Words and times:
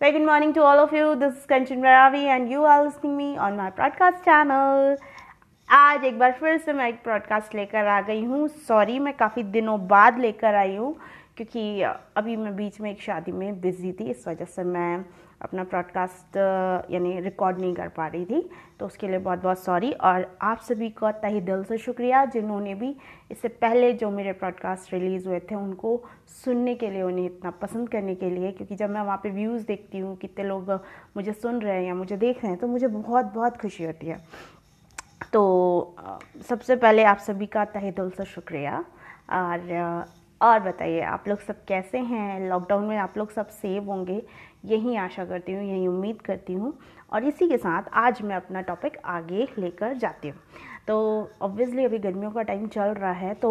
Very 0.00 0.12
good 0.12 0.26
morning 0.26 0.54
to 0.54 0.62
all 0.62 0.78
of 0.78 0.92
you. 0.92 1.16
This 1.16 1.34
is 1.34 1.44
Kanchan 1.44 1.82
Ravi 1.82 2.28
and 2.28 2.48
you 2.48 2.62
are 2.62 2.84
listening 2.84 3.16
me 3.16 3.36
on 3.36 3.56
my 3.56 3.70
broadcast 3.70 4.24
channel. 4.24 4.96
आज 5.68 6.04
एक 6.04 6.18
बार 6.18 6.32
फिर 6.40 6.58
से 6.58 6.72
मैं 6.72 6.88
एक 6.88 7.00
broadcast 7.04 7.54
लेकर 7.54 7.86
आ 7.86 8.00
गई 8.00 8.22
हूँ 8.24 8.46
सॉरी 8.68 8.98
मैं 8.98 9.16
काफ़ी 9.16 9.42
दिनों 9.56 9.76
बाद 9.88 10.18
लेकर 10.18 10.54
आई 10.54 10.76
हूँ 10.76 10.94
क्योंकि 11.36 11.80
अभी 12.16 12.36
मैं 12.36 12.54
बीच 12.56 12.80
में 12.80 12.90
एक 12.90 13.00
शादी 13.02 13.32
में 13.32 13.60
बिज़ी 13.60 13.92
थी 13.92 14.10
इस 14.10 14.28
वजह 14.28 14.44
से 14.44 14.64
मैं 14.64 15.04
अपना 15.42 15.64
ब्रॉडकास्ट 15.64 16.36
यानी 16.92 17.18
रिकॉर्ड 17.20 17.58
नहीं 17.58 17.74
कर 17.74 17.88
पा 17.88 18.06
रही 18.06 18.24
थी 18.24 18.48
तो 18.80 18.86
उसके 18.86 19.08
लिए 19.08 19.18
बहुत 19.18 19.42
बहुत 19.42 19.58
सॉरी 19.64 19.92
और 19.92 20.26
आप 20.42 20.60
सभी 20.60 20.88
का 20.90 21.10
तही 21.12 21.40
दिल 21.40 21.62
से 21.64 21.78
शुक्रिया 21.78 22.24
जिन्होंने 22.24 22.74
भी 22.74 22.94
इससे 23.30 23.48
पहले 23.48 23.92
जो 23.92 24.10
मेरे 24.10 24.32
ब्रॉडकास्ट 24.32 24.92
रिलीज़ 24.92 25.28
हुए 25.28 25.40
थे 25.40 25.54
उनको 25.54 26.00
सुनने 26.44 26.74
के 26.74 26.90
लिए, 26.90 27.02
उन्हें 27.02 27.24
इतना 27.26 27.50
पसंद 27.50 27.88
करने 27.88 28.14
के 28.14 28.30
लिए, 28.30 28.52
क्योंकि 28.52 28.76
जब 28.76 28.90
मैं 28.90 29.00
वहाँ 29.00 29.20
पे 29.22 29.30
व्यूज़ 29.30 29.66
देखती 29.66 29.98
हूँ, 29.98 30.16
कितने 30.16 30.44
लोग 30.44 30.70
मुझे 31.16 31.32
सुन 31.32 31.60
रहे 31.60 31.76
हैं 31.76 31.86
या 31.88 31.94
मुझे 31.94 32.16
देख 32.16 32.42
रहे 32.42 32.52
हैं 32.52 32.60
तो 32.60 32.66
मुझे 32.66 32.86
बहुत 32.88 33.32
बहुत 33.34 33.56
खुशी 33.56 33.84
होती 33.84 34.06
है। 34.06 34.18
तो 35.32 35.96
सबसे 36.48 36.76
पहले 36.76 37.04
आप 37.04 37.18
सभी 37.18 37.46
का 37.46 37.64
तहे 37.64 37.90
दिल 37.90 38.10
से 38.10 38.24
शुक्रिया 38.24 38.84
और 39.32 40.06
और 40.40 40.60
बताइए, 40.60 41.00
आप 41.00 41.24
लोग 41.28 41.40
सब 41.40 41.64
कैसे 41.68 41.98
हैं? 41.98 42.48
लॉकडाउन 42.48 42.84
में 42.84 42.96
आप 42.98 43.18
लोग 43.18 43.30
सब 43.32 43.48
सेव 43.48 43.84
होंगे? 43.84 44.22
यही 44.64 44.96
आशा 44.96 45.24
करती 45.24 45.52
हूँ, 45.52 45.62
यही 45.64 45.86
उम्मीद 45.86 46.20
करती 46.22 46.52
हूँ। 46.52 46.72
और 47.12 47.24
इसी 47.24 47.48
के 47.48 47.56
साथ 47.58 47.82
आज 47.96 48.22
मैं 48.22 48.36
अपना 48.36 48.60
टॉपिक 48.62 48.96
आगे 49.06 49.46
लेकर 49.58 49.94
जाती 49.94 50.28
हूँ। 50.28 50.38
तो 50.86 50.96
ऑब्वियसली 51.42 51.84
अभी 51.84 51.98
गर्मियों 51.98 52.30
का 52.30 52.42
टाइम 52.42 52.66
चल 52.68 52.90
रहा 52.90 53.12
है 53.12 53.32
तो 53.34 53.50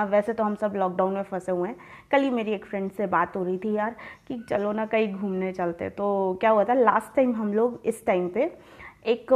वैसे 0.00 0.32
तो 0.32 0.44
हम 0.44 0.54
सब 0.54 0.72
लॉकडाउन 0.76 1.12
में 1.14 1.22
फंसे 1.22 1.52
हुए 1.52 1.68
हैं। 1.68 1.76
कल 2.10 2.22
ही 2.22 2.30
मेरी 2.30 2.52
एक 2.52 2.64
फ्रेंड 2.64 2.90
से 2.92 3.06
बात 3.06 3.36
हो 3.36 3.42
रही 3.44 3.58
थी 3.58 3.74
यार, 3.74 3.94
कि 4.28 4.38
चलो 4.48 4.72
ना 4.72 4.86
कहीं 4.86 5.12
घूमने 5.12 5.52
चलते। 5.52 5.90
तो 5.90 6.36
क्या 6.40 6.50
हुआ 6.50 6.64
था 6.64 6.74
लास्ट 6.74 7.14
टाइम 7.16 7.34
हम 7.34 7.52
लोग 7.54 7.80
इस 7.84 8.04
टाइम 8.06 8.28
पे 8.28 8.50
एक 9.06 9.26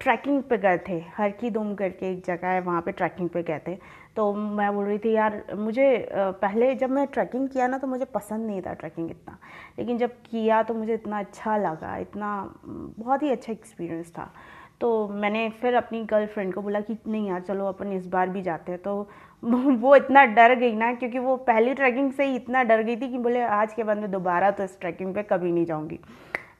ट्रैकिंग 0.00 0.42
पे 0.42 0.58
गए 0.58 0.78
थे। 0.88 1.00
हर 1.16 1.30
की 1.30 1.50
दुम 1.50 1.74
करके 1.74 2.10
एक 2.12 2.24
जगह 2.26 2.48
है, 2.48 2.60
वहाँ 2.60 2.82
पे 2.82 2.92
ट्रैकिंग 2.92 3.28
पे 3.28 3.42
गए 3.42 3.60
थे। 3.66 3.78
तो 4.16 4.32
मैं 4.34 4.74
बोल 4.74 4.84
रही 4.84 4.98
थी, 4.98 5.12
यार, 5.12 5.42
मुझे 5.54 6.08
पहले 6.12 6.74
जब 6.74 6.90
मैं 6.90 7.06
ट्रैकिंग 7.06 7.48
किया 7.48 7.66
ना 7.66 7.78
तो 7.78 7.86
मुझे 7.86 8.04
पसंद 8.04 8.46
नहीं 8.46 8.62
था 8.62 8.72
ट्रैकिंग 8.72 9.10
इतना। 9.10 9.38
लेकिन 9.78 9.98
जब 9.98 10.10
किया 10.10 10.62
तो 10.62 10.74
मुझे 10.74 10.94
इतना 10.94 11.18
अच्छा 11.18 11.56
लगा, 11.56 11.96
इतना, 11.96 12.54
बहुत 12.98 13.22
ही 13.22 13.30
अच्छा 13.30 13.52
एक्सपीरियंस 13.52 14.10
था। 14.10 14.32
तो 14.80 15.08
मैंने 15.08 15.48
फिर 15.50 15.74
अपनी 15.74 16.04
गर्लफ्रेंड 16.04 16.54
को 16.54 16.62
बोला 16.62 16.80
कि, 16.80 16.96
नहीं 17.06 17.28
यार, 17.28 17.40
चलो, 17.40 17.66
अपन 17.66 17.92
इस 17.92 18.06
बार 18.06 18.28
भी 18.28 18.42
जाते 18.42 18.72
हैं। 18.72 18.82
तो 18.82 19.08
वो 19.44 19.96
इतना 19.96 20.24
डर 20.24 20.54
गई 20.54 20.74
ना, 20.74 20.94
क्योंकि 20.94 21.18
वो 21.18 21.36
पहली 21.36 21.74
ट्रैकिंग 21.74 22.12
से 22.12 22.24
ही 22.24 22.36
इतना 22.36 22.62
डर 22.62 22.82
गई 22.82 22.96
थी 22.96 23.08
कि 23.08 23.18
बोले, 23.18 23.40
आज 23.40 23.74
के 23.74 23.84
बाद 23.84 23.98
मैं 23.98 24.10
दोबारा 24.10 24.50
तो 24.50 24.64
इस 24.64 24.80
ट्रैकिंग 24.80 25.14
पे 25.14 25.22
कभी 25.22 25.52
नहीं 25.52 25.64
जाऊँगी। 25.64 26.00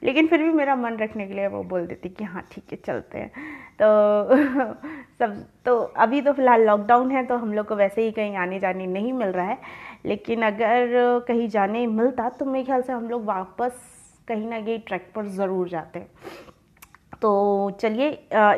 लेकिन 0.03 0.27
फिर 0.29 0.43
भी 0.43 0.51
मेरा 0.51 0.75
मन 0.77 0.97
रखने 0.99 1.27
के 1.27 1.35
लिए 1.35 1.47
वो 1.49 1.63
बोल 1.65 1.87
देती 1.87 2.09
कि 2.09 2.25
हाँ 2.25 2.43
ठीक 2.53 2.73
है, 2.73 2.79
चलते 2.87 3.19
हैं। 3.19 3.31
तो 3.81 4.75
सब 5.19 5.45
तो 5.65 5.77
अभी 5.79 6.21
तो 6.23 6.33
फ़िलहाल 6.33 6.63
लॉकडाउन 6.67 7.11
है 7.11 7.25
तो 7.27 7.37
हम 7.37 7.53
लोग 7.55 7.67
को 7.69 7.77
वैसे 7.77 8.03
ही 8.03 8.13
कहीं 8.13 8.37
आने 8.37 8.59
जाने 8.61 8.87
नहीं 8.87 9.13
मिल 9.13 9.29
रहा 9.29 9.47
है। 9.47 9.59
लेकिन 10.07 10.43
अगर 10.43 10.89
कहीं 11.29 11.49
जाने 11.49 11.87
मिलता 11.87 12.29
तो 12.29 12.45
मेरे 12.45 12.65
ख्याल 12.65 12.83
से 12.83 12.93
हम 12.93 13.09
लोग 13.11 13.25
वापस 13.25 13.81
कहीं 14.29 14.49
ना 14.49 14.61
कहीं 14.61 14.79
ट्रैक 14.79 15.11
पर 15.15 15.27
ज़रूर 15.29 15.69
जाते 15.69 15.99
हैं। 15.99 16.09
तो 17.23 17.71
चलिए 17.81 18.09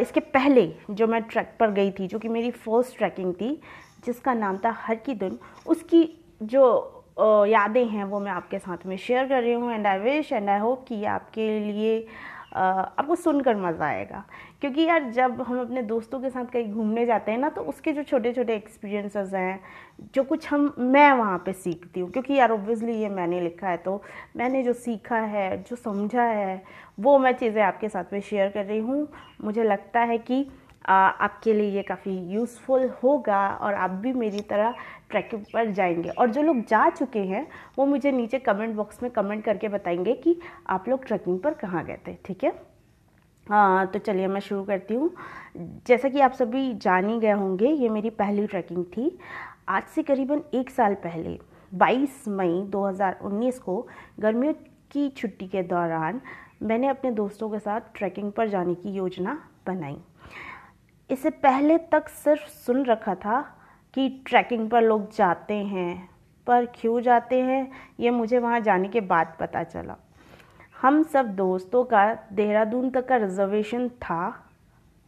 इसके 0.00 0.20
पहले 0.20 0.66
जो 0.90 1.06
मैं 1.06 1.22
ट्रैक 1.22 1.56
पर 1.60 1.70
गई 1.70 1.90
थी, 1.90 2.06
जो 2.06 2.18
कि 2.18 2.28
मेरी 2.28 2.50
फ़र्स्ट 2.50 2.96
ट्रैकिंग 2.98 3.34
थी, 3.34 3.60
जिसका 4.04 4.34
नाम 4.34 4.58
था 4.64 4.70
हर 4.78 4.94
की 4.96 5.14
दिन, 5.14 5.38
उसकी 5.66 6.08
जो 6.42 7.01
यादें 7.16 7.84
हैं 7.86 8.04
वो 8.04 8.20
मैं 8.20 8.32
आपके 8.32 8.58
साथ 8.58 8.86
में 8.86 8.96
शेयर 8.96 9.28
कर 9.28 9.42
रही 9.42 9.52
हूँ 9.52 9.72
and 9.72 9.86
I 9.86 9.98
wish 10.00 10.32
and 10.32 10.48
I 10.50 10.58
hope 10.58 10.84
कि 10.88 11.04
आपके 11.06 11.58
लिए 11.60 12.06
आपको 12.54 13.14
सुनकर 13.14 13.56
मज़ा 13.56 13.86
आएगा। 13.86 14.22
क्योंकि 14.60 14.82
यार 14.82 15.08
जब 15.10 15.40
हम 15.42 15.60
अपने 15.60 15.82
दोस्तों 15.82 16.20
के 16.20 16.30
साथ 16.30 16.44
कहीं 16.52 16.72
घूमने 16.72 17.04
जाते 17.06 17.32
हैं 17.32 17.38
ना 17.38 17.48
तो 17.48 17.60
उसके 17.62 17.92
जो 17.92 18.02
छोटे 18.02 18.32
छोटे 18.32 18.54
एक्सपीरियंसेस 18.54 19.32
हैं, 19.34 19.60
जो 20.14 20.24
कुछ 20.24 20.48
हम, 20.48 20.72
मैं 20.78 21.12
वहाँ 21.12 21.38
पे 21.46 21.52
सीखती 21.52 22.00
हूँ। 22.00 22.10
क्योंकि 22.10 22.34
यार 22.34 22.52
ऑब्वियसली 22.52 22.94
ये 22.94 23.08
मैंने 23.10 23.40
लिखा 23.40 23.68
है 23.68 23.76
तो 23.76 24.02
मैंने 24.36 24.62
जो 24.62 24.72
सीखा 24.74 25.18
है, 25.18 25.62
जो 25.62 25.76
समझा 25.76 26.22
है, 26.22 26.62
वो 27.00 27.18
मैं 27.18 27.32
चीज़ें 27.32 27.62
आपके 27.62 27.88
साथ 27.88 28.12
में 28.12 28.20
शेयर 28.20 28.48
कर 28.50 28.64
रही 28.64 28.78
हूँ। 28.80 29.06
मुझे 29.44 29.64
लगता 29.64 30.00
है 30.00 30.18
कि 30.20 30.46
आपके 30.84 31.52
लिए 31.52 31.70
ये 31.70 31.82
काफ़ी 31.82 32.16
यूज़फुल 32.32 32.88
होगा 33.02 33.48
और 33.52 33.74
आप 33.74 33.90
भी 33.90 34.12
मेरी 34.12 34.40
तरह 34.40 34.74
ट्रैकिंग 35.10 35.44
पर 35.54 35.70
जाएँगे। 35.70 36.08
और 36.08 36.30
जो 36.30 36.42
लोग 36.42 36.64
जा 36.66 36.88
चुके 36.90 37.18
हैं, 37.18 37.46
वो 37.78 37.86
मुझे 37.86 38.12
नीचे 38.12 38.38
कमेंट 38.38 38.74
बॉक्स 38.76 39.02
में 39.02 39.10
कमेंट 39.12 39.44
करके 39.44 39.68
बताएँगे 39.68 40.14
कि 40.14 40.38
आप 40.66 40.88
लोग 40.88 41.04
ट्रैकिंग 41.06 41.38
पर 41.40 41.54
कहाँ 41.54 41.84
गए 41.84 41.98
थे, 42.06 42.16
ठीक 42.24 42.44
है? 42.44 42.52
हाँ 43.46 43.86
तो 43.86 43.98
चलिए 43.98 44.26
मैं 44.26 44.40
शुरू 44.40 44.64
करती 44.64 44.94
हूँ। 44.94 45.10
जैसा 45.86 46.08
कि 46.08 46.20
आप 46.20 46.32
सभी 46.32 46.74
जान 46.74 47.08
ही 47.08 47.18
गए 47.20 47.30
होंगे, 47.30 47.68
ये 47.68 47.88
मेरी 47.88 48.10
पहली 48.10 48.46
ट्रैकिंग 48.46 48.84
थी। 48.86 49.18
आज 49.68 49.82
से 49.84 50.02
करीबन 50.02 50.42
एक 50.54 50.70
साल 50.70 50.94
पहले 50.94 51.38
22 51.72 52.28
मई 52.28 52.62
2019 52.66 53.58
को 53.58 53.86
गर्मियों 54.20 54.52
की 54.90 55.08
छुट्टी 55.08 55.46
के 55.46 55.62
दौरान 55.62 56.20
मैंने 56.62 56.88
अपने 56.88 57.10
दोस्तों 57.10 57.48
के 57.50 57.58
साथ 57.58 57.80
ट्रैकिंग 57.94 58.32
पर 58.32 58.48
जाने 58.48 58.74
की 58.74 58.90
योजना 58.90 59.38
बनाई। 59.66 59.96
इससे 61.12 61.30
पहले 61.30 61.76
तक 61.92 62.08
सिर्फ़ 62.08 62.48
सुन 62.50 62.84
रखा 62.84 63.14
था 63.16 63.40
कि 63.94 64.08
ट्रैकिंग 64.26 64.68
पर 64.70 64.82
लोग 64.82 65.10
जाते 65.16 65.54
हैं, 65.54 66.08
पर 66.46 66.66
क्यों 66.74 67.00
जाते 67.00 67.40
हैं, 67.40 67.70
ये 68.00 68.10
मुझे 68.10 68.38
वहाँ 68.38 68.60
जाने 68.60 68.88
के 68.88 69.00
बाद 69.02 69.36
पता 69.40 69.62
चला। 69.64 69.96
हम 70.82 71.02
सब 71.04 71.34
दोस्तों 71.36 71.84
का 71.84 72.12
देहरादून 72.32 72.90
तक 72.90 73.06
का 73.08 73.16
रिजर्वेशन 73.16 73.88
था, 73.88 74.48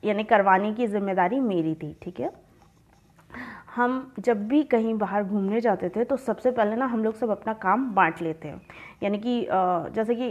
यानी 0.02 0.24
करवाने 0.24 0.72
की 0.74 0.86
ज़िम्मेदारी 0.86 1.40
मेरी 1.40 1.74
थी, 1.74 1.96
ठीक 2.02 2.20
है? 2.20 2.30
हम 3.74 4.12
जब 4.20 4.46
भी 4.48 4.62
कहीं 4.64 4.94
बाहर 4.94 5.22
घूमने 5.24 5.60
जाते 5.60 5.88
थे 5.88 6.04
तो 6.04 6.16
सबसे 6.16 6.50
पहले 6.50 6.76
ना 6.76 6.86
हम 6.86 7.04
लोग 7.04 7.14
सब 7.14 7.30
अपना 7.30 7.52
काम 7.54 7.90
बांट 7.94 8.20
लेते 8.22 8.48
हैं। 8.48 8.60
यानी 9.02 9.18
कि 9.18 9.46
जैसे 9.94 10.14
कि 10.14 10.28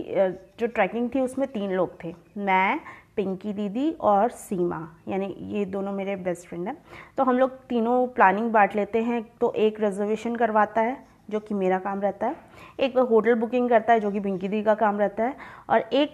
जो 0.59 0.67
ट्रैकिंग 0.67 1.09
थी, 1.15 1.19
उसमें 1.21 1.47
तीन 1.49 1.71
लोग 1.71 2.03
थे। 2.03 2.13
मैं 2.37 2.79
पिंकी 3.17 3.53
दीदी 3.53 3.91
और 4.01 4.29
सीमा, 4.29 4.87
यानी 5.07 5.35
ये 5.49 5.65
दोनों 5.65 5.91
मेरे 5.91 6.15
बेस्ट 6.15 6.47
फ्रेंड 6.47 6.67
हैं। 6.67 6.77
तो 7.17 7.23
हम 7.23 7.39
लोग 7.39 7.57
तीनों 7.69 8.05
प्लानिंग 8.07 8.51
बांट 8.51 8.75
लेते 8.75 9.01
हैं। 9.01 9.23
तो 9.41 9.53
एक 9.53 9.79
रिजर्वेशन 9.81 10.35
करवाता 10.35 10.81
है, 10.81 10.97
जो 11.29 11.39
कि 11.39 11.55
मेरा 11.55 11.79
काम 11.79 12.01
रहता 12.01 12.27
है। 12.27 12.35
एक 12.79 12.97
होटल 12.99 13.35
बुकिंग 13.35 13.69
करता 13.69 13.93
है, 13.93 13.99
जो 13.99 14.11
कि 14.11 14.19
पिंकी 14.19 14.47
दी 14.47 14.61
का 14.63 14.73
काम 14.75 14.99
रहता 14.99 15.23
है। 15.23 15.35
और 15.69 15.79
एक 15.93 16.13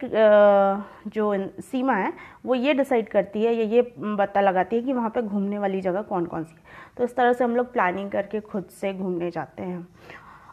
जो 1.08 1.34
सीमा 1.62 1.94
है, 1.94 2.14
वो 2.46 2.56
ये 2.56 2.74
डिसाइड 2.74 3.10
करती 3.10 3.44
है, 3.44 3.54
या, 3.56 3.64
ये 3.66 3.82
पता 3.98 4.42
लगाती 4.42 4.76
है 4.76 4.82
कि 4.82 4.94
वहाँ 4.94 5.10
पे 5.10 5.22
घूमने 5.22 5.60
वाली 5.60 5.82
जगह 5.82 6.02
कौन 6.02 6.26
कौन 6.26 6.44
सी 6.44 6.56
तो 6.98 7.04
इस 7.04 7.16
तरह 7.16 7.34
से 7.34 7.44
हम 7.44 7.56
लोग 7.56 7.72
प्लानिंग 7.74 8.10
करके 8.12 8.40
खुद 8.42 8.66
से 8.72 8.94
घूमने 8.94 9.30
जाते 9.32 9.64
हैं। 9.64 9.88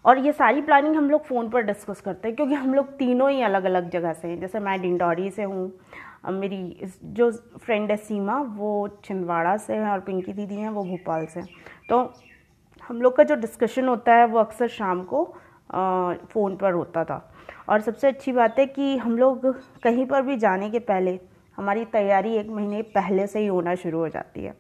और 0.05 0.19
ये 0.19 0.33
सारी 0.33 0.61
प्लानिंग 0.63 0.97
हम 0.97 1.11
लोग 1.11 1.25
फ़ोन 1.25 1.49
पर 1.49 1.63
डिस्कस 1.63 2.01
करते 2.01 2.28
हैं, 2.28 2.37
क्योंकि 2.37 2.55
हम 2.55 2.75
लोग 2.75 2.97
तीनों 2.99 3.31
ही 3.31 3.41
अलग 3.43 3.65
अलग 3.65 3.91
जगह 3.91 4.13
से 4.13 4.28
हैं। 4.28 4.39
जैसे 4.41 4.61
मैं 4.61 4.81
डिंडौरी 4.83 5.31
से 5.31 5.43
हूँ 5.43 5.73
मेरी 6.27 6.91
जो 7.05 7.31
फ्रेंड 7.59 7.91
है 7.91 7.97
सीमा, 7.97 8.39
वो 8.39 8.89
छिंदवाड़ा 9.05 9.57
से 9.57 9.75
है 9.75 9.91
और 9.91 10.01
पिंकी 10.01 10.33
दीदी 10.33 10.55
हैं, 10.55 10.69
वो 10.71 10.85
भोपाल 10.85 11.27
से 11.27 11.43
तो 11.89 11.99
हम 12.83 13.01
लोग 13.03 13.17
का 13.17 13.23
जो 13.23 13.35
डिस्कशन 13.37 13.89
होता 13.89 14.15
है, 14.15 14.27
वो 14.27 14.39
अक्सर 14.39 14.69
शाम 14.69 15.03
को 15.05 15.25
फ़ोन 15.73 16.57
पर 16.57 16.73
होता 16.73 17.05
था। 17.05 17.23
और 17.69 17.81
सबसे 17.81 18.09
अच्छी 18.09 18.33
बात 18.33 18.59
है 18.59 18.67
कि 18.67 18.97
हम 18.97 19.17
लोग 19.19 19.47
कहीं 19.85 20.07
पर 20.07 20.23
भी 20.23 20.37
जाने 20.37 20.71
के 20.71 20.79
पहले, 20.81 21.19
हमारी 21.59 21.85
तैयारी 21.85 22.35
एक 22.37 22.49
महीने 22.49 22.83
पहले 22.95 23.27
से 23.27 23.41
ही 23.41 23.47
होना 23.47 23.75
शुरू 23.75 23.99
हो 23.99 24.09
जाती 24.09 24.45
है। 24.45 24.53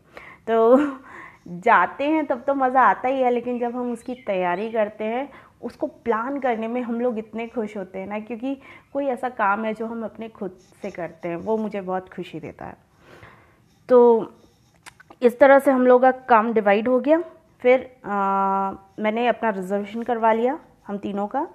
तो 0.48 0.76
जाते 1.48 2.04
हैं 2.04 2.24
तब 2.26 2.42
तो 2.46 2.54
मज़ा 2.54 2.82
आता 2.82 3.08
ही 3.08 3.20
है, 3.22 3.30
लेकिन 3.30 3.58
जब 3.58 3.76
हम 3.76 3.92
उसकी 3.92 4.14
तैयारी 4.26 4.70
करते 4.72 5.04
हैं 5.04 5.28
उसको 5.62 5.86
प्लान 5.86 6.38
करने 6.40 6.68
में 6.68 6.80
हम 6.82 7.00
लोग 7.00 7.18
इतने 7.18 7.46
खुश 7.46 7.76
होते 7.76 7.98
हैं 7.98 8.06
ना 8.06 8.18
क्योंकि 8.20 8.54
कोई 8.92 9.06
ऐसा 9.06 9.28
काम 9.28 9.64
है 9.64 9.72
जो 9.74 9.86
हम 9.86 10.04
अपने 10.04 10.28
खुद 10.28 10.50
से 10.82 10.90
करते 10.90 11.28
हैं 11.28 11.36
वो 11.36 11.56
मुझे 11.56 11.80
बहुत 11.80 12.08
खुशी 12.08 12.40
देता 12.40 12.64
है। 12.64 12.76
तो 13.88 14.32
इस 15.22 15.38
तरह 15.38 15.58
से 15.58 15.70
हम 15.70 15.86
लोग 15.86 16.02
का 16.02 16.10
काम 16.10 16.52
डिवाइड 16.52 16.88
हो 16.88 17.00
गया। 17.00 17.22
फिर 17.62 17.90
आ, 18.04 18.72
मैंने 19.00 19.26
अपना 19.28 19.50
रिजर्वेशन 19.50 20.02
करवा 20.02 20.32
लिया 20.32 20.58
हम 20.86 20.98
तीनों 20.98 21.26
का। 21.26 21.46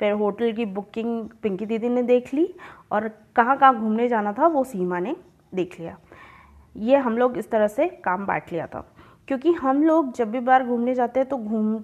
फिर 0.00 0.12
होटल 0.12 0.52
की 0.52 0.64
बुकिंग 0.64 1.28
पिंकी 1.42 1.66
दीदी 1.66 1.88
ने 1.88 2.02
देख 2.02 2.34
ली 2.34 2.48
और 2.92 3.08
कहाँ 3.36 3.56
कहाँ 3.56 3.80
घूमने 3.80 4.08
जाना 4.08 4.32
था 4.32 4.46
वो 4.46 4.64
सीमा 4.64 4.98
ने 4.98 5.16
देख 5.54 5.78
लिया। 5.80 5.96
ये 6.76 6.96
हम 6.96 7.18
लोग 7.18 7.38
इस 7.38 7.50
तरह 7.50 7.68
से 7.68 7.88
काम 8.04 8.26
बांट 8.26 8.52
लिया 8.52 8.66
था। 8.66 8.80
क्योंकि 9.28 9.52
हम 9.52 9.82
लोग 9.84 10.12
जब 10.12 10.30
भी 10.30 10.40
बार 10.40 10.64
घूमने 10.64 10.94
जाते 10.94 11.20
हैं 11.20 11.28
तो 11.28 11.36
घूम 11.36 11.76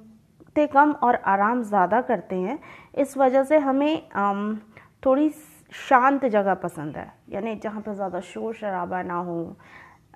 थकते 0.52 0.66
कम 0.68 0.92
और 0.94 1.14
आराम 1.16 1.62
ज़्यादा 1.62 2.00
करते 2.00 2.36
हैं, 2.36 2.58
इस 2.94 3.16
वजह 3.16 3.42
से 3.44 3.58
हमें 3.58 4.58
थोड़ी 5.02 5.30
शांत 5.72 6.24
जगह 6.24 6.54
पसंद 6.54 6.96
है। 6.96 7.12
यानी 7.30 7.54
जहाँ 7.56 7.80
पर 7.80 7.94
ज़्यादा 7.94 8.20
शोर 8.22 8.54
शराबा 8.54 9.02
ना 9.02 9.14
हो 9.16 9.38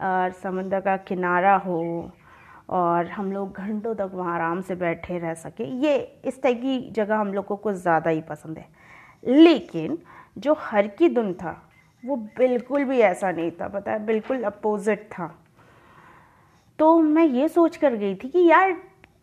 और 0.02 0.32
समंदर 0.42 0.80
का 0.80 0.96
किनारा 0.98 1.54
हो 1.56 2.10
और 2.70 3.06
हम 3.08 3.32
लोग 3.32 3.56
घंटों 3.56 3.94
तक 3.94 4.10
वहाँ 4.14 4.34
आराम 4.34 4.60
से 4.60 4.74
बैठे 4.74 5.18
रह 5.18 5.34
सके, 5.34 5.64
ये 5.64 5.96
इस 6.24 6.42
टाइप 6.42 6.58
की 6.58 6.90
जगह 6.90 7.16
हम 7.16 7.32
लोग 7.34 7.46
को 7.46 7.56
कुछ 7.56 7.74
ज़्यादा 7.76 8.10
ही 8.10 8.20
पसंद 8.20 8.58
है। 8.58 8.68
लेकिन 9.24 9.98
जो 10.38 10.56
हर 10.60 10.86
की 10.88 11.08
धुन 11.08 11.32
था, 11.34 11.62
वो 12.04 12.16
बिल्कुल 12.38 12.84
भी 12.84 12.98
ऐसा 13.00 13.30
नहीं 13.30 13.50
था, 13.50 13.68
पता 13.68 13.92
है, 13.92 14.04
बिल्कुल 14.06 14.42
अपोजिट 14.44 15.08
था। 15.12 15.34
तो 16.78 16.98
मैं 17.00 17.24
ये 17.24 17.48
सोच 17.48 17.76
कर 17.76 17.94
गई 17.96 18.14
थी 18.14 18.28
कि 18.28 18.44
यार 18.46 18.76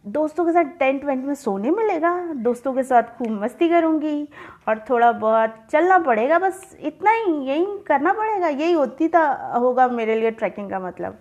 दोस्तों 0.05 0.43
के 0.45 0.51
साथ 0.51 0.63
टेंट 0.79 1.03
वेंट 1.05 1.23
में 1.25 1.33
सोने 1.35 1.69
मिलेगा। 1.71 2.11
दोस्तों 2.35 2.73
के 2.73 2.83
साथ 2.83 3.03
खूब 3.17 3.29
मस्ती 3.43 3.67
करूँगी 3.69 4.27
और 4.67 4.79
थोड़ा 4.89 5.11
बहुत 5.11 5.55
चलना 5.71 5.99
पड़ेगा, 5.99 6.39
बस 6.39 6.77
इतना 6.79 7.11
ही, 7.11 7.33
यही 7.47 7.65
करना 7.87 8.13
पड़ेगा। 8.13 8.47
यही 8.47 8.71
होती 8.71 9.07
था, 9.09 9.23
होगा 9.53 9.87
मेरे 9.87 10.15
लिए 10.15 10.31
ट्रैकिंग 10.31 10.69
का 10.69 10.79
मतलब। 10.79 11.19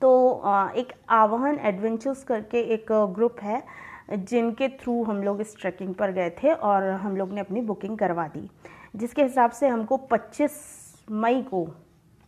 तो 0.00 0.42
एक 0.76 0.92
आवाहन, 1.08 1.58
एडवेंचर्स 1.58 2.22
करके 2.24 2.60
एक 2.74 2.92
ग्रुप 3.14 3.40
है, 3.42 3.62
जिनके 4.12 4.68
थ्रू 4.78 5.02
हम 5.04 5.22
लोग 5.22 5.40
इस 5.40 5.56
ट्रैकिंग 5.60 5.94
पर 5.94 6.12
गए 6.12 6.30
थे 6.42 6.52
और 6.52 6.88
हम 6.92 7.16
लोग 7.16 7.32
ने 7.32 7.40
अपनी 7.40 7.60
बुकिंग 7.62 7.98
करवा 7.98 8.28
दी, 8.28 8.48
जिसके 8.96 9.22
हिसाब 9.22 9.50
से 9.50 9.68
हमको 9.68 9.96
25 10.06 10.62
मई 11.10 11.42
को 11.42 11.66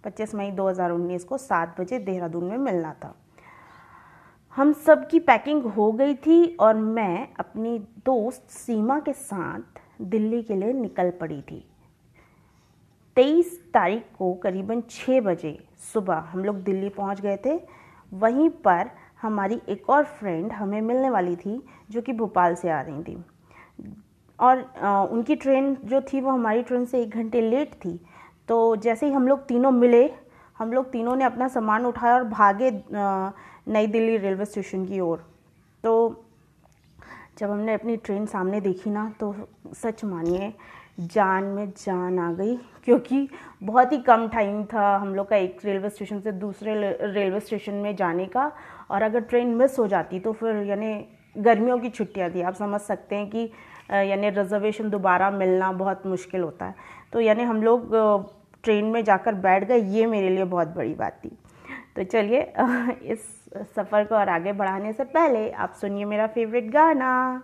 25 0.05 0.35
मई 0.35 0.51
2019 0.53 1.25
को 1.25 1.39
सात 1.39 1.81
बजे 1.81 1.99
देहरादून 2.01 2.45
में 2.45 2.57
मिलना 2.59 2.93
था। 3.05 3.15
हम 4.59 4.73
सब 4.73 5.07
की 5.09 5.19
पैकिंग 5.21 5.63
हो 5.63 5.91
गई 5.93 6.15
थी 6.15 6.45
और 6.61 6.75
मैं 6.75 7.29
अपनी 7.39 7.79
दोस्त 8.07 8.51
सीमा 8.51 8.99
के 9.01 9.13
साथ 9.13 9.79
दिल्ली 10.03 10.43
के 10.43 10.55
लिए 10.55 10.73
निकल 10.73 11.11
पड़ी 11.11 11.41
थी। 11.43 11.63
तेईस 13.17 13.61
तारीख 13.75 14.03
को 14.19 14.33
करीबन 14.35 14.81
छः 14.91 15.21
बजे 15.21 15.57
सुबह 15.93 16.25
हम 16.31 16.45
लोग 16.45 16.57
दिल्ली 16.57 16.89
पहुँच 16.89 17.21
गए 17.21 17.37
थे। 17.37 17.55
वहीं 18.13 18.49
पर 18.51 18.91
हमारी 19.23 19.61
एक 19.69 19.91
और 19.91 20.05
फ्रेंड 20.05 20.53
हमें 20.53 20.81
मिलने 20.81 21.11
वाली 21.11 21.37
थी 21.37 21.63
जो 21.91 22.03
कि 22.03 22.13
भोपाल 22.13 22.55
से 22.55 22.71
आ 22.71 22.81
रही 22.81 23.03
थी। 23.03 23.17
और 24.39 24.65
आ, 24.83 25.03
उनकी 25.03 25.37
ट्रेन 25.37 25.77
जो 25.85 26.01
थी 26.01 26.21
वो 26.21 26.31
हमारी 26.31 26.63
ट्रेन 26.63 26.85
से 26.85 27.03
एक 27.03 27.11
घंटे 27.11 27.41
लेट 27.41 27.75
थी। 27.75 28.01
तो 28.49 28.77
जैसे 28.77 29.07
ही 29.07 29.13
हम 29.13 29.29
लोग 29.29 29.47
तीनों 29.47 29.71
मिले 29.71 30.11
हम 30.59 30.73
लोग 30.73 30.91
तीनों 30.91 31.17
ने 31.17 31.25
अपना 31.25 31.49
सामान 31.49 31.87
उठाया 31.87 32.15
और 32.15 32.25
भागे 32.25 32.71
नई 33.69 33.87
दिल्ली 33.87 34.17
रेलवे 34.17 34.45
स्टेशन 34.45 34.85
की 34.87 35.01
ओर। 35.01 35.25
तो 35.85 36.25
जब 37.39 37.51
हमने 37.51 37.75
अपनी 37.75 37.97
ट्रेन 37.97 38.27
सामने 38.27 38.61
देखी 38.61 38.91
ना 38.91 39.13
तो 39.21 39.35
सच 39.75 40.05
मानिए, 40.05 40.53
जान 41.01 41.45
में 41.45 41.69
जान 41.79 42.19
आ 42.19 42.33
गई, 42.33 42.57
क्योंकि 42.85 43.29
बहुत 43.63 43.93
ही 43.93 43.99
कम 43.99 44.27
टाइम 44.29 44.65
था 44.65 44.97
हम 44.97 45.15
लोग 45.15 45.29
का 45.29 45.37
एक 45.37 45.59
रेलवे 45.65 45.91
स्टेशन 45.91 46.21
से 46.21 46.33
दूसरे 46.35 46.75
रेलवे 47.03 47.41
स्टेशन 47.41 47.75
में 47.75 47.95
जाने 47.97 48.27
का। 48.27 48.51
और 48.91 49.03
अगर 49.03 49.21
ट्रेन 49.23 49.55
मिस 49.55 49.79
हो 49.79 49.87
जाती 49.87 50.21
तो 50.21 50.33
फिर 50.33 50.57
यानी 50.67 50.95
गर्मियों 51.37 51.79
की 51.79 51.91
छुट्टियाँ 51.91 52.31
थी। 52.31 52.43
आप 52.43 52.55
समझ 52.55 52.81
सकते 52.81 53.17
हैं 53.17 53.29
कि 53.31 53.51
यानी 53.91 54.31
रिजर्वेशन 54.31 54.91
दोबारा 54.91 55.31
मिलना 55.31 55.73
बहुत 55.75 56.07
मुश्किल 56.07 56.41
होता 56.41 56.67
है। 56.67 56.75
तो 57.13 57.21
यानी 57.21 57.43
हम 57.43 57.63
लोग 57.63 57.91
ट्रेन 58.65 58.85
में 58.85 59.03
जाकर 59.05 59.35
बैठ 59.37 59.65
गए, 59.65 59.79
ये 59.79 60.07
मेरे 60.07 60.29
लिए 60.29 60.45
बहुत 60.47 60.69
बड़ी 60.69 60.95
बात 60.95 61.21
थी। 61.25 61.37
तो 61.97 62.05
चलिए 62.05 62.41
इस 63.05 63.38
सफ़र 63.57 64.05
को 64.05 64.15
और 64.15 64.29
आगे 64.29 64.53
बढ़ाने 64.53 64.93
से 64.93 65.05
पहले 65.05 65.51
आप 65.51 65.73
सुनिए 65.73 66.05
मेरा 66.05 66.27
फेवरेट 66.27 66.71
गाना। 66.71 67.43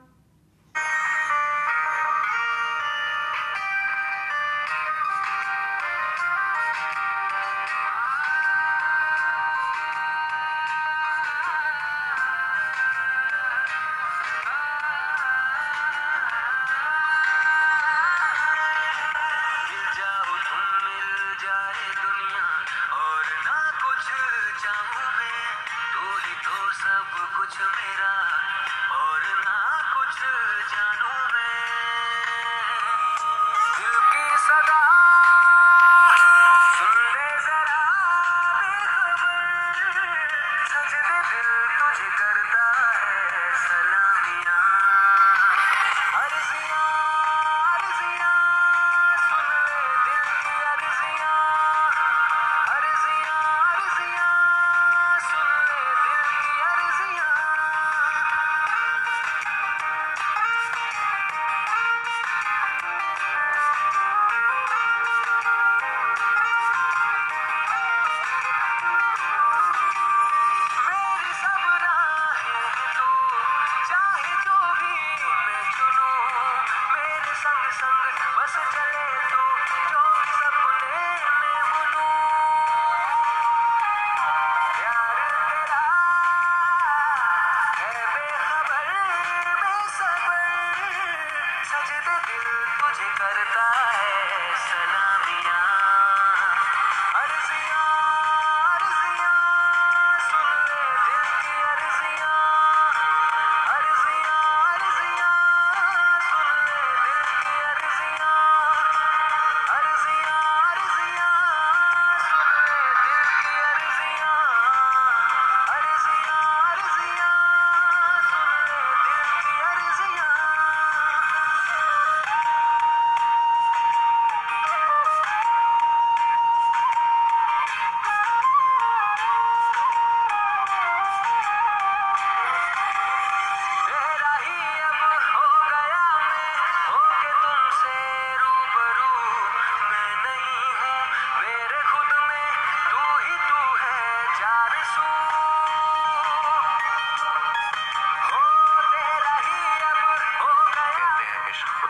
दिल 41.30 41.50
तुझे 41.78 42.08
करता 42.18 42.66
है 42.96 43.52
सलामिया। 43.64 44.53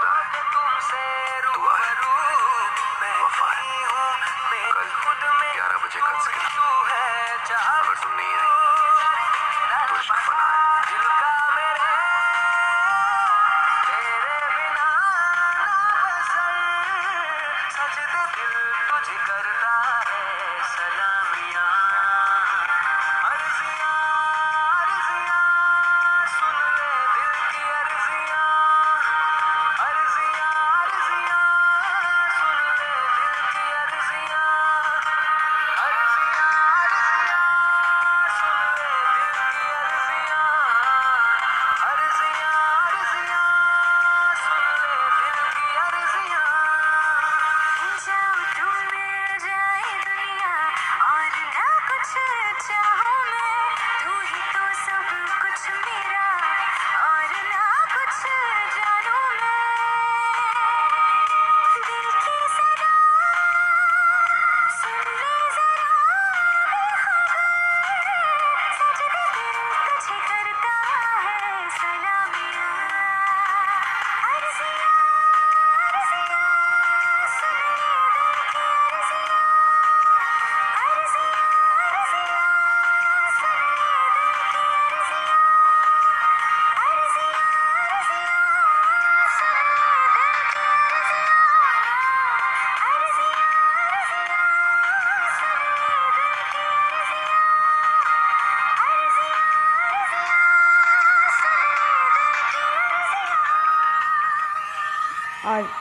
बात 0.04 0.36
तुमसे 0.54 1.23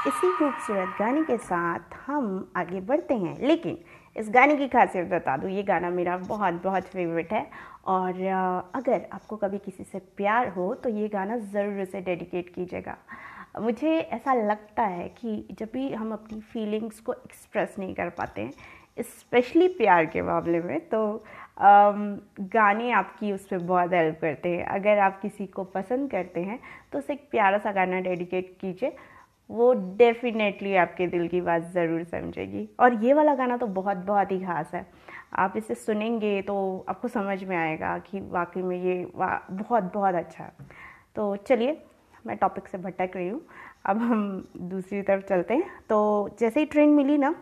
इसी 0.08 0.32
खूबसूरत 0.38 0.96
गाने 1.00 1.22
के 1.24 1.38
साथ 1.40 1.94
हम 2.06 2.26
आगे 2.58 2.80
बढ़ते 2.82 3.14
हैं। 3.16 3.36
लेकिन 3.42 3.78
इस 4.16 4.30
गाने 4.30 4.56
की 4.58 4.68
खासियत 4.68 5.08
बता 5.10 5.36
दूँ 5.38 5.50
ये 5.50 5.62
गाना 5.64 5.90
मेरा 5.90 6.18
बहुत 6.20 6.62
बहुत 6.64 6.84
फेवरेट 6.86 7.32
है। 7.34 7.46
और 7.88 8.22
अगर 8.76 9.08
आपको 9.14 9.36
कभी 9.38 9.58
किसी 9.60 9.84
से 9.84 10.00
प्यार 10.18 10.48
हो 10.50 10.74
तो 10.76 10.90
ये 10.90 11.08
गाना 11.10 11.38
ज़रूर 11.38 11.82
उसे 11.82 12.02
डेडिकेट 12.02 12.54
कीजिएगा। 12.56 12.98
मुझे 13.62 13.98
ऐसा 13.98 14.34
लगता 14.34 14.84
है 14.84 15.08
कि 15.12 15.56
जब 15.60 15.70
भी 15.74 15.92
हम 15.94 16.12
अपनी 16.14 16.40
फीलिंग्स 16.44 17.00
को 17.00 17.14
एक्सप्रेस 17.14 17.76
नहीं 17.80 17.94
कर 17.96 18.10
पाते 18.10 18.42
हैं 18.42 19.04
स्पेशली 19.04 19.68
प्यार 19.70 20.06
के 20.06 20.22
मामले 20.22 20.60
में 20.62 20.80
तो 20.90 21.02
आम, 21.60 22.20
गाने 22.42 22.92
आपकी 22.94 23.32
उस 23.32 23.46
पर 23.48 23.58
बहुत 23.60 23.94
हेल्प 23.94 24.18
करते 24.22 24.50
हैं। 24.50 24.66
अगर 24.66 25.00
आप 25.00 25.20
किसी 25.22 25.46
को 25.48 25.64
पसंद 25.72 26.10
करते 26.12 26.42
हैं 26.42 26.60
तो 26.92 27.00
उसे 27.00 27.14
एक 27.14 27.28
प्यारा 27.32 27.58
सा 27.58 27.72
गाना 27.72 28.00
डेडिकेट 28.02 28.56
कीजिए। 28.62 28.96
वो 29.50 29.74
डेफिनेटली 29.98 30.76
आपके 30.76 31.08
दिल 31.08 31.28
की 31.28 31.42
बात 31.42 31.72
ज़रूर 31.74 32.04
समझेगी। 32.04 32.68
और 32.80 33.04
ये 33.04 33.14
वाला 33.14 33.36
गाना 33.36 33.58
तो 33.58 33.68
बहुत 33.70 33.98
बहुत 33.98 34.32
ही 34.32 34.40
ख़ास 34.40 34.74
है। 34.74 34.86
आप 35.36 35.54
इसे 35.58 35.76
सुनेंगे 35.76 36.42
तो 36.42 36.86
आपको 36.90 37.08
समझ 37.08 37.44
में 37.44 37.56
आएगा 37.58 37.98
कि 38.02 38.20
वाकई 38.22 38.62
में 38.62 38.78
ये 38.78 39.04
वा, 39.16 39.48
बहुत 39.52 39.92
बहुत 39.94 40.16
अच्छा। 40.16 40.44
है 40.44 40.52
तो 41.16 41.36
चलिए, 41.38 41.78
मैं 42.26 42.38
टॉपिक 42.38 42.68
से 42.68 42.78
भटक 42.78 43.12
रही 43.16 43.28
हूँ। 43.30 43.42
अब 43.86 43.98
हम 44.02 44.48
दूसरी 44.58 45.02
तरफ़ 45.02 45.26
चलते 45.26 45.54
हैं। 45.54 45.70
तो 45.90 46.36
जैसे 46.40 46.60
ही 46.60 46.66
ट्रेन 46.66 46.90
मिली 46.92 47.18
ना 47.18 47.34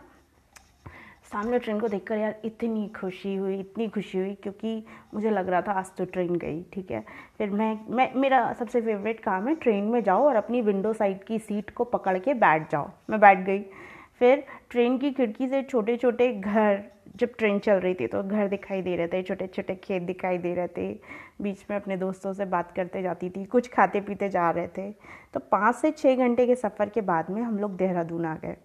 सामने 1.32 1.58
ट्रेन 1.58 1.78
को 1.80 1.88
देखकर 1.88 2.18
यार 2.18 2.34
इतनी 2.44 2.86
खुशी 2.96 3.34
हुई, 3.34 3.58
इतनी 3.60 3.86
खुशी 3.88 4.18
हुई 4.18 4.34
क्योंकि 4.34 4.84
मुझे 5.14 5.30
लग 5.30 5.48
रहा 5.48 5.60
था 5.62 5.72
आज 5.72 5.90
तो 5.98 6.04
ट्रेन 6.04 6.34
गई, 6.36 6.62
ठीक 6.72 6.90
है? 6.90 7.02
फिर 7.38 7.50
मैं 7.50 7.78
मैं, 7.88 8.10
मेरा 8.14 8.52
सबसे 8.52 8.80
फेवरेट 8.80 9.20
काम 9.20 9.46
है 9.48 9.54
ट्रेन 9.54 9.84
में 9.84 10.02
जाओ 10.02 10.24
और 10.24 10.36
अपनी 10.36 10.60
विंडो 10.62 10.92
साइड 10.92 11.22
की 11.24 11.38
सीट 11.38 11.70
को 11.70 11.84
पकड़ 11.84 12.18
के 12.18 12.34
बैठ 12.34 12.70
जाओ। 12.72 12.90
मैं 13.10 13.20
बैठ 13.20 13.38
गई। 13.46 13.60
फिर 14.18 14.44
ट्रेन 14.70 14.98
की 14.98 15.10
खिड़की 15.10 15.48
से 15.48 15.62
छोटे 15.62 15.96
छोटे 15.96 16.32
घर, 16.32 16.82
जब 17.16 17.34
ट्रेन 17.38 17.58
चल 17.58 17.74
रही 17.74 17.94
थी 17.94 18.06
तो 18.06 18.22
घर 18.22 18.48
दिखाई 18.48 18.82
दे 18.82 18.96
रहे 18.96 19.08
थे 19.08 19.22
छोटे 19.22 19.46
छोटे 19.46 19.74
खेत 19.74 20.02
दिखाई 20.02 20.38
दे 20.38 20.54
रहे 20.54 20.68
थे। 20.68 20.92
बीच 21.42 21.64
में 21.70 21.76
अपने 21.76 21.96
दोस्तों 21.96 22.32
से 22.32 22.44
बात 22.46 22.72
करते 22.72 23.02
जाती 23.02 23.30
थी, 23.30 23.44
कुछ 23.44 23.68
खाते 23.68 24.00
पीते 24.00 24.28
जा 24.28 24.50
रहे 24.50 24.68
थे। 24.68 24.90
तो 25.34 25.40
पाँच 25.52 25.74
से 25.76 25.90
छः 25.92 26.16
घंटे 26.16 26.46
के 26.46 26.54
सफ़र 26.56 26.88
के 26.88 27.00
बाद 27.02 27.30
में 27.30 27.42
हम 27.42 27.58
लोग 27.58 27.76
देहरादून 27.76 28.26
आ 28.26 28.34
गए। 28.34 28.56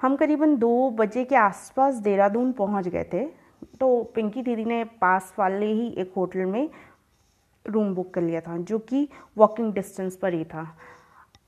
हम 0.00 0.16
करीबन 0.16 0.56
दो 0.56 0.90
बजे 0.90 1.24
के 1.24 1.36
आसपास 1.36 1.94
देहरादून 1.96 2.52
पहुँच 2.52 2.88
गए 2.88 3.04
थे 3.12 3.24
तो 3.80 4.02
पिंकी 4.14 4.42
दीदी 4.42 4.64
ने 4.64 4.82
पास 5.00 5.32
वाले 5.38 5.66
ही 5.66 5.88
एक 5.98 6.12
होटल 6.16 6.44
में 6.44 6.68
रूम 7.64 7.94
बुक 7.94 8.12
कर 8.14 8.22
लिया 8.22 8.40
था, 8.40 8.56
जो 8.56 8.78
कि 8.78 9.08
वॉकिंग 9.38 9.72
डिस्टेंस 9.74 10.16
पर 10.16 10.34
ही 10.34 10.44
था। 10.44 10.66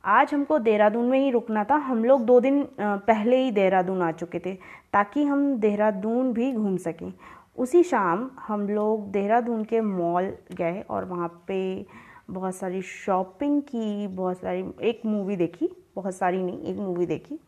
आज 0.05 0.33
हमको 0.35 0.59
देहरादून 0.59 1.05
में 1.05 1.19
ही 1.19 1.31
रुकना 1.31 1.65
था। 1.65 1.77
हम 1.77 2.05
लोग 2.05 2.25
दो 2.25 2.39
दिन 2.41 2.63
पहले 2.81 3.37
ही 3.37 3.51
देहरादून 3.51 4.03
आ 4.03 4.11
चुके 4.13 4.39
थे, 4.39 4.55
ताकि 4.93 5.25
हम 5.25 5.55
देहरादून 5.57 6.33
भी 6.33 6.53
घूम 6.53 6.77
सकें। 6.77 7.13
उसी 7.57 7.83
शाम 7.83 8.31
हम 8.41 8.69
लोग 8.69 9.11
देहरादून 9.13 9.65
के 9.65 9.81
मॉल 9.81 10.33
गए 10.53 10.81
और 10.81 11.05
वहाँ 11.05 11.29
पे 11.49 11.87
बहुत 12.31 12.55
सारी 12.57 12.83
शॉपिंग 12.83 13.61
की, 13.63 14.07
बहुत 14.07 14.39
सारी, 14.39 14.65
एक 14.83 15.03
मूवी 15.07 15.37
देखी, 15.37 15.71
बहुत 15.97 16.15
सारी 16.15 16.43
नहीं, 16.43 16.61
एक 16.63 16.77
मूवी 16.77 17.07
देखी। 17.07 17.39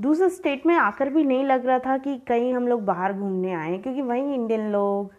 दूसरे 0.00 0.28
स्टेट 0.28 0.66
में 0.66 0.74
आकर 0.74 1.08
भी 1.10 1.24
नहीं 1.24 1.44
लग 1.44 1.66
रहा 1.66 1.78
था 1.78 1.96
कि 1.98 2.16
कहीं 2.28 2.52
हम 2.54 2.68
लोग 2.68 2.84
बाहर 2.84 3.12
घूमने 3.12 3.52
आए 3.52 3.76
क्योंकि 3.78 4.02
वहीं 4.02 4.34
इंडियन 4.34 4.70
लोग, 4.72 5.12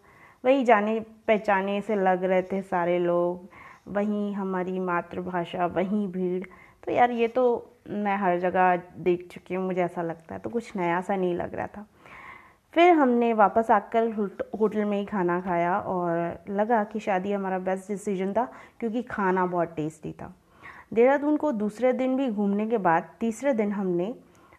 वही 0.43 0.63
जाने 0.63 0.99
पहचाने 1.27 1.79
से 1.81 1.95
लग 1.95 2.23
रहे 2.23 2.41
थे 2.41 2.61
सारे 2.61 2.97
लोग, 2.99 3.49
वहीं 3.87 4.33
हमारी 4.33 4.79
मातृभाषा, 4.79 5.65
वहीं 5.65 6.07
भीड़। 6.07 6.43
तो 6.83 6.91
यार 6.91 7.11
ये 7.11 7.27
तो 7.27 7.43
मैं 7.89 8.15
हर 8.17 8.39
जगह 8.39 8.75
देख 8.97 9.27
चुकी 9.31 9.55
हूँ, 9.55 9.65
मुझे 9.65 9.81
ऐसा 9.81 10.01
लगता 10.01 10.33
है 10.35 10.39
तो 10.39 10.49
कुछ 10.49 10.75
नया 10.75 10.99
सा 11.01 11.15
नहीं 11.15 11.35
लग 11.35 11.55
रहा 11.55 11.67
था। 11.67 11.85
फिर 12.73 12.91
हमने 12.93 13.31
वापस 13.33 13.71
आकर 13.71 14.11
होटल 14.59 14.85
में 14.85 14.97
ही 14.97 15.05
खाना 15.05 15.39
खाया 15.41 15.77
और 15.77 16.43
लगा 16.49 16.83
कि 16.83 16.99
शादी 16.99 17.31
हमारा 17.31 17.59
बेस्ट 17.59 17.87
डिसीज़न 17.87 18.33
था, 18.33 18.51
क्योंकि 18.79 19.01
खाना 19.03 19.45
बहुत 19.45 19.73
टेस्टी 19.75 20.11
था। 20.11 20.33
देहरादून 20.93 21.37
को 21.37 21.51
दूसरे 21.53 21.93
दिन 21.93 22.15
भी 22.17 22.29
घूमने 22.29 22.67
के 22.67 22.77
बाद 22.79 23.09
तीसरे 23.19 23.53
दिन 23.53 23.71
हमने 23.71 24.13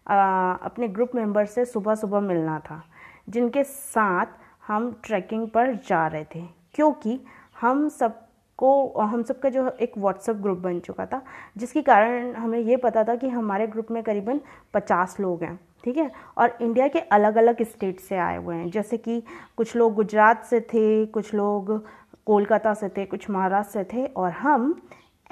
अपने 0.07 0.89
ग्रुप 0.89 1.11
मेंबर 1.15 1.47
से 1.47 1.65
सुबह 1.65 1.95
सुबह 1.95 2.21
मिलना 2.21 2.59
था, 2.59 2.83
जिनके 3.29 3.65
साथ 3.65 4.27
हम 4.67 4.91
ट्रैकिंग 5.05 5.49
पर 5.49 5.75
जा 5.89 6.07
रहे 6.07 6.25
थे। 6.35 6.45
क्योंकि 6.75 7.21
हम 7.61 7.89
सबको, 7.89 9.01
हम 9.01 9.23
सब 9.23 9.41
का 9.41 9.49
जो 9.49 9.69
एक 9.71 9.93
व्हाट्सएप 9.99 10.37
ग्रुप 10.37 10.59
बन 10.59 10.81
चुका 10.81 11.07
था, 11.07 11.23
जिसके 11.57 11.83
कारण 11.83 12.35
हमें 12.35 12.59
ये 12.59 12.77
पता 12.77 13.05
था 13.05 13.15
कि 13.15 13.29
हमारे 13.29 13.67
ग्रुप 13.67 13.91
में 13.91 14.03
करीबन 14.03 14.41
पचास 14.75 15.21
लोग 15.21 15.43
हैं, 15.43 15.59
ठीक 15.85 15.97
है? 15.97 16.11
और 16.39 16.57
इंडिया 16.61 16.89
के 16.89 17.01
अलग 17.01 17.37
अलग 17.37 17.63
स्टेट 17.63 18.01
से 18.01 18.17
आए 18.17 18.37
हुए 18.37 18.57
हैं। 18.57 18.71
जैसे 18.71 18.97
कि 18.97 19.23
कुछ 19.57 19.77
लोग 19.77 19.95
गुजरात 19.95 20.45
से 20.45 20.61
थे, 20.61 21.07
कुछ 21.07 21.35
लोग 21.35 21.85
कोलकाता 22.27 22.75
से 22.75 22.89
थे, 22.89 23.05
कुछ 23.05 23.31
महाराष्ट्र 23.31 23.73
से 23.73 23.85
थे, 23.85 24.07
और 24.07 24.31
हम 24.31 24.81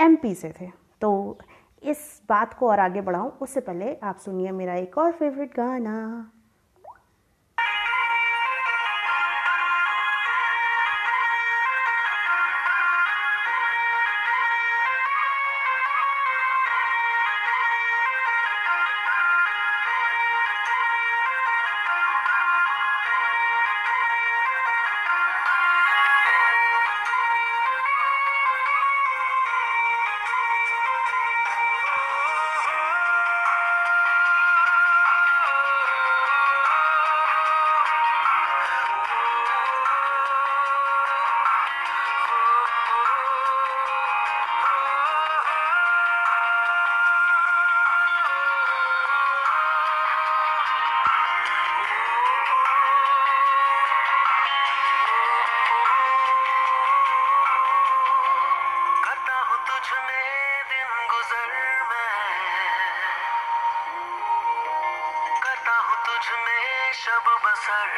एमपी 0.01 0.35
से 0.35 0.53
थे। 0.61 0.71
तो 1.01 1.39
इस 1.83 2.23
बात 2.29 2.55
को 2.55 2.69
और 2.69 2.81
आगे 2.81 3.01
बढ़ाऊँ, 3.01 3.31
उससे 3.41 3.61
पहले 3.61 3.95
आप 4.03 4.19
सुनिए 4.19 4.51
मेरा 4.51 4.75
एक 4.75 4.99
और 4.99 5.13
फेवरेट 5.13 5.55
गाना। 5.57 6.31
तुझ 66.21 66.29
में 66.29 66.93
शब 66.93 67.29
बसर। 67.45 67.89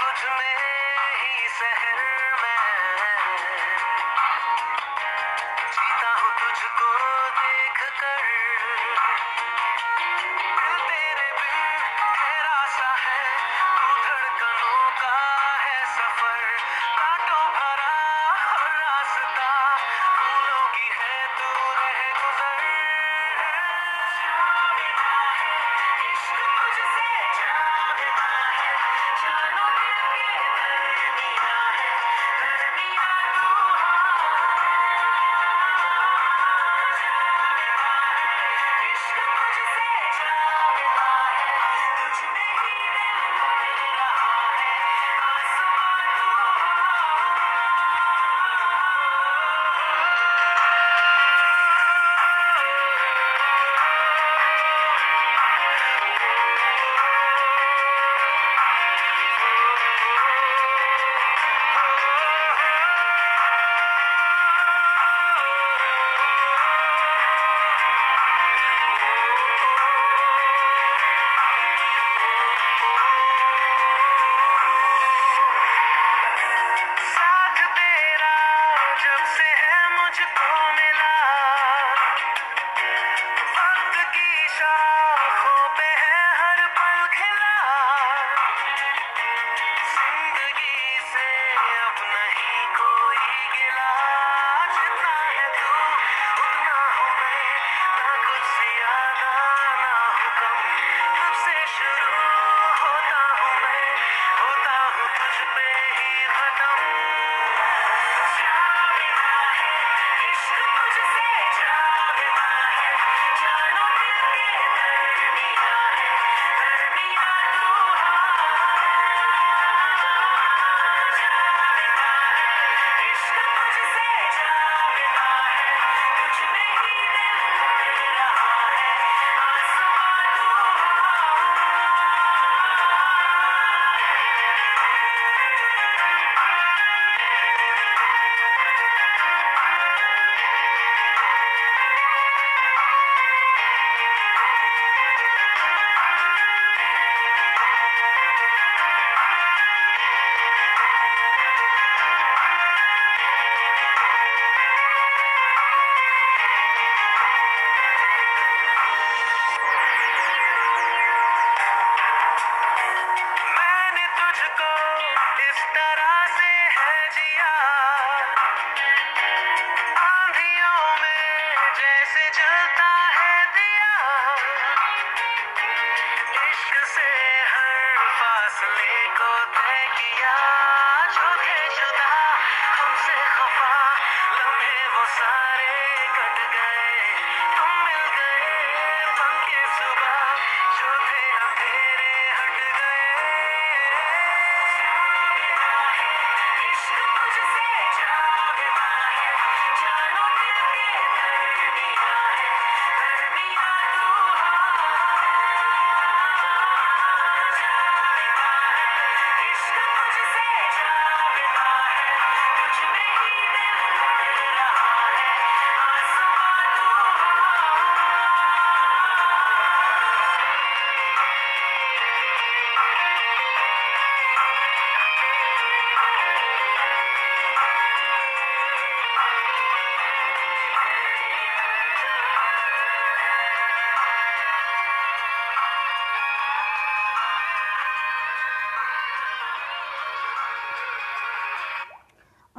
तुझ 0.00 0.30
में 0.30 0.56
ही 1.16 1.48
सहर। 1.48 2.11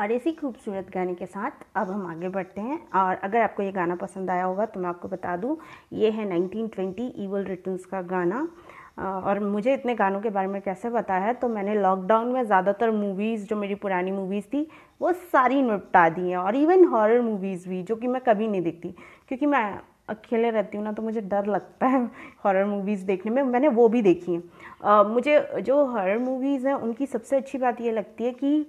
और 0.03 0.11
इसी 0.11 0.31
खूबसूरत 0.33 0.87
गाने 0.93 1.13
के 1.15 1.25
साथ 1.25 1.63
अब 1.75 1.89
हम 1.91 2.05
आगे 2.07 2.29
बढ़ते 2.29 2.61
हैं। 2.61 2.79
और 2.91 3.15
अगर 3.15 3.41
आपको 3.41 3.63
ये 3.63 3.71
गाना 3.71 3.95
पसंद 3.95 4.29
आया 4.29 4.43
होगा 4.43 4.65
तो 4.65 4.79
मैं 4.79 4.89
आपको 4.89 5.07
बता 5.07 5.35
दूँ, 5.37 5.55
ये 5.93 6.09
है 6.11 6.25
1920 6.27 7.11
ईवल 7.17 7.43
रिटर्न्स 7.45 7.85
का 7.85 8.01
गाना। 8.03 8.47
और 8.99 9.39
मुझे 9.41 9.73
इतने 9.73 9.95
गानों 9.95 10.19
के 10.21 10.29
बारे 10.29 10.47
में 10.47 10.61
कैसे 10.61 10.89
पता 10.89 11.13
है 11.15 11.33
तो 11.33 11.49
मैंने 11.49 11.75
लॉकडाउन 11.75 12.27
में 12.27 12.43
ज़्यादातर 12.45 12.91
मूवीज़ 12.91 13.47
जो 13.47 13.55
मेरी 13.55 13.75
पुरानी 13.75 14.11
मूवीज़ 14.11 14.45
थी, 14.45 14.67
वो 15.01 15.13
सारी 15.13 15.61
निपटा 15.61 16.07
दी 16.09 16.29
हैं। 16.29 16.37
और 16.37 16.55
इवन 16.55 16.85
हॉरर 16.87 17.21
मूवीज़ 17.21 17.67
भी, 17.69 17.81
जो 17.83 17.95
कि 17.95 18.07
मैं 18.07 18.21
कभी 18.21 18.47
नहीं 18.47 18.61
देखती, 18.61 18.95
क्योंकि 19.27 19.45
मैं 19.45 19.63
अकेले 20.09 20.49
रहती 20.51 20.77
हूँ 20.77 20.85
ना 20.85 20.91
तो 20.91 21.01
मुझे 21.01 21.21
डर 21.23 21.45
लगता 21.47 21.87
है 21.87 22.05
हॉरर 22.45 22.65
मूवीज़ 22.65 23.05
देखने 23.05 23.31
में। 23.31 23.43
मैंने 23.43 23.67
वो 23.69 23.87
भी 23.89 24.01
देखी 24.01 24.33
हैं। 24.33 25.03
मुझे 25.05 25.39
जो 25.61 25.83
हॉरर 25.85 26.17
मूवीज़ 26.19 26.67
हैं, 26.67 26.73
उनकी 26.75 27.05
सबसे 27.07 27.37
अच्छी 27.37 27.57
बात 27.57 27.81
ये 27.81 27.91
लगती 27.91 28.23
है 28.23 28.31
कि 28.33 28.65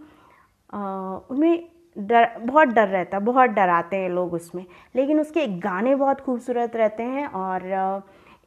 उनमें 0.70 1.68
डर, 1.96 2.38
बहुत 2.38 2.68
डर 2.68 2.88
रहता 2.88 3.16
है, 3.16 3.22
बहुत 3.24 3.50
डराते 3.50 3.96
हैं 3.96 4.08
लोग 4.10 4.32
उसमें। 4.34 4.64
लेकिन 4.96 5.20
उसके 5.20 5.46
गाने 5.60 5.94
बहुत 5.94 6.20
खूबसूरत 6.20 6.76
रहते 6.76 7.02
हैं 7.02 7.26
और 7.28 8.02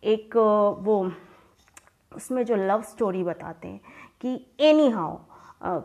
एक 0.06 0.36
वो, 0.82 1.12
उसमें 2.12 2.43
जो 2.45 2.56
लव 2.56 2.82
स्टोरी 2.82 3.23
बताते 3.23 3.67
हैं 3.67 3.80
कि 4.21 4.39
एनी 4.60 4.89
हाउ 4.89 5.17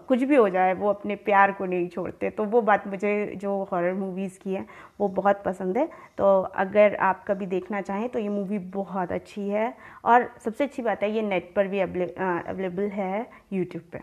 कुछ 0.09 0.23
भी 0.23 0.37
हो 0.37 0.49
जाए, 0.49 0.73
वो 0.75 0.89
अपने 0.89 1.15
प्यार 1.17 1.53
को 1.53 1.65
नहीं 1.65 1.89
छोड़ते। 1.89 2.31
तो 2.31 2.45
वो 2.45 2.61
बात 2.63 2.87
मुझे 2.87 3.33
जो 3.37 3.53
हॉरर 3.73 3.95
मूवीज़ 3.95 4.39
की 4.39 4.55
है, 4.55 4.65
वो 5.01 5.09
बहुत 5.09 5.43
पसंद 5.45 5.79
है। 5.79 5.89
तो 6.19 6.41
अगर 6.43 6.95
आप 6.97 7.25
कभी 7.29 7.47
देखना 7.47 7.81
चाहें 7.81 8.09
तो 8.09 8.19
ये 8.19 8.29
मूवी 8.29 8.59
बहुत 8.75 9.13
अच्छी 9.13 9.49
है। 9.49 9.73
और 10.05 10.29
सबसे 10.45 10.65
अच्छी 10.65 10.83
बात 10.83 11.03
है, 11.03 11.11
ये 11.11 11.23
नेट 11.23 11.53
पर 11.57 11.67
भी 11.67 11.81
अवेलेबल 11.81 12.89
है 12.91 13.27
यूट्यूब 13.53 13.85
पे। 13.93 14.01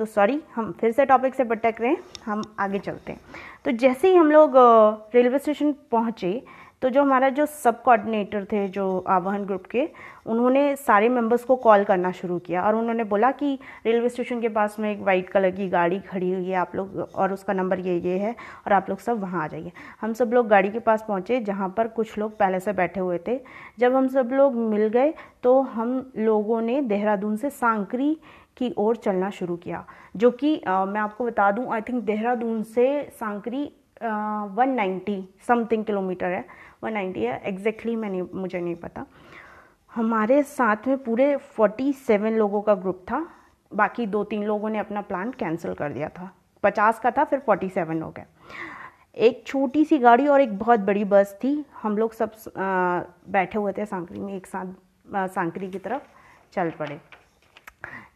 तो 0.00 0.04
सॉरी 0.06 0.38
हम 0.54 0.70
फिर 0.80 0.92
से 0.92 1.04
टॉपिक 1.04 1.34
से 1.34 1.44
भटक 1.44 1.80
रहे 1.80 1.90
हैं, 1.90 1.96
हम 2.24 2.42
आगे 2.58 2.78
चलते 2.78 3.12
हैं। 3.12 3.20
तो 3.64 3.70
जैसे 3.72 4.08
ही 4.08 4.16
हम 4.16 4.30
लोग 4.32 4.52
रेलवे 5.14 5.38
स्टेशन 5.38 5.74
पहुँचे 5.90 6.42
तो 6.82 6.88
जो 6.88 7.02
हमारा 7.02 7.28
जो 7.28 7.44
सब 7.46 7.82
कोऑर्डिनेटर 7.82 8.44
थे, 8.44 8.66
जो 8.68 9.04
आवाहन 9.08 9.44
ग्रुप 9.44 9.64
के, 9.70 9.86
उन्होंने 10.26 10.76
सारे 10.76 11.08
मेंबर्स 11.08 11.44
को 11.44 11.56
कॉल 11.56 11.84
करना 11.84 12.12
शुरू 12.12 12.38
किया 12.38 12.62
और 12.62 12.74
उन्होंने 12.74 13.04
बोला 13.04 13.30
कि 13.32 13.58
रेलवे 13.86 14.08
स्टेशन 14.08 14.40
के 14.40 14.48
पास 14.48 14.78
में 14.80 14.90
एक 14.90 15.00
वाइट 15.02 15.28
कलर 15.30 15.50
की 15.50 15.68
गाड़ी 15.68 15.98
खड़ी 16.00 16.32
हुई 16.32 16.46
है, 16.46 16.54
आप 16.54 16.74
लोग, 16.76 16.98
और 17.14 17.32
उसका 17.32 17.52
नंबर 17.52 17.80
ये 17.80 17.98
ये 17.98 18.18
है 18.18 18.34
और 18.66 18.72
आप 18.72 18.88
लोग 18.88 18.98
सब 19.00 19.20
वहाँ 19.20 19.44
आ 19.44 19.46
जाइए। 19.48 19.72
हम 20.00 20.12
सब 20.12 20.32
लोग 20.34 20.48
गाड़ी 20.48 20.70
के 20.70 20.78
पास 20.80 21.04
पहुँचे, 21.08 21.40
जहाँ 21.40 21.68
पर 21.76 21.88
कुछ 21.90 22.18
लोग 22.18 22.36
पहले 22.38 22.60
से 22.60 22.72
बैठे 22.72 23.00
हुए 23.00 23.18
थे। 23.28 23.38
जब 23.78 23.94
हम 23.94 24.08
सब 24.08 24.30
लोग 24.32 24.54
मिल 24.56 24.88
गए 24.88 25.14
तो 25.42 25.60
हम 25.62 26.12
लोगों 26.18 26.60
ने 26.62 26.80
देहरादून 26.82 27.36
से 27.36 27.50
सांकरी 27.50 28.16
की 28.56 28.72
ओर 28.78 28.96
चलना 28.96 29.30
शुरू 29.30 29.56
किया 29.56 29.84
जो 30.16 30.30
कि 30.32 30.54
मैं 30.66 31.00
आपको 31.00 31.24
बता 31.24 31.50
दूँ 31.50 31.66
आई 31.72 31.80
थिंक 31.80 32.02
देहरादून 32.04 32.62
से 32.64 32.86
Sankri 33.20 33.64
one 34.02 34.68
ninety 34.68 35.22
something 35.48 35.84
kilometre 35.84 36.26
है। 36.26 36.44
वन 36.84 36.92
नाइन्टी 36.92 37.22
है 37.22 37.40
एग्जैक्टली 37.46 37.96
मैं 37.96 38.10
नहीं 38.10 38.22
मुझे 38.34 38.60
नहीं 38.60 38.74
पता। 38.76 39.04
हमारे 39.92 40.42
साथ 40.42 40.88
में 40.88 40.96
पूरे 41.04 41.36
फोर्टी 41.36 41.92
सेवन 41.92 42.36
लोगों 42.36 42.60
का 42.62 42.74
ग्रुप 42.74 43.04
था 43.10 43.26
बाकी 43.72 44.06
दो 44.06 44.22
तीन 44.24 44.44
लोगों 44.44 44.70
ने 44.70 44.78
अपना 44.78 45.00
प्लान 45.02 45.30
कैंसिल 45.38 45.74
कर 45.74 45.92
दिया 45.92 46.08
था। 46.08 46.30
पचास 46.62 47.00
का 47.00 47.10
था 47.10 47.24
फिर 47.24 47.38
फोर्टी 47.38 47.68
सेवन 47.68 48.02
हो 48.02 48.10
गए 48.10 48.24
एक 49.18 49.42
छोटी 49.46 49.84
सी 49.84 49.98
गाड़ी 49.98 50.26
और 50.26 50.40
एक 50.40 50.58
बहुत 50.58 50.80
बड़ी 50.80 51.04
बस 51.04 51.38
थी। 51.44 51.64
हम 51.82 51.96
लोग 51.98 52.12
सब 52.12 52.32
आ, 52.56 53.00
बैठे 53.28 53.58
हुए 53.58 53.72
थे 53.72 53.86
सांकरी 53.86 54.20
में 54.20 54.34
एक 54.34 54.46
साथ 54.46 55.28
सांकरी 55.28 55.70
की 55.70 55.78
तरफ़ 55.78 56.02
चल 56.52 56.70
पड़े। 56.70 57.00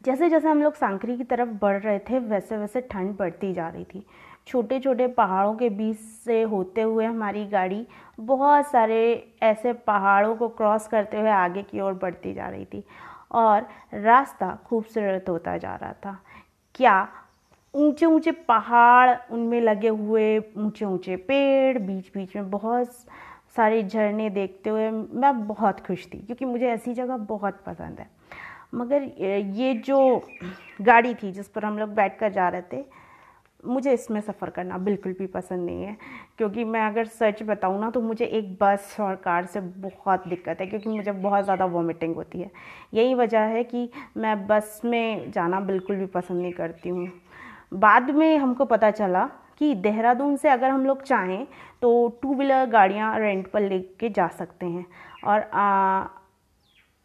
जैसे 0.04 0.28
जैसे 0.30 0.48
हम 0.48 0.62
लोग 0.62 0.74
सांकरी 0.74 1.16
की 1.16 1.24
तरफ़ 1.24 1.48
बढ़ 1.60 1.80
रहे 1.82 1.98
थे, 2.00 2.18
वैसे 2.18 2.56
वैसे 2.56 2.80
ठंड 2.82 3.16
बढ़ती 3.16 3.52
जा 3.54 3.68
रही 3.68 3.84
थी। 3.84 4.04
छोटे 4.46 4.78
छोटे 4.80 5.06
पहाड़ों 5.08 5.54
के 5.54 5.68
बीच 5.70 5.98
से 6.24 6.40
होते 6.42 6.82
हुए 6.82 7.04
हमारी 7.04 7.44
गाड़ी 7.46 7.86
बहुत 8.20 8.66
सारे 8.66 8.98
ऐसे 9.42 9.72
पहाड़ों 9.72 10.34
को 10.36 10.48
क्रॉस 10.48 10.86
करते 10.88 11.20
हुए 11.20 11.30
आगे 11.30 11.62
की 11.62 11.80
ओर 11.80 11.94
बढ़ती 11.94 12.32
जा 12.34 12.48
रही 12.48 12.64
थी 12.64 12.82
और 13.32 13.66
रास्ता 13.94 14.58
खूबसूरत 14.66 15.28
होता 15.28 15.56
जा 15.58 15.74
रहा 15.74 15.92
था। 15.94 16.18
क्या 16.74 17.08
ऊँचे 17.74 18.06
ऊँचे 18.06 18.30
पहाड़ 18.48 19.16
उनमें 19.30 19.60
लगे 19.60 19.88
हुए 19.88 20.38
ऊँचे 20.38 20.84
ऊँचे 20.84 21.16
पेड़ 21.18 21.78
बीच 21.78 22.10
बीच 22.14 22.36
में 22.36 22.50
बहुत 22.50 22.92
सारे 23.56 23.82
झरने 23.82 24.28
देखते 24.30 24.70
हुए 24.70 24.90
मैं 24.90 25.46
बहुत 25.46 25.80
खुश 25.80 26.06
थी, 26.06 26.18
क्योंकि 26.18 26.44
मुझे 26.44 26.68
ऐसी 26.68 26.94
जगह 26.94 27.16
बहुत 27.16 27.62
पसंद 27.66 28.00
है। 28.00 28.08
मगर 28.74 29.02
ये 29.52 29.72
जो 29.86 29.98
गाड़ी 30.82 31.14
थी 31.14 31.32
जिस 31.32 31.48
पर 31.48 31.64
हम 31.64 31.78
लोग 31.78 31.94
बैठ 31.94 32.18
कर 32.18 32.32
जा 32.32 32.48
रहे 32.48 32.62
थे 32.72 32.84
मुझे 33.64 33.92
इसमें 33.92 34.20
सफ़र 34.20 34.50
करना 34.50 34.78
बिल्कुल 34.78 35.12
भी 35.18 35.26
पसंद 35.26 35.66
नहीं 35.66 35.82
है। 35.82 35.96
क्योंकि 36.38 36.64
मैं 36.64 36.80
अगर 36.80 37.04
सच 37.10 37.42
बताऊँ 37.42 37.80
ना 37.80 37.88
तो 37.90 38.00
मुझे 38.00 38.24
एक 38.24 38.52
बस 38.60 38.96
और 39.00 39.14
कार 39.16 39.46
से 39.46 39.60
बहुत 39.60 40.26
दिक्कत 40.28 40.60
है 40.60 40.66
क्योंकि 40.66 40.88
मुझे 40.88 41.12
बहुत 41.12 41.44
ज़्यादा 41.44 41.64
वॉमिटिंग 41.66 42.14
होती 42.16 42.40
है। 42.40 42.50
यही 42.94 43.14
वजह 43.14 43.40
है 43.48 43.62
कि 43.64 43.88
मैं 44.16 44.36
बस 44.46 44.80
में 44.84 45.30
जाना 45.32 45.60
बिल्कुल 45.62 45.96
भी 45.96 46.06
पसंद 46.08 46.42
नहीं 46.42 46.52
करती 46.52 46.88
हूँ। 46.88 47.08
बाद 47.74 48.10
में 48.10 48.36
हमको 48.36 48.64
पता 48.64 48.90
चला 48.90 49.24
कि 49.58 49.74
देहरादून 49.76 50.36
से 50.36 50.48
अगर 50.48 50.70
हम 50.70 50.84
लोग 50.86 51.02
चाहें 51.02 51.46
तो 51.82 52.08
टू 52.22 52.34
व्हीलर 52.34 52.66
गाड़ियाँ 52.66 53.18
रेंट 53.18 53.50
पर 53.50 53.62
ले 53.62 54.08
जा 54.10 54.26
सकते 54.28 54.66
हैं। 54.66 54.84
और 55.24 55.40
आ, 55.40 56.06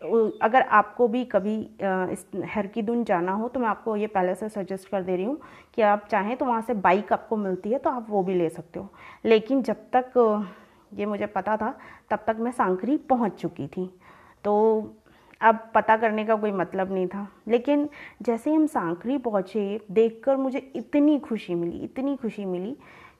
अगर 0.01 0.61
आपको 0.61 1.07
भी 1.07 1.23
कभी 1.25 1.55
इस 1.83 2.25
हर 2.53 2.67
की 2.67 2.81
धुन 2.81 3.03
जाना 3.03 3.31
हो 3.31 3.47
तो 3.47 3.59
मैं 3.59 3.67
आपको 3.67 3.95
ये 3.95 4.07
पहले 4.07 4.35
से 4.35 4.47
सजेस्ट 4.49 4.89
कर 4.89 5.03
दे 5.03 5.15
रही 5.15 5.25
हूँ 5.25 5.37
कि 5.75 5.81
आप 5.81 6.07
चाहें 6.11 6.35
तो 6.37 6.45
वहाँ 6.45 6.61
से 6.61 6.73
बाइक 6.73 7.11
आपको 7.13 7.37
मिलती 7.37 7.71
है 7.71 7.79
तो 7.79 7.89
आप 7.89 8.05
वो 8.09 8.23
भी 8.23 8.33
ले 8.33 8.49
सकते 8.49 8.79
हो। 8.79 8.87
लेकिन 9.25 9.61
जब 9.63 9.75
तक, 9.95 10.13
ये 10.93 11.05
मुझे 11.05 11.25
पता 11.25 11.57
था, 11.57 11.77
तब 12.11 12.23
तक 12.27 12.37
मैं 12.39 12.51
सांकरी 12.51 12.97
पहुँच 13.09 13.33
चुकी 13.41 13.67
थी। 13.67 13.89
तो 14.43 14.53
अब 15.41 15.59
पता 15.75 15.97
करने 15.97 16.25
का 16.25 16.35
कोई 16.35 16.51
मतलब 16.51 16.93
नहीं 16.93 17.07
था। 17.07 17.27
लेकिन 17.47 17.87
जैसे 18.21 18.53
हम 18.53 18.65
सांकरी 18.67 19.17
पहुँचे, 19.17 19.79
देखकर 19.91 20.37
मुझे 20.37 20.59
इतनी 20.75 21.19
खुशी 21.19 21.55
मिली, 21.55 21.77
इतनी 21.77 22.15
खुशी 22.15 22.45
मिली 22.45 22.75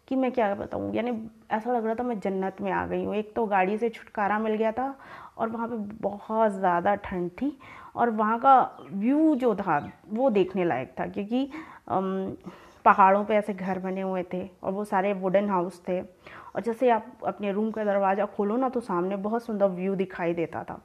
कि 0.10 0.16
मैं 0.16 0.32
क्या 0.32 0.54
बताऊँ? 0.56 0.94
यानी 0.96 1.12
ऐसा 1.52 1.72
लग 1.72 1.86
रहा 1.86 1.96
था 1.96 2.04
मैं 2.04 2.20
जन्नत 2.20 2.62
में 2.62 2.72
आ 2.72 2.86
गई 2.88 3.04
हूँ। 3.06 3.16
एक 3.16 3.34
तो 3.36 3.46
गाड़ी 3.48 3.78
से 3.78 3.90
छुटकारा 3.90 4.40
मिल 4.40 4.54
गया 4.54 4.72
था 4.72 4.96
और 5.38 5.50
वहाँ 5.50 5.68
पे 5.68 5.76
बहुत 6.02 6.52
ज़्यादा 6.52 6.96
ठंड 6.98 7.30
थी 7.32 7.58
और 7.96 8.10
वहाँ 8.12 8.40
का 8.40 8.60
व्यू 8.92 9.36
जो 9.36 9.54
था 9.56 9.78
वो 10.10 10.30
देखने 10.30 10.66
लायक 10.66 10.94
था 11.00 11.06
क्योंकि 11.08 11.50
पहाड़ों 12.86 13.24
पे 13.26 13.36
ऐसे 13.36 13.54
घर 13.54 13.80
बने 13.80 14.02
हुए 14.02 14.24
थे 14.34 14.50
और 14.64 14.72
वो 14.72 14.84
सारे 14.86 15.14
वुडन 15.14 15.50
हाउस 15.50 15.82
थे। 15.88 16.00
और 16.02 16.62
जैसे 16.66 16.90
आप 16.90 17.06
अपने 17.28 17.52
रूम 17.52 17.72
का 17.72 17.84
दरवाज़ा 17.84 18.26
खोलो 18.28 18.56
ना 18.58 18.70
तो 18.70 18.80
सामने 18.82 19.16
बहुत 19.18 19.44
सुंदर 19.46 19.68
व्यू 19.70 19.96
दिखाई 19.96 20.34
देता 20.34 20.64
था। 20.64 20.82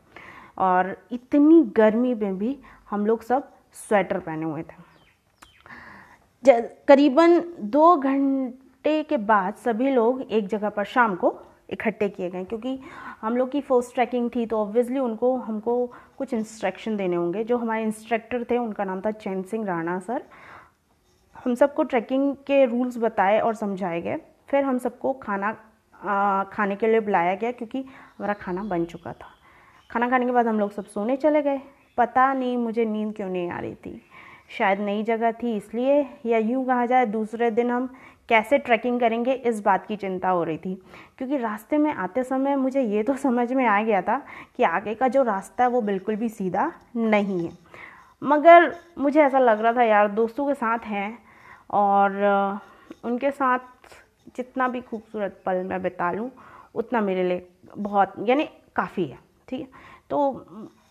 और 0.58 0.96
इतनी 1.12 1.62
गर्मी 1.76 2.14
में 2.14 2.38
भी 2.38 2.56
हम 2.90 3.06
लोग 3.06 3.22
सब 3.22 3.48
स्वेटर 3.88 4.18
पहने 4.18 4.44
हुए 4.44 4.62
थे। 4.62 4.82
करीबन 6.88 7.40
दो 7.60 7.96
घंटे 7.96 8.62
घंटे 8.85 9.03
के 9.03 9.16
बाद 9.16 9.55
सभी 9.55 9.90
लोग 9.90 10.20
एक 10.31 10.47
जगह 10.49 10.68
पर 10.68 10.85
शाम 10.85 11.14
को 11.16 11.29
इकट्ठे 11.73 12.09
किए 12.09 12.29
गए 12.31 12.44
क्योंकि 12.44 12.79
हम 13.20 13.37
लोग 13.37 13.51
की 13.51 13.61
फ़र्स्ट 13.61 13.94
ट्रैकिंग 13.94 14.29
थी 14.35 14.44
तो 14.47 14.59
ऑब्वियसली 14.59 14.99
उनको 14.99 15.35
हमको 15.37 15.87
कुछ 16.18 16.35
इंस्ट्रक्शन 16.35 16.97
देने 16.97 17.16
होंगे। 17.16 17.44
जो 17.44 17.59
हमारे 17.59 17.83
इंस्ट्रक्टर 17.83 18.44
थे 18.51 18.59
उनका 18.59 18.85
नाम 18.85 19.01
था 19.01 19.11
चैन 19.11 19.42
सिंह 19.42 19.64
राणा 19.66 19.99
सर। 19.99 20.23
हम 21.37 21.55
सबको 21.55 21.83
ट्रैकिंग 21.85 22.35
के 22.47 22.64
रूल्स 22.66 22.99
बताए 22.99 23.40
और 23.40 23.55
समझाए 23.55 24.01
गए। 24.01 24.20
फिर 24.49 24.64
हम 24.64 24.79
सबको 24.79 25.12
खाना 25.23 25.57
आ, 25.94 26.44
खाने 26.44 26.77
के 26.77 26.87
लिए 26.87 27.01
बुलाया 27.01 27.35
गया 27.35 27.53
क्योंकि 27.53 27.81
हमारा 27.81 28.33
खाना 28.35 28.62
बन 28.64 28.85
चुका 28.85 29.12
था। 29.12 29.29
खाना 29.90 30.09
खाने 30.11 30.27
के 30.27 30.33
बाद 30.33 30.47
हम 30.47 30.61
लोग 30.61 30.73
सब 30.73 30.85
सोने 30.87 31.16
चले 31.16 31.42
गए। 31.42 31.61
पता 31.99 32.33
नहीं 32.35 32.57
मुझे 32.57 32.85
नींद 32.85 33.14
क्यों 33.16 33.29
नहीं 33.29 33.51
आ 33.51 33.59
रही 33.61 33.75
थी? 33.75 34.01
शायद 34.59 34.81
नई 34.81 35.03
जगह 35.03 35.33
थी 35.33 35.57
इसलिए 35.57 36.01
या 36.27 36.38
यूँ 36.38 36.64
कहा 36.66 36.87
जाए 36.87 37.07
दूसरे 37.07 37.51
दिन 37.51 37.70
हम 37.70 37.88
कैसे 38.28 38.58
ट्रैकिंग 38.58 39.00
करेंगे, 39.00 39.32
इस 39.32 39.60
बात 39.60 39.87
की 39.87 39.96
चिंता 39.96 40.28
हो 40.28 40.44
रही 40.44 40.58
थी। 40.58 40.74
क्योंकि 41.18 41.37
रास्ते 41.37 41.78
में 41.78 41.90
आते 41.92 42.24
समय 42.24 42.56
मुझे 42.56 42.82
ये 42.82 43.02
तो 43.02 43.16
समझ 43.16 43.52
में 43.52 43.64
आ 43.66 43.82
गया 43.82 44.02
था 44.02 44.18
कि 44.56 44.62
आगे 44.62 44.94
का 44.94 45.08
जो 45.08 45.22
रास्ता 45.22 45.64
है 45.64 45.70
वो 45.70 45.80
बिल्कुल 45.80 46.16
भी 46.16 46.28
सीधा 46.28 46.72
नहीं 46.96 47.44
है। 47.46 47.52
मगर 48.22 48.74
मुझे 48.98 49.20
ऐसा 49.22 49.38
लग 49.38 49.60
रहा 49.60 49.72
था, 49.72 49.82
यार, 49.82 50.08
दोस्तों 50.08 50.46
के 50.46 50.54
साथ 50.54 50.78
हैं 50.78 51.18
और 51.70 52.60
उनके 53.04 53.30
साथ 53.30 53.58
जितना 54.37 54.68
भी 54.68 54.80
खूबसूरत 54.80 55.40
पल 55.46 55.62
मैं 55.62 55.82
बिता 55.82 56.10
लूँ, 56.12 56.30
उतना 56.74 57.00
मेरे 57.00 57.24
लिए 57.24 57.46
बहुत, 57.78 58.14
यानी 58.24 58.48
काफ़ी 58.76 59.04
है, 59.04 59.18
ठीक 59.48 59.60
है? 59.60 59.66
तो 60.10 60.46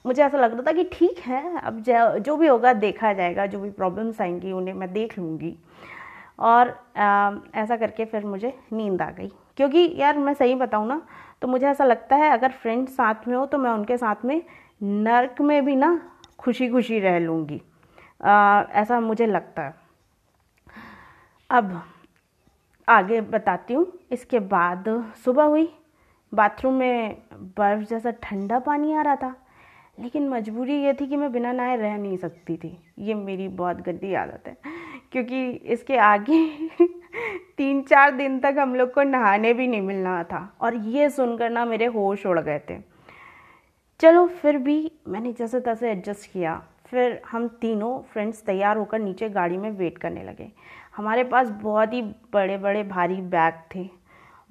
मुझे 0.06 0.24
ऐसा 0.24 0.38
लग 0.38 0.54
रहा 0.54 0.62
था 0.62 0.72
कि 0.72 0.84
ठीक 0.94 1.20
है, 1.20 1.60
अब 1.60 1.84
जो 2.20 2.36
भी 2.38 2.48
होगा, 2.48 2.74
देखा 2.74 3.14
जाएगा, 3.14 3.46
जो 3.46 3.60
भी 3.60 3.70
प्रॉब्लम्स 3.72 4.22
आएँगी, 4.22 4.52
उन्हें 4.52 4.74
मैं 4.74 4.92
देख 4.94 5.18
लूँगी। 5.20 5.56
और 6.40 6.70
आ, 6.98 7.32
ऐसा 7.56 7.76
करके 7.78 8.06
फिर 8.06 8.26
मुझे 8.26 8.54
नींद 8.74 9.02
आ 9.02 9.10
गई। 9.12 9.32
क्योंकि 9.58 9.90
यार 9.98 10.18
मैं 10.18 10.34
सही 10.34 10.56
बताऊँ 10.56 10.88
ना 10.88 11.02
तो 11.42 11.48
मुझे 11.48 11.68
ऐसा 11.68 11.86
लगता 11.86 12.16
है 12.16 12.32
अगर 12.32 12.52
फ्रेंड 12.52 12.88
साथ 12.90 13.28
में 13.28 13.36
हो 13.38 13.46
तो 13.46 13.58
मैं 13.58 13.72
उनके 13.72 13.98
साथ 13.98 14.26
में 14.26 14.42
नर्क 14.84 15.42
में 15.42 15.64
भी 15.66 15.76
ना 15.76 16.00
खुशी 16.40 16.70
खुशी 16.70 17.00
रह 17.00 17.20
लूँगी। 17.20 17.62
ऐसा 18.74 19.00
मुझे 19.00 19.26
लगता 19.26 19.62
है। 19.62 19.74
अब 21.50 21.82
आगे 22.88 23.22
बताती 23.22 23.74
हूँ। 23.74 23.86
इसके 24.12 24.40
बाद 24.40 24.86
सुबह 25.26 25.44
हुई। 25.44 25.70
बाथरूम 26.34 26.74
में 26.74 27.18
बर्फ़ 27.58 27.88
जैसा 27.90 28.12
ठंडा 28.24 28.60
पानी 28.60 28.94
आ 28.94 29.02
रहा 29.02 29.16
था। 29.16 29.36
लेकिन 30.00 30.28
मजबूरी 30.30 30.76
ये 30.84 30.94
थी 30.94 31.08
कि 31.08 31.16
मैं 31.16 31.32
बिना 31.32 31.52
नहाए 31.52 31.76
रह 31.78 31.98
नहीं 31.98 32.18
सकती 32.18 32.58
थी। 32.58 32.78
ये 33.00 33.14
मेरी 33.14 33.48
बहुत 33.50 33.82
गंदी 33.82 34.14
आदत 34.14 34.48
है। 34.48 34.58
क्योंकि 35.14 35.50
इसके 35.52 35.98
आगे 35.98 36.70
तीन 37.58 37.82
चार 37.82 38.12
दिन 38.12 38.40
तक 38.40 38.56
हम 38.60 38.76
लोग 38.76 38.94
को 38.94 39.04
नहाने 39.04 39.54
भी 39.54 39.68
नहीं 39.68 39.82
मिलना 39.82 40.24
था 40.24 40.58
और 40.62 40.76
ये 40.76 41.10
सुनकर 41.10 41.50
ना 41.50 41.66
मेरे 41.66 41.86
होश 41.86 42.26
उड़ 42.26 42.40
गए 42.40 42.60
थे। 42.70 42.78
चलो 44.00 44.26
फिर 44.28 44.58
भी 44.58 44.92
मैंने 45.08 45.34
जैसे 45.34 45.60
तैसे 45.60 45.92
एडजस्ट 45.92 46.32
किया। 46.32 46.62
फिर 46.86 47.22
हम 47.32 47.48
तीनों 47.62 47.98
फ्रेंड्स 48.14 48.42
तैयार 48.46 48.78
होकर 48.78 49.00
नीचे 49.00 49.30
गाड़ी 49.30 49.58
में 49.58 49.70
वेट 49.72 49.98
करने 49.98 50.24
लगे। 50.24 50.52
हमारे 50.98 51.24
पास 51.24 51.50
बहुत 51.62 51.94
ही 51.94 52.02
बड़े 52.34 52.58
बड़े 52.58 52.84
भारी 52.84 53.16
बैग 53.16 53.54
थे। 53.76 53.90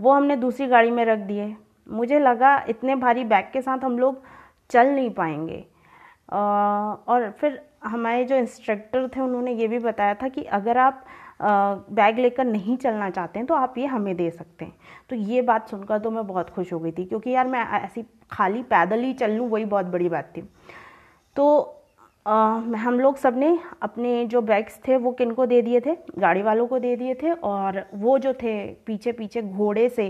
वो 0.01 0.13
हमने 0.13 0.37
दूसरी 0.37 0.67
गाड़ी 0.67 0.91
में 0.91 1.05
रख 1.05 1.19
दिए। 1.19 1.55
मुझे 1.89 2.19
लगा 2.19 2.57
इतने 2.69 2.95
भारी 2.95 3.25
बैग 3.25 3.51
के 3.53 3.63
साथ 3.63 3.85
हम 3.85 3.99
लोग 3.99 4.23
चल 4.71 4.87
नहीं 4.87 5.11
पाएँगे। 5.11 5.65
और 6.33 7.31
फिर 7.31 7.61
हमारे 7.85 8.25
जो 8.25 8.37
इंस्ट्रक्टर 8.37 9.09
थे 9.09 9.21
उन्होंने 9.21 9.53
ये 9.53 9.69
भी 9.69 9.79
बताया 9.79 10.15
था 10.15 10.29
कि 10.29 10.43
अगर 10.43 10.79
आप 10.79 11.05
बैग 11.43 12.19
लेकर 12.19 12.45
नहीं 12.45 12.77
चलना 12.77 13.11
चाहते 13.11 13.39
हैं 13.39 13.47
तो 13.47 13.55
आप 13.55 13.79
ये 13.79 13.87
हमें 13.87 14.15
दे 14.17 14.31
सकते 14.31 14.65
हैं। 14.65 14.73
तो 15.11 15.17
ये 15.17 15.43
बात 15.43 15.69
सुनकर 15.69 15.99
तो 15.99 16.11
मैं 16.11 16.27
बहुत 16.27 16.51
खुश 16.51 16.73
हो 16.73 16.79
गई 16.79 16.93
थी 16.93 17.05
क्योंकि 17.05 17.31
यार 17.31 17.47
मैं 17.47 17.65
ऐसी 17.79 18.05
खाली 18.33 18.63
पैदल 18.65 19.01
ही 19.01 19.13
चल 19.15 19.31
लूँ 19.31 19.49
वही 19.51 19.65
बहुत 19.65 19.87
बड़ी 19.87 20.09
बात 20.09 20.33
थी। 20.37 20.43
तो 21.37 21.79
आ, 22.27 22.35
हम 22.77 23.01
लोग 23.01 23.17
सबने 23.17 23.59
अपने 23.83 24.25
जो 24.25 24.41
बैग्स 24.43 24.79
थे 24.89 24.97
वो 24.97 25.13
किन 25.13 25.31
को 25.33 25.47
दे 25.47 25.61
दिए 25.63 25.81
थे? 25.81 25.97
गाड़ी 26.19 26.43
वालों 26.43 26.67
को 26.67 26.79
दे 26.79 26.95
दिए 26.97 27.15
थे 27.15 27.33
और 27.33 27.83
वो 27.95 28.19
जो 28.19 28.33
थे 28.33 28.53
पीछे 28.87 29.13
पीछे 29.13 29.43
घोड़े 29.43 29.89
से 29.89 30.07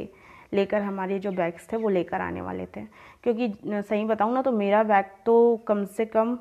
लेकर 0.52 0.82
हमारे 0.82 1.18
जो 1.18 1.30
बैग्स 1.32 1.72
थे 1.72 1.76
वो 1.76 1.88
लेकर 1.88 2.20
आने 2.20 2.40
वाले 2.40 2.66
थे। 2.66 2.82
क्योंकि 3.22 3.52
सही 3.66 4.04
बताऊँ 4.04 4.34
ना 4.34 4.42
तो 4.42 4.52
मेरा 4.52 4.82
बैग 4.82 5.04
तो 5.26 5.56
कम 5.66 5.84
से 5.86 6.04
कम 6.06 6.36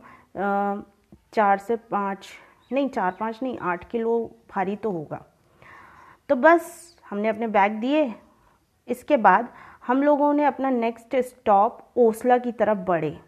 चार 1.34 1.58
से 1.58 1.76
पाँच, 1.76 2.28
नहीं, 2.72 2.90
चार 2.90 3.12
पाँच 3.12 3.40
नहीं, 3.44 3.58
आठ 3.58 3.90
किलो 3.90 4.32
भारी 4.56 4.76
तो 4.76 4.92
होगा। 4.92 5.26
तो 6.30 6.36
बस 6.36 6.96
हमने 7.10 7.28
अपने 7.28 7.48
बैग 7.48 7.72
दिए। 7.72 8.16
इसके 8.88 9.18
बाद 9.18 9.54
हम 9.88 10.04
लोगों 10.04 10.34
ने 10.34 10.46
अपना 10.46 10.70
नेक्स्ट 10.70 11.16
स्टॉप 11.16 11.80
ओसला 11.98 12.38
की 12.38 12.52
तरफ़ 12.52 12.78
बढ़े, 12.78 13.20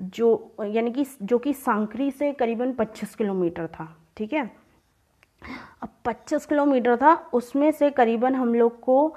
जो, 0.00 0.52
यानी 0.64 0.92
कि, 0.92 1.06
जो 1.22 1.38
कि 1.38 1.52
सांकरी 1.54 2.10
से 2.10 2.32
करीबन 2.32 2.72
25 2.72 3.14
किलोमीटर 3.14 3.66
था, 3.66 3.96
ठीक 4.16 4.32
है? 4.32 4.50
अब 5.82 5.88
25 6.04 6.46
किलोमीटर 6.46 6.96
था, 6.96 7.14
उसमें 7.32 7.70
से 7.70 7.90
करीबन 7.90 8.34
हम 8.34 8.54
लोग 8.54 8.80
को 8.80 9.14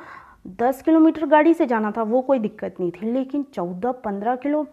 10 0.48 0.82
किलोमीटर 0.82 1.26
गाड़ी 1.26 1.54
से 1.54 1.66
जाना 1.66 1.92
था, 1.92 2.04
वो 2.04 2.22
कोई 2.22 2.40
दिक्कत 2.40 2.76
नहीं 2.80 2.92
थी, 2.92 3.12
लेकिन 3.12 3.44
14-15 3.44 4.36
किलो 4.36 4.68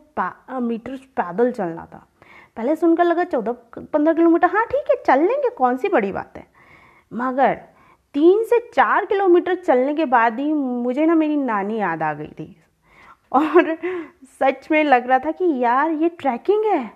मीटर 0.53 0.96
पैदल 0.96 1.53
चलना 1.53 1.87
था। 1.94 2.07
पहले 2.57 2.77
सुनकर 2.77 3.05
लगा 3.05 3.25
चौदह 3.25 3.53
पंद्रह 3.93 4.13
किलोमीटर। 4.13 4.49
हाँ 4.49 4.65
ठीक 4.67 4.91
है, 4.91 5.03
चल 5.07 5.21
लेंगे, 5.21 5.49
कौन 5.49 5.77
सी 5.77 5.89
बड़ी 5.89 6.13
बात 6.13 6.37
है? 6.37 6.47
मगर 7.13 7.55
तीन 8.15 8.45
से 8.45 8.59
चार 8.75 9.05
किलोमीटर 9.05 9.55
चलने 9.55 9.95
के 9.95 10.05
बाद 10.05 10.39
ही 10.39 10.53
मुझे 10.53 11.07
ना 11.07 11.15
मेरी 11.15 11.37
नानी 11.37 11.79
याद 11.79 12.03
आ 12.03 12.13
गई 12.13 12.33
थी। 12.41 12.57
और 13.33 13.77
सच 14.41 14.69
में 14.71 14.85
लग 14.85 15.09
रहा 15.09 15.19
था 15.19 15.31
कि 15.31 15.59
यार, 15.59 15.91
ये 15.91 16.09
ट्रैकिंग 16.09 16.65
है। 16.65 16.91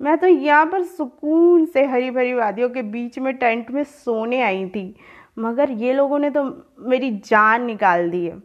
मैं 0.00 0.16
तो 0.18 0.26
यहाँ 0.26 0.66
पर 0.66 0.82
सुकून 0.82 1.64
से 1.66 1.84
हरी 1.84 2.10
भरी 2.10 2.34
वादियों 2.34 2.68
के 2.68 2.82
बीच 2.82 3.18
में 3.18 3.36
टेंट 3.36 3.70
में 3.70 3.82
सोने 3.84 4.40
आई 4.42 4.68
थी। 4.68 4.94
मगर 5.38 5.70
ये 5.70 5.92
लोगों 5.92 6.18
ने 6.18 6.30
तो 6.30 6.44
मेरी 6.80 7.10
जान 7.24 7.62
निकाल 7.62 8.10
दी 8.10 8.24
है। 8.26 8.42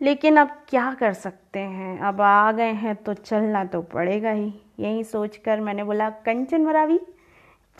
लेकिन 0.00 0.36
अब 0.36 0.50
क्या 0.68 0.92
कर 0.92 1.12
सकते 1.12 1.58
हैं? 1.58 1.98
अब 2.00 2.20
आ 2.20 2.52
गए 2.52 2.72
हैं 2.72 2.94
तो 2.96 3.14
चलना 3.14 3.64
तो 3.64 3.82
पड़ेगा 3.82 4.30
ही। 4.30 4.52
यही 4.80 5.04
सोचकर 5.04 5.60
मैंने 5.60 5.84
बोला, 5.84 6.10
कंचन 6.10 6.64
मरावी 6.64 7.00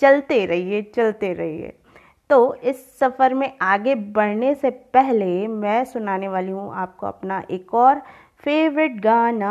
चलते 0.01 0.45
रहिए 0.47 0.83
चलते 0.97 1.33
रहिए। 1.33 1.73
तो 2.31 2.55
इस 2.55 2.99
सफ़र 2.99 3.35
में 3.35 3.53
आगे 3.63 3.95
बढ़ने 3.95 4.55
से 4.55 4.71
पहले 4.71 5.47
मैं 5.47 5.85
सुनाने 5.85 6.29
वाली 6.29 6.53
हूँ 6.53 6.73
आपको 6.75 7.07
अपना 7.07 7.43
एक 7.51 7.75
और 7.75 8.03
फेवरेट 8.45 9.01
गाना। 9.01 9.51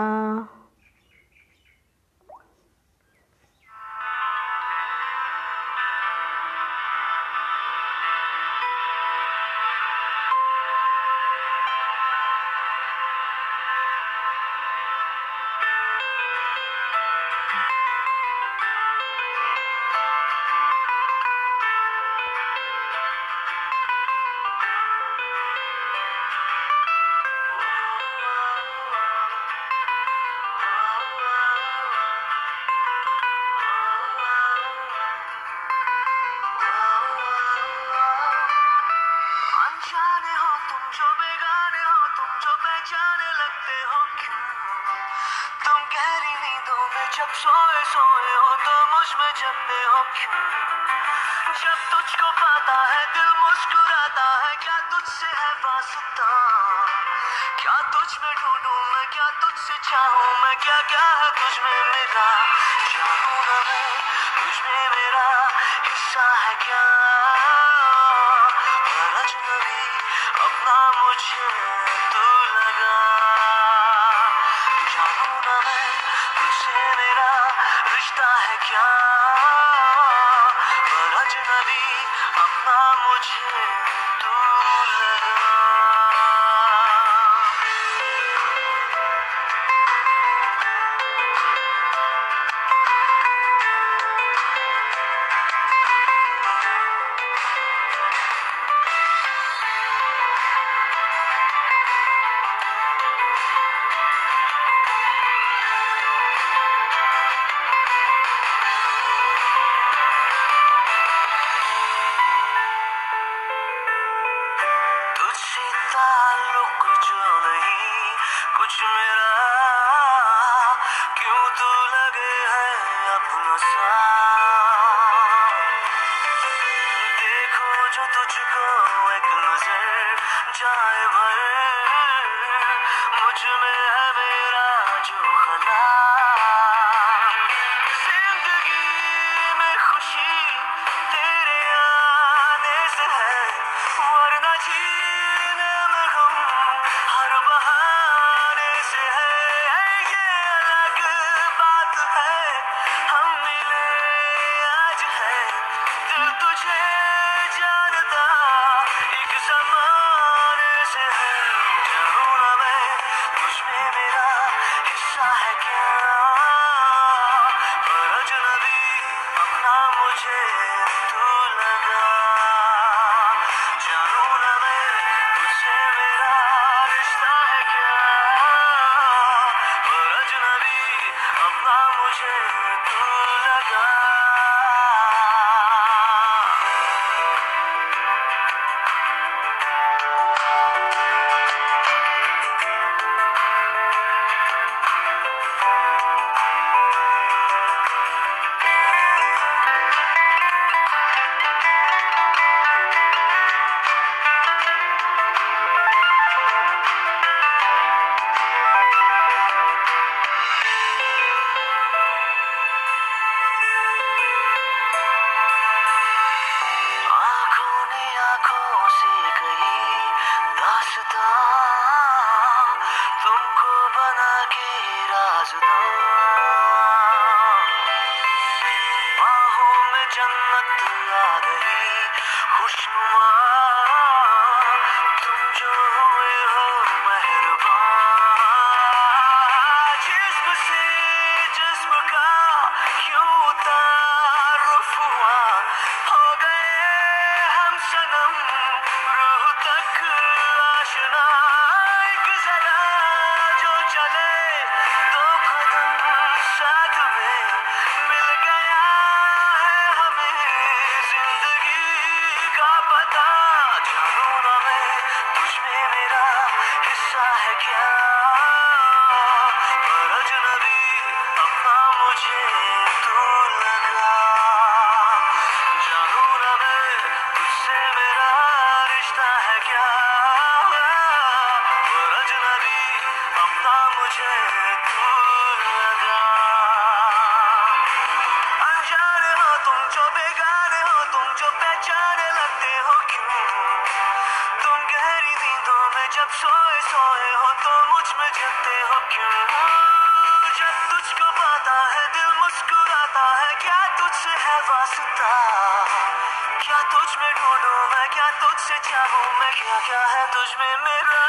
क्या 307.10 307.16
तुझ 307.16 307.22
में 307.22 307.34
ढूंढूं 307.34 307.88
मैं 307.92 308.08
क्या 308.10 308.30
तुझसे 308.32 308.78
चाहूँ 308.90 309.40
मैं 309.40 309.52
क्या 309.54 309.80
क्या 309.80 310.02
है 310.06 310.26
तुझ 310.34 310.50
में 310.60 310.76
मेरा 310.84 311.22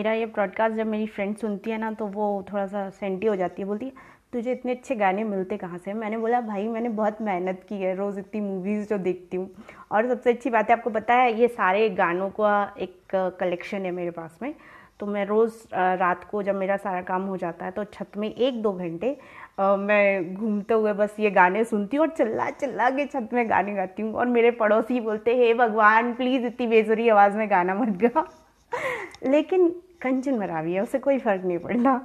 मेरा 0.02 0.14
ये 0.14 0.26
ब्रॉडकास्ट 0.26 0.76
जब 0.76 0.88
मेरी 0.88 1.06
फ्रेंड 1.06 1.36
सुनती 1.38 1.72
है 1.72 1.78
ना 1.78 1.92
तो 1.92 2.06
वो 2.06 2.26
थोड़ा 2.44 2.66
सा 2.68 2.90
सेंटी 2.90 3.28
हो 3.28 3.36
जाती 3.36 3.62
है, 3.62 3.66
बोलती 3.68 3.86
है, 3.86 3.92
तुझे 4.34 4.52
इतने 4.52 4.72
अच्छे 4.72 4.96
गाने 4.96 5.24
मिलते 5.24 5.58
कहाँ 5.58 5.78
से? 5.78 5.94
मैंने 5.94 6.18
बोला, 6.18 6.40
भाई, 6.42 6.68
मैंने 6.68 6.90
बहुत 6.90 7.22
मेहनत 7.22 7.62
की 7.70 7.76
है, 7.76 7.94
रोज़ 7.96 8.18
इतनी 8.20 8.42
मूवीज़ 8.42 8.88
जो 8.90 8.98
देखती 8.98 9.38
हूँ। 9.38 9.50
और 9.92 10.08
सबसे 10.10 10.30
अच्छी 10.30 10.50
बात 10.50 10.70
है, 10.70 10.76
आपको 10.76 10.90
पता 10.90 11.14
है, 11.14 11.34
ये 11.42 11.48
सारे 11.48 11.90
गानों 11.92 12.30
का 12.40 12.54
एक 12.80 13.16
कलेक्शन 13.40 13.86
है 13.86 13.92
मेरे 13.92 14.12
पास 14.12 14.40
में। 14.42 14.54
तो 15.00 15.06
मैं 15.06 15.26
रोज़ 15.26 15.54
रात 15.76 16.24
को 16.32 16.44
जब 16.44 16.56
मेरा 16.56 16.78
सारा 16.78 17.02
काम 17.02 17.26
हो 17.26 17.38
जाता 17.38 17.66
है 17.66 17.72
तो 17.72 17.84
छत 17.84 18.18
में 18.18 18.30
एक 18.30 18.62
दो 18.62 18.72
घंटे 18.74 19.16
मैं 19.60 20.34
घूमते 20.34 20.74
हुए 20.74 20.94
बस 20.94 21.16
ये 21.20 21.32
गाने 21.32 21.64
सुनती 21.66 21.98
हूँ 21.98 22.06
और 22.06 22.14
चिल्ला 22.16 22.50
चिल्ला 22.52 22.90
के 22.90 23.06
छत 23.06 23.30
में 23.34 23.50
गाने 23.50 23.74
गाती 23.76 24.02
हूँ। 24.02 24.14
और 24.14 24.28
मेरे 24.30 24.52
पड़ोसी 24.58 25.00
बोलते 25.02 25.36
हे 25.38 25.54
भगवान 25.56 26.14
प्लीज़ 26.14 26.46
इतनी 26.46 26.68
बेसुरी 26.68 27.10
आवाज़ 27.10 27.38
में 27.38 27.50
गाना 27.50 27.76
मत 27.76 27.98
गा। 28.04 28.28
लेकिन 29.24 29.74
कंचन 30.02 30.38
मरावी 30.38 30.74
है, 30.74 30.82
उसे 30.82 31.00
कोई 31.00 31.20
फ़र्क 31.20 31.46
नहीं 31.46 31.58
पड़ता। 31.58 31.98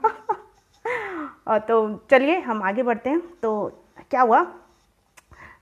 तो 1.58 2.06
चलिए, 2.10 2.38
हम 2.40 2.62
आगे 2.62 2.82
बढ़ते 2.82 3.10
हैं। 3.10 3.22
तो 3.42 3.66
क्या 4.10 4.22
हुआ? 4.22 4.42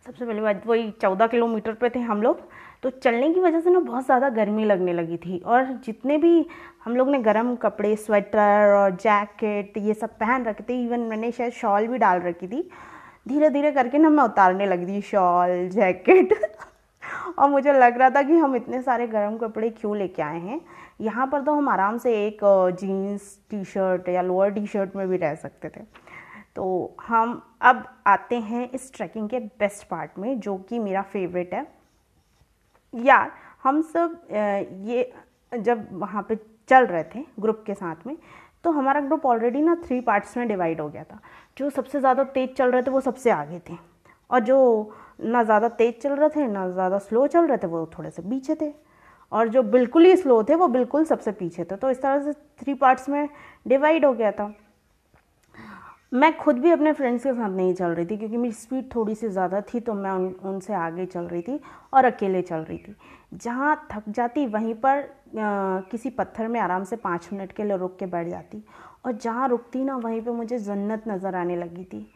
सबसे 0.07 0.27
पहली 0.27 0.41
बात, 0.41 0.63
वही 0.67 0.91
चौदह 0.91 1.27
किलोमीटर 1.27 1.73
पे 1.73 1.91
थे 1.91 1.99
हम 1.99 2.23
लोग। 2.23 2.41
तो 2.83 2.91
चलने 2.91 3.33
की 3.35 3.41
वजह 3.41 3.61
से 3.61 3.71
ना 3.71 3.79
बहुत 3.81 4.05
ज़्यादा 4.05 4.29
गर्मी 4.29 4.65
लगने 4.65 4.93
लगी 4.93 5.17
थी। 5.17 5.39
और 5.39 5.65
जितने 5.85 6.19
भी 6.19 6.47
हम 6.85 6.97
लोग 6.97 7.11
ने 7.11 7.19
गर्म 7.19 7.57
कपड़े, 7.57 7.97
स्वेटर 7.97 8.75
और 8.77 8.91
जैकेट, 8.91 9.79
ये 9.79 9.95
सब 9.95 10.11
पहन 10.11 10.45
रखे 10.45 10.65
थे, 10.69 10.85
इवन 10.85 11.01
मैंने 11.01 11.33
शायद 11.33 11.53
शॉल 11.53 11.87
भी 11.87 11.99
डाल 11.99 12.21
रखी 12.21 12.49
थी। 12.49 12.71
धीरे 13.29 13.51
धीरे 13.51 13.73
करके 13.73 13.99
ना 13.99 14.09
मैं 14.09 14.25
उतारने 14.25 14.67
लगी 14.67 14.87
थी 14.87 15.01
शॉल, 15.01 15.69
जैकेट। 15.69 16.35
और 17.39 17.49
मुझे 17.51 17.73
लग 17.73 17.99
रहा 17.99 18.11
था 18.11 18.23
कि 18.23 18.37
हम 18.37 18.57
इतने 18.57 18.83
सारे 18.83 19.07
गर्म 19.07 19.37
कपड़े 19.37 19.71
क्यों 19.71 19.97
लेके 19.97 20.23
आए 20.23 20.41
हैं? 20.41 20.61
यहाँ 21.01 21.27
पर 21.27 21.43
तो 21.43 21.55
हम 21.55 21.69
आराम 21.69 21.99
से 21.99 22.15
एक 22.27 22.41
जीन्स 22.81 23.39
टी 23.51 23.65
शर्ट 23.65 24.09
या 24.09 24.23
लोअर 24.23 24.51
टी 24.51 24.67
शर्ट 24.67 24.97
में 24.97 25.07
भी 25.09 25.17
रह 25.17 25.35
सकते 25.35 25.69
थे। 25.69 25.81
तो 26.57 26.95
हम 27.03 27.41
अब 27.63 27.85
आते 28.07 28.39
हैं 28.41 28.71
इस 28.71 28.93
ट्रैकिंग 28.95 29.29
के 29.29 29.39
बेस्ट 29.39 29.89
पार्ट 29.89 30.19
में, 30.19 30.41
जो 30.41 30.57
कि 30.59 30.79
मेरा 30.79 31.03
फेवरेट 31.03 31.55
है। 31.55 31.67
यार, 32.95 33.31
हम 33.65 33.81
सब 33.83 34.21
ये, 34.83 35.13
जब 35.53 35.87
वहाँ 35.93 36.23
पे 36.29 36.37
चल 36.69 36.87
रहे 36.87 37.05
थे 37.05 37.25
ग्रुप 37.41 37.63
के 37.67 37.75
साथ 37.75 38.07
में 38.07 38.17
तो 38.65 38.71
हमारा 38.71 39.01
ग्रुप 39.01 39.27
ऑलरेडी 39.27 39.63
ना 39.63 39.75
थ्री 39.85 40.01
पार्ट्स 40.01 40.37
में 40.37 40.47
डिवाइड 40.49 40.81
हो 40.81 40.89
गया 40.89 41.03
था। 41.05 41.19
जो 41.57 41.71
सबसे 41.71 42.01
ज़्यादा 42.01 42.25
तेज़ 42.27 42.51
चल 42.53 42.71
रहे 42.71 42.83
थे 42.83 42.91
वो 42.91 43.01
सबसे 43.01 43.31
आगे 43.31 43.59
थे। 43.69 43.77
और 44.31 44.41
जो 44.41 44.93
ना 45.23 45.43
ज़्यादा 45.45 45.69
तेज़ 45.71 45.95
चल 46.03 46.13
रहे 46.13 46.29
थे, 46.29 46.47
ना 46.47 46.69
ज़्यादा 46.71 46.99
स्लो 46.99 47.27
चल 47.27 47.47
रहे 47.47 47.59
थे 47.59 47.67
वो 47.67 47.85
थोड़े 47.99 48.11
से 48.11 48.23
पीछे 48.23 48.55
थे। 48.55 48.73
और 49.35 49.49
जो 49.49 49.63
बिल्कुल 49.63 50.05
ही 50.07 50.17
स्लो 50.17 50.43
थे 50.43 50.55
वो 50.55 50.69
बिल्कुल 50.69 51.05
सबसे 51.05 51.33
पीछे 51.33 51.65
थे। 51.65 51.77
तो 51.77 51.91
इस 51.91 52.03
तरह 52.03 52.23
से 52.25 52.33
थ्री 52.61 52.75
पार्ट्स 52.75 53.09
में 53.09 53.29
डिवाइड 53.69 54.05
हो 54.05 54.13
गया 54.13 54.33
था। 54.33 54.55
मैं 56.15 56.37
खुद 56.39 56.59
भी 56.59 56.71
अपने 56.71 56.93
फ्रेंड्स 56.93 57.23
के 57.25 57.33
साथ 57.33 57.51
नहीं 57.51 57.73
चल 57.75 57.91
रही 57.91 58.07
थी 58.07 58.17
क्योंकि 58.17 58.37
मेरी 58.37 58.55
स्पीड 58.55 58.95
थोड़ी 58.95 59.15
सी 59.15 59.29
ज़्यादा 59.29 59.61
थी 59.73 59.81
तो 59.81 59.95
मैं 59.95 60.11
उन 60.11 60.27
उनसे 60.45 60.75
आगे 60.75 61.07
चल 61.07 61.25
रही 61.25 61.43
थी 61.43 61.59
और 61.95 62.05
अकेले 62.05 62.43
चल 62.43 62.57
रही 62.59 62.79
थी। 62.79 62.95
जहाँ 63.35 63.75
थक 63.93 64.09
जाती 64.09 64.47
वहीं 64.47 64.75
पर 64.75 64.99
अ, 64.99 65.89
किसी 65.91 66.11
पत्थर 66.11 66.49
में 66.49 66.61
आराम 66.61 66.85
से 66.85 66.97
पाँच 66.97 67.29
मिनट 67.33 67.53
के 67.53 67.65
लिए 67.65 67.77
रुक 67.77 67.97
के 67.99 68.07
बैठ 68.07 68.29
जाती। 68.29 68.63
और 69.05 69.13
जहाँ 69.15 69.49
रुकती 69.49 69.85
ना 69.85 69.97
वहीं 69.97 70.21
पे 70.23 70.31
मुझे 70.31 70.59
जन्नत 70.59 71.05
नज़र 71.09 71.35
आने 71.35 71.57
लगी 71.57 71.85
थी। 71.85 72.07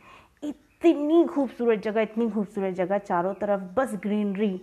इतनी 0.43 1.25
खूबसूरत 1.27 1.83
जगह 1.83 2.01
इतनी 2.01 2.29
खूबसूरत 2.31 2.75
जगह 2.75 2.99
चारों 2.99 3.35
तरफ़ 3.35 3.63
बस 3.77 3.95
ग्रीनरी 4.03 4.61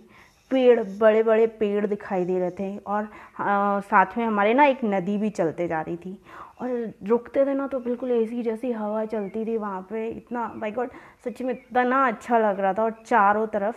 पेड़ 0.50 0.80
बड़े 0.98 1.22
बड़े 1.22 1.46
पेड़ 1.60 1.86
दिखाई 1.86 2.24
दे 2.24 2.38
रहे 2.38 2.50
थे 2.50 2.76
और 2.78 3.04
अ, 3.04 3.80
साथ 3.80 4.16
में 4.18 4.24
हमारे 4.24 4.54
ना 4.54 4.64
एक 4.64 4.80
नदी 4.84 5.16
भी 5.18 5.30
चलते 5.30 5.68
जा 5.68 5.80
रही 5.80 5.96
थी। 5.96 6.18
और 6.62 6.92
रुकते 7.06 7.44
थे 7.46 7.54
ना 7.54 7.66
तो 7.66 7.78
बिल्कुल 7.80 8.10
एसी 8.12 8.42
जैसी 8.42 8.70
हवा 8.72 9.04
चलती 9.04 9.44
थी 9.46 9.56
वहाँ 9.56 9.80
पे। 9.90 10.06
इतना 10.08 10.46
बाई 10.56 10.70
गॉड 10.70 10.90
सच 11.24 11.42
में 11.42 11.52
इतना 11.54 12.06
अच्छा 12.08 12.38
लग 12.38 12.60
रहा 12.60 12.72
था 12.74 12.82
और 12.82 13.02
चारों 13.06 13.46
तरफ़ 13.46 13.76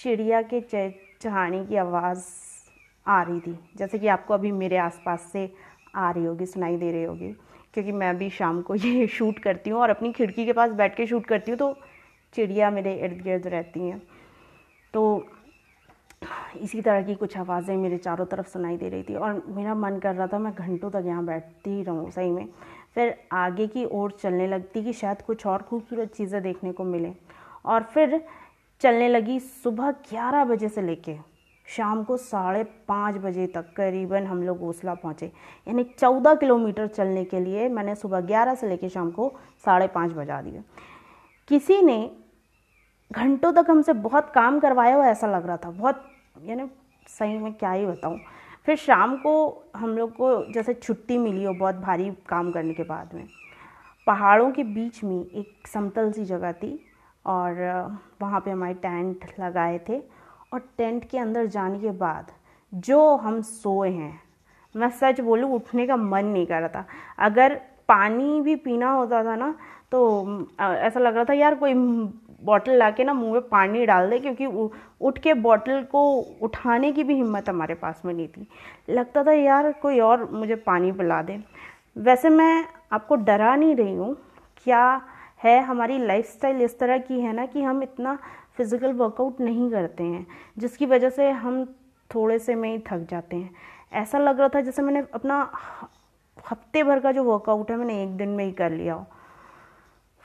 चिड़िया 0.00 0.42
के 0.42 0.60
चहचहाने 0.60 1.64
की 1.66 1.76
आवाज़ 1.76 2.24
आ 3.06 3.22
रही 3.22 3.40
थी। 3.40 3.58
जैसे 3.76 3.98
कि 3.98 4.06
आपको 4.08 4.34
अभी 4.34 4.52
मेरे 4.52 4.76
आसपास 4.76 5.28
से 5.32 5.50
आ 5.94 6.10
रही 6.10 6.24
होगी 6.24 6.46
सुनाई 6.46 6.76
दे 6.76 6.90
रही 6.92 7.04
होगी। 7.04 7.32
क्योंकि 7.74 7.92
मैं 7.92 8.16
भी 8.18 8.30
शाम 8.30 8.62
को 8.62 8.74
ये 8.84 9.06
शूट 9.06 9.38
करती 9.38 9.70
हूँ 9.70 9.80
और 9.80 9.90
अपनी 9.90 10.12
खिड़की 10.12 10.44
के 10.46 10.52
पास 10.52 10.70
बैठ 10.72 10.96
के 10.96 11.06
शूट 11.06 11.26
करती 11.26 11.50
हूँ 11.50 11.58
तो 11.58 11.72
चिड़िया 12.34 12.70
मेरे 12.70 12.94
इर्द 12.94 13.22
गिर्द 13.22 13.46
रहती 13.46 13.80
हैं। 13.80 14.02
तो 14.94 15.26
इसी 16.56 16.80
तरह 16.80 17.02
की 17.02 17.14
कुछ 17.14 17.36
आवाज़ें 17.38 17.76
मेरे 17.76 17.96
चारों 17.98 18.26
तरफ़ 18.26 18.48
सुनाई 18.48 18.76
दे 18.76 18.88
रही 18.88 19.02
थी 19.02 19.14
और 19.14 19.42
मेरा 19.48 19.74
मन 19.74 19.98
कर 19.98 20.14
रहा 20.14 20.26
था 20.26 20.38
मैं 20.38 20.52
घंटों 20.54 20.90
तक 20.90 21.02
यहाँ 21.06 21.24
बैठती 21.24 21.82
रहूँ 21.82 22.10
सही 22.10 22.30
में। 22.30 22.48
फिर 22.94 23.14
आगे 23.32 23.66
की 23.66 23.84
ओर 23.84 24.10
चलने 24.12 24.46
लगती 24.46 24.82
कि 24.84 24.92
शायद 24.92 25.22
कुछ 25.22 25.46
और 25.46 25.62
खूबसूरत 25.62 26.12
चीज़ें 26.14 26.42
देखने 26.42 26.72
को 26.72 26.84
मिलें। 26.84 27.14
और 27.64 27.82
फिर 27.84 28.20
चलने 28.82 29.08
लगी 29.08 29.38
सुबह 29.40 29.90
ग्यारह 30.10 30.44
बजे 30.44 30.68
से 30.68 30.82
लेके 30.82 31.16
शाम 31.66 32.02
को 32.04 32.16
साढ़े 32.16 32.62
पाँच 32.88 33.16
बजे 33.16 33.46
तक 33.46 33.72
करीबन 33.76 34.26
हम 34.26 34.42
लोग 34.42 34.58
घोसला 34.58 34.94
पहुँचे। 34.94 35.26
यानी 35.66 35.84
चौदह 35.98 36.34
किलोमीटर 36.34 36.86
चलने 36.88 37.24
के 37.24 37.40
लिए 37.40 37.68
मैंने 37.68 37.94
सुबह 37.94 38.20
ग्यारह 38.22 38.54
से 38.54 38.68
लेके 38.68 38.88
शाम 38.88 39.10
को 39.10 39.32
साढ़े 39.64 39.86
पाँच 39.86 40.12
बजा 40.12 40.40
दिए 40.42 40.62
किसी 41.48 41.80
ने 41.82 41.98
घंटों 43.10 43.52
तक 43.52 43.66
हमसे 43.70 43.92
बहुत 43.94 44.30
काम 44.30 44.58
करवाया 44.60 44.94
हुआ 44.94 45.06
ऐसा 45.06 45.26
लग 45.26 45.46
रहा 45.46 45.56
था, 45.56 45.70
बहुत 45.70 46.04
यानी 46.42 46.68
सही 47.08 47.38
में 47.38 47.52
क्या 47.52 47.70
ही 47.70 47.86
बताऊँ। 47.86 48.18
फिर 48.66 48.76
शाम 48.76 49.16
को 49.16 49.32
हम 49.76 49.96
लोग 49.96 50.10
को 50.12 50.52
जैसे 50.52 50.74
छुट्टी 50.74 51.18
मिली 51.18 51.44
हो 51.44 51.52
बहुत 51.54 51.74
भारी 51.76 52.10
काम 52.28 52.50
करने 52.52 52.74
के 52.74 52.82
बाद 52.82 53.14
में, 53.14 53.26
पहाड़ों 54.06 54.50
के 54.50 54.64
बीच 54.64 55.02
में 55.04 55.16
एक 55.16 55.68
समतल 55.68 56.10
सी 56.12 56.24
जगह 56.24 56.52
थी 56.52 56.78
और 57.24 57.54
वहाँ 58.22 58.40
पे 58.40 58.50
हमारे 58.50 58.74
टेंट 58.74 59.24
लगाए 59.40 59.78
थे 59.88 59.98
और 60.52 60.60
टेंट 60.78 61.08
के 61.10 61.18
अंदर 61.18 61.46
जाने 61.46 61.78
के 61.80 61.90
बाद 61.98 62.32
जो 62.72 63.14
हम 63.16 63.40
सोए 63.42 63.90
हैं, 63.90 64.20
मैं 64.74 64.90
सच 64.90 65.20
बोलूँ 65.20 65.50
उठने 65.54 65.86
का 65.86 65.96
मन 65.96 66.24
नहीं 66.24 66.46
कर 66.46 66.60
रहा 66.60 66.68
था। 66.70 66.84
अगर 67.18 67.60
पानी 67.88 68.40
भी 68.40 68.54
पीना 68.56 68.90
होता 68.90 69.22
था 69.24 69.36
ना 69.36 69.54
तो 69.92 69.98
ऐसा 70.60 71.00
लग 71.00 71.14
रहा 71.14 71.24
था 71.24 71.32
यार 71.32 71.54
कोई 71.54 71.74
बॉटल 72.40 72.72
ला 72.72 72.90
के 72.90 73.04
ना 73.04 73.12
मुँह 73.14 73.32
में 73.32 73.48
पानी 73.48 73.84
डाल 73.86 74.10
दे, 74.10 74.18
क्योंकि 74.18 74.46
उठ 75.00 75.18
के 75.18 75.34
बॉटल 75.34 75.82
को 75.84 76.02
उठाने 76.42 76.92
की 76.92 77.04
भी 77.04 77.14
हिम्मत 77.14 77.48
हमारे 77.48 77.74
पास 77.74 78.02
में 78.04 78.12
नहीं 78.14 78.28
थी। 78.28 78.46
लगता 78.90 79.24
था, 79.24 79.32
यार, 79.32 79.70
कोई 79.72 80.00
और 80.00 80.30
मुझे 80.32 80.56
पानी 80.56 80.92
पिला 80.92 81.20
दे। 81.22 81.38
वैसे 81.98 82.28
मैं 82.30 82.64
आपको 82.92 83.16
डरा 83.16 83.54
नहीं 83.56 83.74
रही 83.76 83.94
हूँ, 83.94 84.14
क्या 84.66 85.00
है 85.42 85.60
हमारी 85.62 85.98
लाइफस्टाइल 85.98 86.62
इस 86.62 86.78
तरह 86.78 86.98
की 86.98 87.20
है 87.20 87.32
ना 87.32 87.46
कि 87.46 87.62
हम 87.62 87.82
इतना 87.82 88.18
फ़िज़िकल 88.56 88.92
वर्कआउट 88.94 89.40
नहीं 89.40 89.70
करते 89.70 90.04
हैं, 90.04 90.26
जिसकी 90.58 90.86
वजह 90.86 91.10
से 91.10 91.30
हम 91.30 91.64
थोड़े 92.10 92.38
से 92.38 92.54
में 92.54 92.70
ही 92.70 92.78
थक 92.86 93.06
जाते 93.10 93.36
हैं। 93.36 93.50
ऐसा 93.94 94.18
लग 94.18 94.38
रहा 94.40 94.48
था 94.48 94.60
जैसे 94.60 94.82
मैंने 94.82 95.04
अपना 95.14 95.40
हफ़्ते 96.44 96.82
भर 96.82 97.00
का 97.00 97.12
जो 97.12 97.24
वर्कआउट 97.24 97.70
है 97.70 97.76
मैंने 97.76 98.02
एक 98.02 98.16
दिन 98.16 98.28
में 98.28 98.44
ही 98.44 98.50
कर 98.52 98.70
लिया 98.70 98.94
हो। 98.94 99.06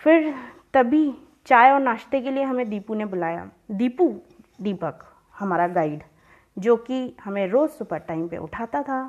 फिर 0.01 0.33
तभी 0.73 1.13
चाय 1.45 1.71
और 1.71 1.79
नाश्ते 1.79 2.21
के 2.21 2.31
लिए 2.31 2.43
हमें 2.43 2.69
दीपू 2.69 2.95
ने 2.95 3.05
बुलाया। 3.05 3.49
दीपू 3.71 4.07
दीपक 4.61 5.03
हमारा 5.39 5.67
गाइड 5.67 6.03
जो 6.57 6.75
कि 6.77 7.15
हमें 7.23 7.47
रोज़ 7.47 7.71
सुबह 7.71 7.97
टाइम 7.97 8.27
पे 8.27 8.37
उठाता 8.37 8.81
था 8.83 8.99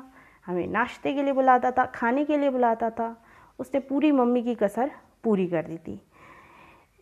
हमें 0.45 0.67
नाश्ते 0.67 1.13
के 1.13 1.23
लिए 1.23 1.33
बुलाता 1.33 1.71
था 1.71 1.85
खाने 1.85 2.25
के 2.25 2.37
लिए 2.37 2.49
बुलाता 2.49 2.89
था। 2.89 3.15
उसने 3.59 3.79
पूरी 3.79 4.11
मम्मी 4.11 4.43
की 4.43 4.55
कसर 4.55 4.91
पूरी 5.23 5.47
कर 5.47 5.63
दी 5.63 5.77
थी। 5.77 5.99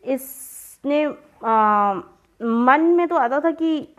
इसने 0.04 1.04
आ, 1.46 1.94
मन 2.42 2.82
में 2.82 3.08
तो 3.08 3.16
आता 3.16 3.40
था 3.40 3.52
कि 3.52 3.96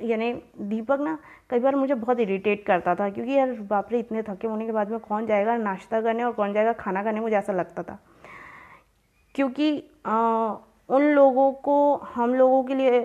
यानी 0.00 0.32
दीपक 0.60 1.00
ना 1.00 1.18
कई 1.50 1.58
बार 1.58 1.76
मुझे 1.76 1.94
बहुत 1.94 2.20
इरिटेट 2.20 2.64
करता 2.66 2.94
था 2.94 3.08
क्योंकि 3.10 3.32
यार 3.32 3.52
बाप 3.70 3.92
रे 3.92 3.98
इतने 3.98 4.22
थके 4.22 4.48
होने 4.48 4.66
के 4.66 4.72
बाद 4.72 4.90
में 4.90 4.98
कौन 5.00 5.26
जाएगा 5.26 5.56
नाश्ता 5.56 6.00
करने 6.00 6.24
और 6.24 6.32
कौन 6.32 6.52
जाएगा 6.52 6.72
खाना 6.72 7.02
खाने 7.02 7.20
मुझे 7.20 7.36
ऐसा 7.36 7.52
लगता 7.52 7.82
था। 7.82 7.98
क्योंकि 9.34 9.72
उन 10.88 11.02
लोगों 11.04 11.50
को 11.54 11.94
हम 12.14 12.34
लोगों 12.34 12.62
के 12.64 12.74
लिए, 12.74 13.00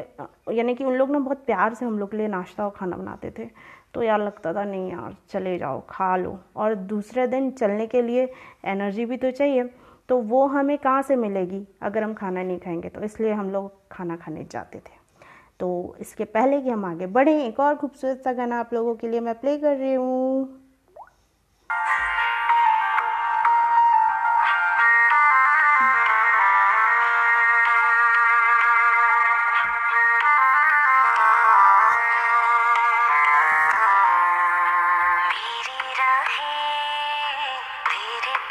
यानी 0.52 0.76
कि 0.76 0.84
उन 0.84 0.96
लोग 0.96 1.12
ना 1.12 1.20
बहुत 1.20 1.46
प्यार 1.46 1.74
से 1.74 1.86
हम 1.86 2.00
लोग 2.00 2.12
के 2.12 2.18
लिए 2.18 2.28
नाश्ता 2.28 2.66
और 2.66 2.72
खाना 2.76 2.98
बनाते 2.98 3.32
थे। 3.40 3.46
तो 3.94 4.02
यार 4.04 4.20
लगता 4.20 4.54
था, 4.54 4.64
नहीं 4.64 4.90
यार, 4.92 5.16
चले 5.30 5.58
जाओ, 5.58 5.82
खा 5.90 6.16
लो। 6.18 6.38
और 6.56 6.76
दूसरे 6.76 7.28
दिन 7.28 7.52
चलने 7.52 7.88
के 7.88 8.02
लिए 8.02 8.30
एनर्जी 8.66 9.06
भी 9.06 9.18
तो 9.18 9.32
चाहिए 9.32 9.70
तो 10.10 10.18
वो 10.20 10.46
हमें 10.48 10.78
कहाँ 10.78 11.02
से 11.02 11.16
मिलेगी 11.16 11.66
अगर 11.82 12.04
हम 12.04 12.14
खाना 12.14 12.44
नहीं 12.44 12.58
खाएँगे? 12.60 12.90
तो 12.90 13.02
इसलिए 13.02 13.32
हम 13.34 13.50
लोग 13.52 13.72
खाना 13.92 14.16
खाने 14.16 14.44
जाते 14.52 14.80
थे। 14.80 15.04
तो 15.60 15.96
इसके 16.00 16.24
पहले 16.26 16.62
कि 16.62 16.70
हम 16.70 16.86
आगे 16.86 17.06
बढ़ें, 17.08 17.34
एक 17.38 17.60
और 17.60 17.76
खूबसूरत 17.76 18.22
सा 18.24 18.34
गाना 18.34 18.60
आप 18.60 18.74
लोगों 18.74 18.96
के 18.96 19.08
लिए 19.08 19.20
मैं 19.20 19.36
प्ले 19.36 19.58
कर 19.58 19.76
रही 19.78 19.94
हूँ। 19.94 20.65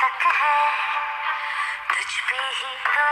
तक 0.03 0.27
है। 0.27 0.71
तुझ 1.89 2.21
पे 2.21 2.37
ही 2.37 2.77
तो 2.87 3.09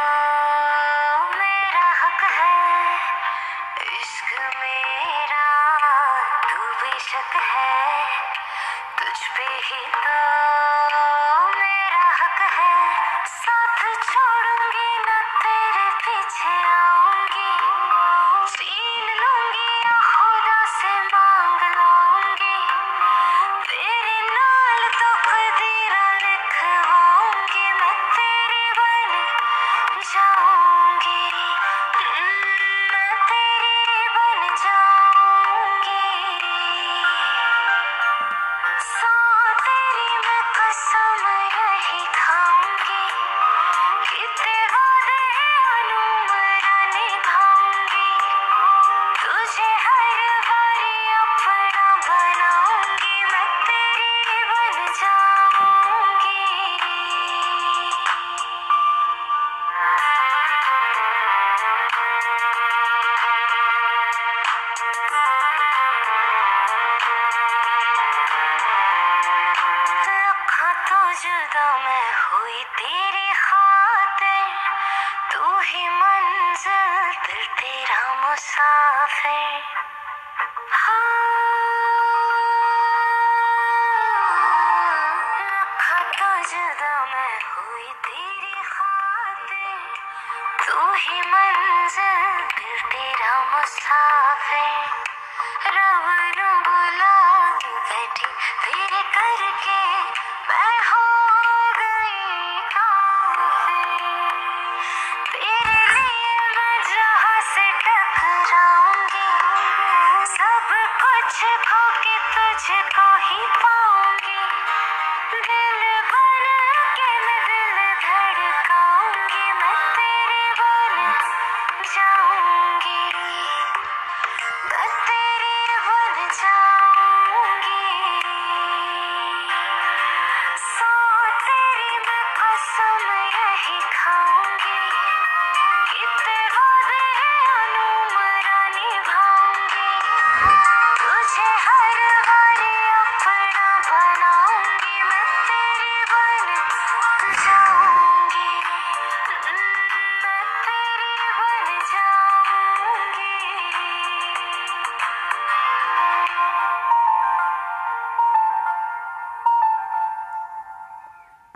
मेरा 1.39 1.87
हक 2.03 2.22
है। 2.24 2.97
इश्क 4.01 4.33
मेरा 4.57 5.47
तू 6.51 6.72
बेशक 6.83 7.37
है। 7.37 8.07
तुझ 8.99 9.28
पे 9.37 9.45
ही 9.45 10.01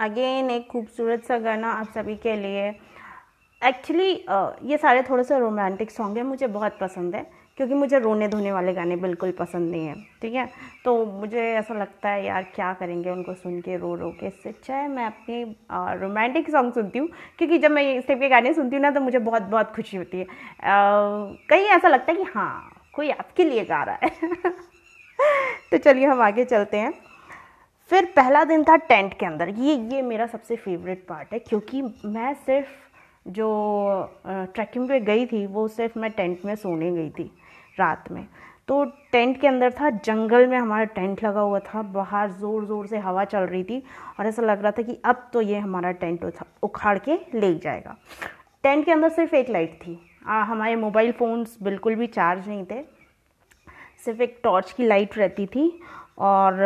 अगेन 0.07 0.50
एक 0.50 0.66
खूबसूरत 0.68 1.24
सा 1.24 1.38
गाना 1.38 1.70
आप 1.72 1.86
सभी 1.94 2.14
के 2.16 2.36
लिए। 2.36 2.68
एक्चुअली 3.62 4.11
ये 4.70 4.76
सारे 4.76 5.02
थोड़े 5.02 5.22
से 5.24 5.38
रोमांटिक 5.38 5.90
सॉन्ग 5.90 6.16
हैं, 6.16 6.24
मुझे 6.24 6.46
बहुत 6.48 6.76
पसंद 6.80 7.14
है, 7.14 7.22
क्योंकि 7.59 7.74
मुझे 7.74 7.98
रोने 7.98 8.28
धोने 8.28 8.52
वाले 8.52 8.72
गाने 8.74 8.96
बिल्कुल 8.96 9.30
पसंद 9.38 9.70
नहीं 9.70 9.86
है, 9.86 9.94
ठीक 10.22 10.34
है? 10.34 10.46
तो 10.84 10.94
मुझे 11.07 11.42
ऐसा 11.52 11.74
लगता 11.74 12.09
है, 12.09 12.24
यार, 12.26 12.42
क्या 12.54 12.72
करेंगे 12.80 13.11
उनको 13.11 13.34
सुन 13.34 13.61
के 13.61 13.76
रो 13.76 13.94
रो 13.94 14.11
के, 14.20 14.26
इससे 14.26 14.48
अच्छा 14.48 14.74
है, 14.76 14.88
मैं 14.88 15.07
अपनी 15.07 15.42
रोमांटिक 16.00 16.50
सॉन्ग 16.50 16.72
सुनती 16.74 16.98
हूँ। 16.98 17.09
क्योंकि 17.38 17.59
जब 17.59 17.70
मैं 17.70 17.82
इस 17.94 18.07
टाइप 18.07 18.20
के 18.20 18.28
गाने 18.28 18.52
सुनती 18.54 18.76
हूँ 18.76 18.82
ना 18.82 18.90
तो 18.90 19.00
मुझे 19.00 19.18
बहुत 19.20 19.42
बहुत 19.54 19.72
खुशी 19.76 19.96
होती 19.96 20.18
है। 20.18 20.26
कहीं 21.50 21.66
ऐसा 21.78 21.88
लगता 21.88 22.12
है 22.12 22.18
कि 22.18 22.30
हाँ 22.34 22.52
कोई 22.94 23.11
आपके 23.11 23.44
लिए 23.44 23.64
गा 23.64 23.82
रहा 23.82 23.98
है। 24.02 24.11
तो 25.70 25.78
चलिए, 25.78 26.07
हम 26.07 26.20
आगे 26.22 26.44
चलते 26.44 26.76
हैं। 26.76 26.92
फिर 27.91 28.05
पहला 28.16 28.43
दिन 28.45 28.64
था 28.64 28.76
टेंट 28.78 29.12
के 29.18 29.26
अंदर। 29.26 29.49
ये 29.49 29.74
ये 29.93 30.03
मेरा 30.03 30.26
सबसे 30.26 30.57
फेवरेट 30.57 31.05
पार्ट 31.09 31.32
है 31.32 31.39
क्योंकि 31.39 31.82
मैं 31.82 32.32
सिर्फ़ 32.37 32.68
जो 33.26 33.49
ट्रैकिंग 34.26 34.89
पे 34.89 35.01
गई 35.03 35.26
थी 35.26 35.47
वो 35.47 35.66
सिर्फ़ 35.68 35.99
मैं 35.99 36.11
टेंट 36.12 36.45
में 36.45 36.55
सोने 36.57 36.91
गई 36.93 37.11
थी 37.11 37.30
रात 37.78 38.11
में। 38.12 38.26
तो 38.68 38.84
टेंट 39.12 39.41
के 39.41 39.47
अंदर 39.47 39.72
था 39.72 39.91
जंगल 39.91 40.47
में 40.47 40.57
हमारा 40.59 40.84
टेंट 40.84 41.22
लगा 41.24 41.41
हुआ 41.41 41.59
था 41.64 41.82
बाहर 41.93 42.30
ज़ोर 42.30 42.64
ज़ोर 42.66 42.87
से 42.87 42.99
हवा 42.99 43.24
चल 43.24 43.43
रही 43.43 43.62
थी 43.64 43.82
और 44.18 44.26
ऐसा 44.26 44.43
लग 44.43 44.62
रहा 44.62 44.70
था 44.70 44.82
कि 44.82 44.99
अब 45.05 45.28
तो 45.32 45.41
ये 45.43 45.59
हमारा 45.59 45.93
टेंट 45.93 46.24
उखाड़ 46.62 46.99
के 46.99 47.18
ले 47.34 47.55
जाएगा। 47.59 47.97
टेंट 48.64 48.84
के 48.84 48.93
अंदर 48.93 49.09
सिर्फ़ 49.11 49.34
एक 49.34 49.51
लाइट 49.51 49.78
थी। 49.82 49.99
आ, 50.26 50.43
हमारे 50.43 50.76
मोबाइल 50.76 51.12
फ़ोन्स 51.12 51.57
बिल्कुल 51.62 51.95
भी 51.95 52.07
चार्ज 52.09 52.49
नहीं 52.49 52.64
थे। 52.64 52.82
सिर्फ़ 54.05 54.22
एक 54.22 54.39
टॉर्च 54.43 54.72
की 54.72 54.87
लाइट 54.87 55.16
रहती 55.18 55.47
थी 55.47 55.68
और 56.19 56.62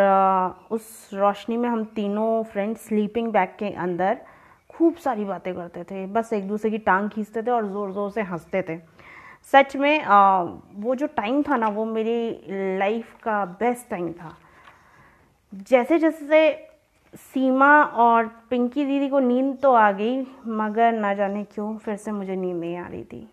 उस 0.71 1.11
रोशनी 1.15 1.57
में 1.57 1.69
हम 1.69 1.85
तीनों 1.95 2.43
फ्रेंड्स 2.43 2.87
स्लीपिंग 2.87 3.33
बैग 3.33 3.49
के 3.59 3.71
अंदर 3.77 4.19
खूब 4.71 4.95
सारी 4.95 5.25
बातें 5.25 5.55
करते 5.55 5.83
थे। 5.85 6.07
बस 6.07 6.33
एक 6.33 6.49
दूसरे 6.49 6.71
की 6.71 6.79
टांग 6.79 7.09
खींचते 7.11 7.43
थे 7.43 7.51
और 7.51 7.67
ज़ोर 7.69 7.93
ज़ोर 7.93 8.11
से 8.11 8.23
हँसते 8.23 8.63
थे। 8.63 8.79
सच 9.53 9.77
में 9.77 10.03
आ, 10.03 10.43
वो 10.43 10.95
जो 10.95 11.07
टाइम 11.07 11.43
था 11.43 11.57
ना 11.57 11.69
वो 11.69 11.85
मेरी 11.85 12.77
लाइफ 12.79 13.15
का 13.23 13.45
बेस्ट 13.61 13.89
टाइम 13.91 14.13
था। 14.13 14.37
जैसे 15.53 15.99
जैसे 15.99 16.51
सीमा 17.15 17.83
और 17.83 18.27
पिंकी 18.51 18.85
दीदी 18.85 19.09
को 19.09 19.19
नींद 19.19 19.57
तो 19.63 19.73
आ 19.73 19.91
गई 19.93 20.21
मगर 20.47 20.93
ना 20.93 21.13
जाने 21.15 21.43
क्यों 21.45 21.77
फिर 21.79 21.97
से 21.97 22.13
मुझे 22.13 22.37
नींद 22.37 22.57
नहीं 22.57 22.77
आ 22.77 22.87
रही 22.87 23.03
थी। 23.05 23.27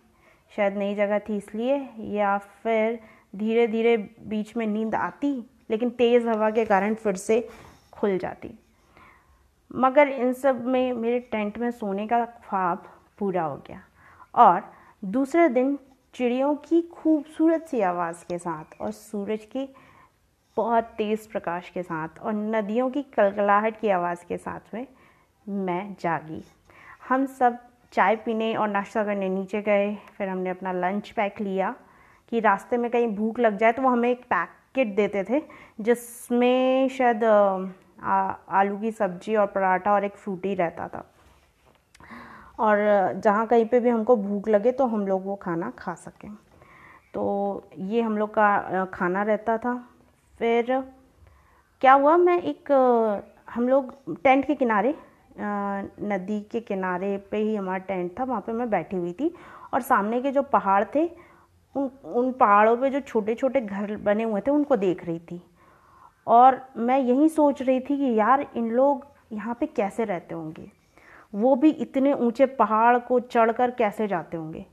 शायद 0.51 0.77
नई 0.77 0.95
जगह 0.95 1.19
थी 1.19 1.37
इसलिए 1.37 1.77
या 2.13 2.37
फिर 2.63 2.99
धीरे 3.35 3.67
धीरे 3.67 3.95
बीच 3.97 4.55
में 4.57 4.65
नींद 4.67 4.95
आती? 4.95 5.31
लेकिन 5.69 5.89
तेज़ 5.89 6.27
हवा 6.27 6.49
के 6.49 6.65
कारण 6.65 6.93
फिर 6.93 7.15
से 7.15 7.47
खुल 7.93 8.17
जाती। 8.17 8.57
मगर 9.71 10.07
इन 10.07 10.33
सब 10.33 10.65
में 10.65 10.93
मेरे 10.93 11.19
टेंट 11.21 11.57
में 11.57 11.69
सोने 11.71 12.07
का 12.07 12.23
ख्वाब 12.25 12.83
पूरा 13.19 13.43
हो 13.43 13.55
गया 13.67 13.81
और 14.33 14.61
दूसरे 15.03 15.47
दिन 15.49 15.77
चिड़ियों 16.15 16.53
की 16.59 16.81
खूबसूरत 16.93 17.67
सी 17.67 17.81
आवाज़ 17.81 18.23
के 18.25 18.37
साथ 18.37 18.81
और 18.81 18.91
सूरज 18.91 19.43
की 19.45 19.67
बहुत 20.57 20.83
तेज़ 20.97 21.27
प्रकाश 21.29 21.69
के 21.69 21.83
साथ 21.83 22.19
और 22.19 22.33
नदियों 22.33 22.89
की 22.89 23.01
कलकलाहट 23.15 23.79
की 23.79 23.89
आवाज़ 23.89 24.25
के 24.27 24.37
साथ 24.37 24.73
में 24.73 24.87
मैं 25.47 25.95
जागी। 25.99 26.43
हम 27.09 27.25
सब 27.25 27.57
चाय 27.93 28.15
पीने 28.15 28.53
और 28.55 28.67
नाश्ता 28.67 29.03
करने 29.03 29.29
नीचे 29.29 29.61
गए, 29.61 29.95
फिर 30.17 30.29
हमने 30.29 30.49
अपना 30.49 30.71
लंच 30.71 31.09
पैक 31.11 31.41
लिया 31.41 31.75
कि 32.31 32.39
रास्ते 32.39 32.77
में 32.77 32.89
कहीं 32.91 33.07
भूख 33.07 33.39
लग 33.39 33.57
जाए 33.57 33.71
तो 33.71 33.81
वो 33.81 33.89
हमें 33.89 34.09
एक 34.09 34.25
पैकेट 34.77 34.95
देते 34.95 35.23
थे, 35.23 35.41
जिसमें 35.81 36.89
शायद 36.89 37.23
आलू 37.23 38.77
की 38.77 38.91
सब्ज़ी 38.91 39.35
और 39.35 39.45
पराठा 39.47 39.93
और 39.93 40.03
एक 40.05 40.15
फ्रूटी 40.15 40.53
रहता 40.55 40.87
था। 40.87 41.03
और 42.59 42.77
जहाँ 43.15 43.45
कहीं 43.47 43.65
पे 43.65 43.79
भी 43.79 43.89
हमको 43.89 44.15
भूख 44.17 44.47
लगे 44.49 44.71
तो 44.71 44.85
हम 44.85 45.07
लोग 45.07 45.25
वो 45.25 45.35
खाना 45.35 45.71
खा 45.79 45.93
सकें। 45.95 46.31
तो 47.13 47.23
ये 47.77 48.01
हम 48.01 48.17
लोग 48.17 48.29
का 48.37 48.85
खाना 48.93 49.23
रहता 49.23 49.57
था। 49.57 49.75
फिर, 50.39 50.79
क्या 51.81 51.93
हुआ, 51.93 52.15
मैं 52.17 52.41
एक 52.41 52.71
हम 53.49 53.67
लोग 53.69 53.93
टेंट 54.23 54.45
के 54.45 54.55
किनारे 54.55 54.95
नदी 55.39 56.39
के 56.51 56.59
किनारे 56.61 57.17
पे 57.31 57.37
ही 57.37 57.55
हमारा 57.55 57.77
टेंट 57.79 58.19
था, 58.19 58.23
वहाँ 58.23 58.41
पे 58.41 58.51
मैं 58.51 58.69
बैठी 58.69 58.97
हुई 58.97 59.13
थी। 59.13 59.33
और 59.73 59.81
सामने 59.81 60.21
के 60.21 60.31
जो 60.31 60.41
पहाड़ 60.43 60.83
थे 60.95 61.09
उन 61.77 62.11
उन 62.11 62.31
पहाड़ों 62.31 62.77
पे 62.77 62.89
जो 62.89 62.99
छोटे 62.99 63.35
छोटे 63.35 63.61
घर 63.61 63.95
बने 63.95 64.23
हुए 64.23 64.41
थे, 64.41 64.51
उनको 64.51 64.75
देख 64.75 65.05
रही 65.05 65.19
थी। 65.19 65.41
और 66.27 66.61
मैं 66.77 66.99
यही 66.99 67.29
सोच 67.29 67.61
रही 67.61 67.79
थी 67.79 67.97
कि 67.97 68.19
यार, 68.19 68.47
इन 68.55 68.71
लोग 68.71 69.05
यहाँ 69.33 69.57
पे 69.59 69.65
कैसे 69.65 70.03
रहते 70.03 70.35
होंगे? 70.35 70.71
वो 71.35 71.55
भी 71.55 71.69
इतने 71.69 72.13
ऊँचे 72.13 72.45
पहाड़ 72.45 72.97
को 72.97 73.19
चढ़कर 73.19 73.71
कैसे 73.71 74.07
जाते 74.07 74.37
होंगे? 74.37 74.65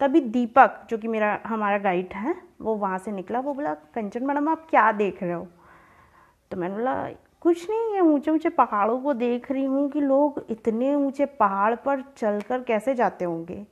तभी 0.00 0.20
दीपक, 0.20 0.86
जो 0.90 0.98
कि 0.98 1.08
मेरा, 1.08 1.40
हमारा 1.46 1.78
गाइड 1.78 2.12
है, 2.12 2.34
वो 2.60 2.74
वहाँ 2.74 2.98
से 2.98 3.12
निकला, 3.12 3.40
वो 3.40 3.54
बोला, 3.54 3.74
कंचन 3.74 4.26
मैडम, 4.26 4.48
आप 4.48 4.66
क्या 4.70 4.92
देख 4.92 5.22
रहे 5.22 5.32
हो? 5.32 5.48
तो 6.50 6.56
मैंने 6.56 6.74
बोला, 6.74 7.08
कुछ 7.40 7.70
नहीं, 7.70 7.94
ये 7.94 8.00
ऊँचे 8.00 8.30
ऊँचे 8.30 8.48
पहाड़ों 8.48 9.00
को 9.00 9.14
देख 9.14 9.52
रही 9.52 9.64
हूँ 9.64 9.90
कि 9.90 10.00
लोग 10.00 10.46
इतने 10.50 10.94
ऊँचे 10.94 11.26
पहाड़ 11.26 11.74
पर 11.74 12.04
चलकर 12.16 12.62
कैसे 12.62 12.94
जाते 12.94 13.24
होंगे? 13.24 13.66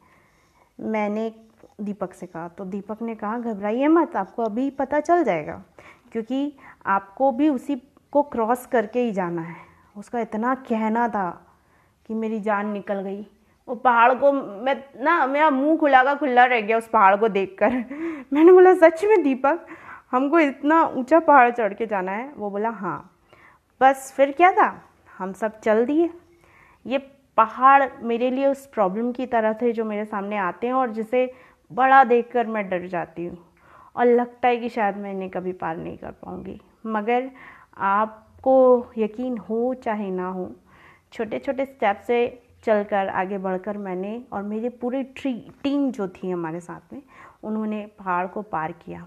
मैंने 0.81 1.46
दीपक 1.81 2.15
से 2.15 2.27
कहा। 2.27 2.49
तो 2.49 2.65
दीपक 2.65 3.03
ने 3.03 3.15
कहा, 3.15 3.39
घबराइए 3.39 3.89
मत, 3.89 4.17
आपको 4.17 4.43
अभी 4.43 4.71
पता 4.71 5.01
चल 5.01 5.25
जाएगा, 5.25 5.63
क्योंकि 6.13 6.53
आपको 6.87 7.33
भी 7.33 7.49
उसी 7.49 7.83
को 8.13 8.23
क्रॉस 8.23 8.67
करके 8.67 9.01
ही 9.01 9.13
जाना 9.13 9.43
है। 9.43 9.57
उसका 9.97 10.21
इतना 10.21 10.55
कहना 10.55 11.09
था 11.09 11.47
कि 12.07 12.15
मेरी 12.15 12.41
जान 12.41 12.69
निकल 12.69 13.01
गई। 13.01 13.27
वो 13.69 13.75
पहाड़ 13.75 14.15
को 14.15 14.33
मैं, 14.33 14.85
ना, 15.05 15.27
मेरा 15.27 15.51
मुँह 15.51 15.77
खुला 15.77 16.05
का 16.05 16.15
खुला 16.15 16.45
रह 16.45 16.61
गया 16.61 16.79
उस 16.79 16.89
पहाड़ 16.89 17.17
को 17.17 17.29
देखकर। 17.29 17.71
मैंने 18.33 18.53
बोला, 18.53 18.75
सच 18.75 19.05
में 19.05 19.23
दीपक, 19.23 19.67
हमको 20.11 20.39
इतना 20.39 20.83
ऊँचा 20.83 21.21
पहाड़ 21.21 21.51
चढ़ 21.51 21.75
के 21.75 21.87
जाना 21.87 22.13
है? 22.13 22.33
वो 22.37 22.51
बोला 22.51 22.69
हाँ। 22.69 23.17
बस 23.81 24.15
फिर 24.17 24.33
क्या 24.33 24.53
था? 24.53 24.83
हम 25.19 25.33
सब 25.33 25.61
चल 25.61 25.87
दिए। 25.87 26.11
ये 26.87 26.99
पहाड़ 27.37 27.89
मेरे 28.03 28.31
लिए 28.31 28.47
उस 28.47 28.67
प्रॉब्लम 28.67 29.13
की 29.13 29.27
तरह 29.27 29.53
थे 29.53 29.73
जो 29.73 29.85
मेरे 29.85 30.05
सामने 30.05 30.37
आते 30.37 30.67
हैं 30.67 30.75
और 30.75 30.91
जिसे 30.91 31.33
बड़ा 31.71 32.03
देखकर 32.05 32.47
मैं 32.47 32.69
डर 32.69 32.87
जाती 32.89 33.25
हूँ 33.25 33.39
और 33.97 34.07
लगता 34.07 34.49
है 34.49 34.57
कि 34.57 34.69
शायद 34.69 34.97
मैं 34.97 35.13
इन्हें 35.13 35.31
कभी 35.31 35.53
पार 35.55 35.77
नहीं 35.77 35.97
कर 35.99 36.11
पाऊँगी। 36.13 36.61
मगर 36.87 37.31
आपको 37.79 38.87
यकीन 38.99 39.39
हो 39.41 39.75
चाहे 39.75 40.11
ना 40.11 40.29
हो 40.29 40.51
छोटे 41.13 41.39
छोटे 41.39 41.65
स्टेप 41.67 42.03
से 42.07 42.19
चलकर 42.65 43.09
आगे 43.09 43.39
बढ़कर 43.39 43.77
मैंने 43.79 44.21
और 44.33 44.43
मेरी 44.43 44.69
पूरी 44.71 45.03
ट्री 45.03 45.33
टीम 45.63 45.91
जो 45.91 46.09
थी 46.09 46.31
हमारे 46.31 46.61
साथ 46.61 46.93
में, 46.93 47.03
उन्होंने 47.43 47.85
पहाड़ 47.99 48.27
को 48.27 48.43
पार 48.43 48.73
किया। 48.85 49.07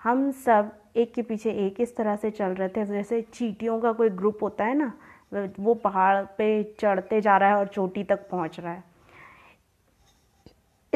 हम 0.00 0.30
सब 0.44 0.70
एक 0.96 1.12
के 1.14 1.22
पीछे 1.22 1.50
एक 1.66 1.80
इस 1.80 1.96
तरह 1.96 2.16
से 2.16 2.30
चल 2.30 2.50
रहे 2.50 2.68
थे, 2.68 2.84
जैसे 2.84 3.20
चीटियों 3.22 3.78
का 3.80 3.92
कोई 3.92 4.08
ग्रुप 4.10 4.42
होता 4.42 4.64
है 4.64 4.74
ना, 4.74 4.92
वो 5.60 5.74
पहाड़ 5.74 6.24
पे 6.38 6.62
चढ़ते 6.80 7.20
जा 7.20 7.36
रहा 7.36 7.48
है 7.48 7.56
और 7.56 7.66
चोटी 7.66 8.04
तक 8.04 8.28
पहुँच 8.30 8.58
रहा 8.60 8.72
है। 8.72 8.82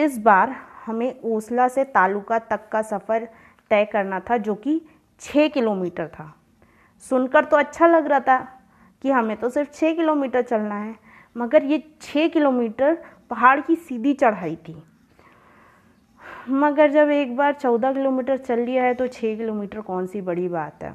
इस 0.01 0.19
बार 0.19 0.55
हमें 0.87 1.21
ओसला 1.25 1.69
से 1.69 1.85
तालुका 1.85 2.39
तक 2.39 2.69
का 2.69 2.83
सफ़र 2.83 3.29
तय 3.71 3.85
करना 3.85 4.21
था, 4.21 4.37
जो 4.37 4.55
कि 4.55 4.81
छः 5.21 5.49
किलोमीटर 5.49 6.07
था। 6.09 6.35
सुनकर 7.05 7.45
तो 7.45 7.57
अच्छा 7.57 7.87
लग 7.87 8.07
रहा 8.07 8.21
था 8.21 8.39
कि 9.05 9.11
हमें 9.11 9.37
तो 9.37 9.49
सिर्फ़ 9.51 9.71
छः 9.71 9.95
किलोमीटर 9.97 10.43
चलना 10.43 10.75
है, 10.75 10.95
मगर 11.37 11.65
ये 11.65 11.83
छः 12.03 12.29
किलोमीटर 12.29 12.99
पहाड़ 13.31 13.61
की 13.61 13.77
सीधी 13.77 14.13
चढ़ाई 14.15 14.57
थी। 14.69 14.83
मगर 16.49 16.91
जब 16.91 17.11
एक 17.11 17.37
बार 17.37 17.53
चौदह 17.53 17.93
किलोमीटर 17.93 18.37
चल 18.37 18.61
लिया 18.61 18.85
है 18.85 18.95
तो 18.95 19.07
छः 19.07 19.37
किलोमीटर 19.37 19.81
कौन 19.81 20.07
सी 20.07 20.21
बड़ी 20.21 20.49
बात 20.49 20.83
है? 20.83 20.95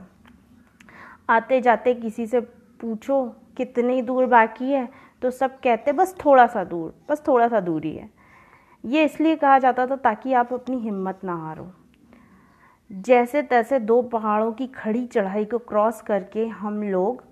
आते 1.29 1.61
जाते 1.61 1.93
किसी 1.93 2.25
से 2.27 2.39
पूछो, 2.39 3.23
कितनी 3.57 4.01
दूर 4.01 4.25
बाकी 4.25 4.71
है? 4.71 4.87
तो 5.21 5.31
सब 5.31 5.59
कहते, 5.59 5.91
बस 5.91 6.15
थोड़ा 6.25 6.45
सा 6.47 6.63
दूर, 6.63 6.93
बस 7.09 7.23
थोड़ा 7.27 7.47
सा 7.47 7.59
दूरी 7.59 7.95
है। 7.95 8.09
ये 8.85 9.03
इसलिए 9.05 9.35
कहा 9.35 9.57
जाता 9.59 9.85
था 9.87 9.95
ताकि 9.95 10.33
आप 10.33 10.53
अपनी 10.53 10.77
हिम्मत 10.79 11.19
ना 11.23 11.35
हारो। 11.37 11.67
जैसे 12.89 13.41
तैसे 13.43 13.79
दो 13.81 14.01
पहाड़ों 14.01 14.51
की 14.51 14.67
खड़ी 14.67 15.05
चढ़ाई 15.07 15.45
को 15.45 15.57
क्रॉस 15.59 16.01
करके 16.01 16.45
हम 16.47 16.81
लोग 16.83 17.23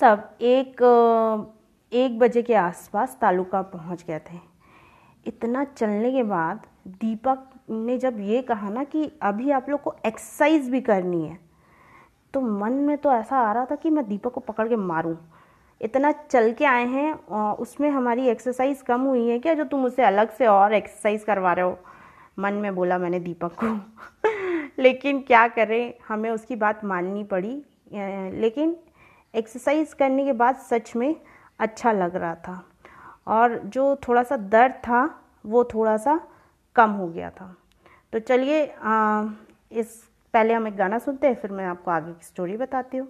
सब 0.00 0.28
एक 0.42 0.82
एक 1.92 2.18
बजे 2.18 2.42
के 2.42 2.54
आसपास 2.54 3.16
तालुका 3.20 3.62
पहुँच 3.62 4.04
गए 4.04 4.18
थे। 4.30 4.38
इतना 5.26 5.64
चलने 5.66 6.12
के 6.12 6.22
बाद 6.22 6.66
दीपक 6.90 7.48
ने 7.70 7.98
जब 7.98 8.16
ये 8.20 8.42
कहा 8.42 8.70
ना 8.70 8.84
कि 8.84 9.10
अभी 9.22 9.50
आप 9.50 9.68
लोग 9.70 9.82
को 9.82 9.94
एक्सरसाइज 10.06 10.68
भी 10.70 10.80
करनी 10.80 11.24
है 11.26 11.38
तो 12.34 12.40
मन 12.40 12.72
में 12.72 12.96
तो 12.98 13.12
ऐसा 13.12 13.38
आ 13.38 13.52
रहा 13.52 13.64
था 13.64 13.76
कि 13.76 13.90
मैं 13.90 14.06
दीपक 14.08 14.32
को 14.32 14.40
पकड़ 14.40 14.68
के 14.68 14.76
मारूं। 14.76 15.14
इतना 15.82 16.12
चल 16.12 16.52
के 16.52 16.64
आए 16.64 16.86
हैं 16.86 17.12
उसमें 17.52 17.88
हमारी 17.90 18.28
एक्सरसाइज 18.28 18.82
कम 18.82 19.00
हुई 19.00 19.28
है 19.28 19.38
क्या, 19.38 19.54
जो 19.54 19.64
तुम 19.64 19.80
मुझसे 19.80 20.02
अलग 20.02 20.30
से 20.30 20.46
और 20.46 20.74
एक्सरसाइज 20.74 21.24
करवा 21.24 21.52
रहे 21.52 21.64
हो? 21.64 21.78
मन 22.38 22.54
में 22.54 22.74
बोला 22.74 22.98
मैंने 22.98 23.18
दीपक 23.20 23.52
को। 23.62 23.76
लेकिन 24.82 25.20
क्या 25.20 25.46
करें, 25.48 25.94
हमें 26.08 26.30
उसकी 26.30 26.56
बात 26.56 26.84
माननी 26.84 27.24
पड़ी। 27.24 27.62
लेकिन 28.40 28.76
एक्सरसाइज 29.34 29.92
करने 29.92 30.24
के 30.24 30.32
बाद 30.32 30.56
सच 30.56 30.94
में 30.96 31.14
अच्छा 31.58 31.92
लग 31.92 32.16
रहा 32.16 32.34
था। 32.34 32.64
और 33.26 33.58
जो 33.58 33.96
थोड़ा 34.08 34.22
सा 34.22 34.36
दर्द 34.36 34.72
था, 34.72 35.04
वो 35.46 35.64
थोड़ा 35.64 35.96
सा 35.96 36.20
कम 36.76 36.90
हो 36.90 37.08
गया 37.08 37.30
था। 37.30 37.54
तो 38.12 38.18
चलिए 38.18 38.62
इस, 39.72 40.02
पहले 40.34 40.54
हम 40.54 40.66
एक 40.68 40.76
गाना 40.76 40.98
सुनते 40.98 41.26
हैं, 41.26 41.34
फिर 41.34 41.50
मैं 41.50 41.66
आपको 41.66 41.90
आगे 41.90 42.12
की 42.12 42.24
स्टोरी 42.24 42.56
बताती 42.56 42.96
हूँ। 42.96 43.08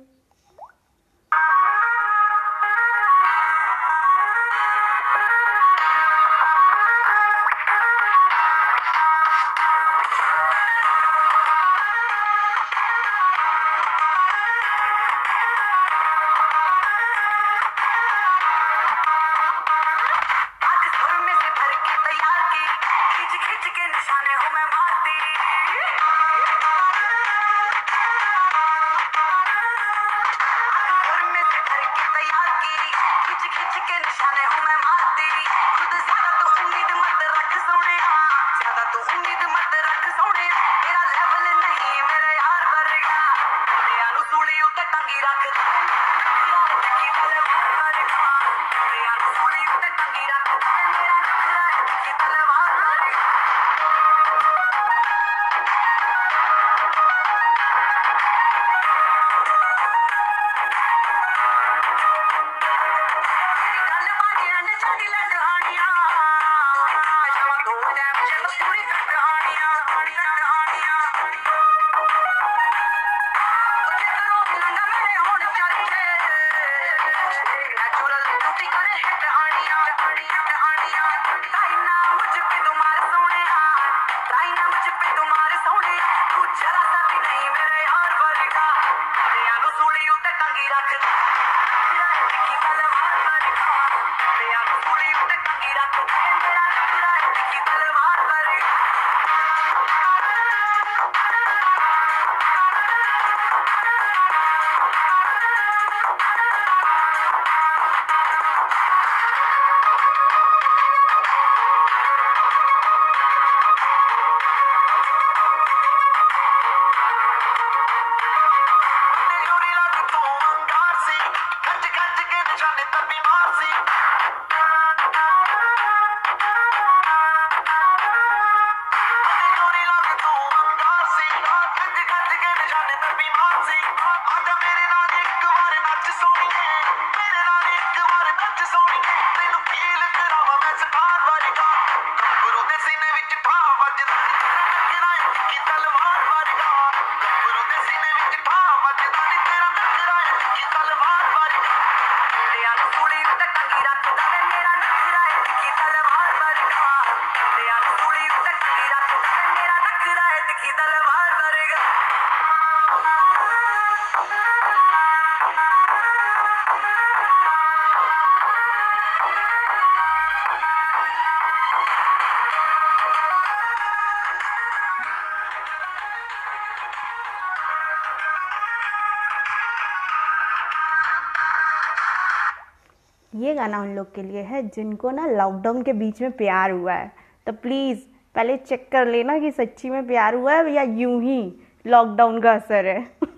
गाना 183.72 183.82
उन 183.82 183.94
लोग 183.96 184.14
के 184.14 184.22
लिए 184.22 184.42
है, 184.42 184.62
जिनको 184.68 185.10
ना 185.10 185.26
लॉकडाउन 185.26 185.82
के 185.82 185.92
बीच 185.92 186.20
में 186.22 186.30
प्यार 186.32 186.70
हुआ 186.70 186.92
है। 186.92 187.10
तो 187.46 187.52
प्लीज़ 187.54 187.98
पहले 188.34 188.56
चेक 188.58 188.88
कर 188.92 189.06
लेना 189.06 189.38
कि 189.38 189.50
सच्ची 189.50 189.90
में 189.90 190.06
प्यार 190.06 190.34
हुआ 190.34 190.54
है 190.54 190.72
या 190.72 190.82
यूँ 190.82 191.22
ही 191.22 191.40
लॉकडाउन 191.84 192.40
का 192.40 192.52
असर 192.52 192.86
है। 192.86 193.00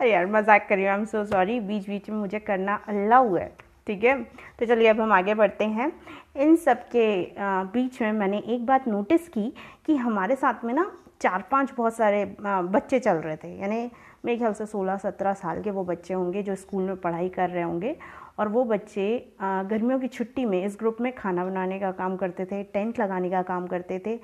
अरे 0.00 0.10
यार, 0.10 0.26
मज़ाक 0.26 0.66
कर 0.68 0.74
रही 0.74 0.84
हूँ 0.84 0.92
आई 0.92 0.98
एम 0.98 1.04
सो 1.04 1.24
सॉरी 1.24 1.58
बीच 1.60 1.88
बीच 1.88 2.10
में 2.10 2.16
मुझे 2.16 2.38
करना 2.40 2.74
अल्लाह 2.88 3.18
हुआ 3.20 3.40
है, 3.40 3.52
ठीक 3.86 4.04
है? 4.04 4.22
तो 4.58 4.66
चलिए, 4.66 4.88
अब 4.88 5.00
हम 5.00 5.12
आगे 5.12 5.34
बढ़ते 5.34 5.64
हैं। 5.66 5.92
इन 6.36 6.56
सब 6.56 6.82
के 6.94 7.06
बीच 7.72 8.00
में 8.02 8.12
मैंने 8.12 8.38
एक 8.46 8.66
बात 8.66 8.88
नोटिस 8.88 9.28
की 9.28 9.52
कि 9.86 9.96
हमारे 9.96 10.36
साथ 10.36 10.64
में 10.64 10.74
ना 10.74 10.90
चार 11.20 11.44
पाँच 11.50 11.72
बहुत 11.76 11.96
सारे 11.96 12.24
बच्चे 12.40 12.98
चल 12.98 13.16
रहे 13.16 13.36
थे। 13.36 13.56
यानी 13.60 13.90
मेरे 14.24 14.38
ख्याल 14.38 14.52
से 14.52 14.66
सोलह 14.66 14.96
सत्रह 14.96 15.32
साल 15.34 15.62
के 15.62 15.70
वो 15.70 15.84
बच्चे 15.84 16.14
होंगे 16.14 16.42
जो 16.42 16.54
स्कूल 16.54 16.82
में 16.82 16.96
पढ़ाई 16.96 17.28
कर 17.28 17.50
रहे 17.50 17.62
होंगे। 17.62 17.96
और 18.38 18.48
वो 18.48 18.64
बच्चे 18.64 19.06
गर्मियों 19.42 19.98
की 20.00 20.08
छुट्टी 20.08 20.44
में 20.44 20.64
इस 20.64 20.76
ग्रुप 20.78 20.96
में 21.00 21.14
खाना 21.14 21.44
बनाने 21.44 21.78
का 21.80 21.90
काम 21.92 22.16
करते 22.16 22.44
थे, 22.44 22.62
टेंट 22.64 23.00
लगाने 23.00 23.30
का 23.30 23.42
काम 23.44 23.66
करते 23.66 23.98
थे, 24.06 24.18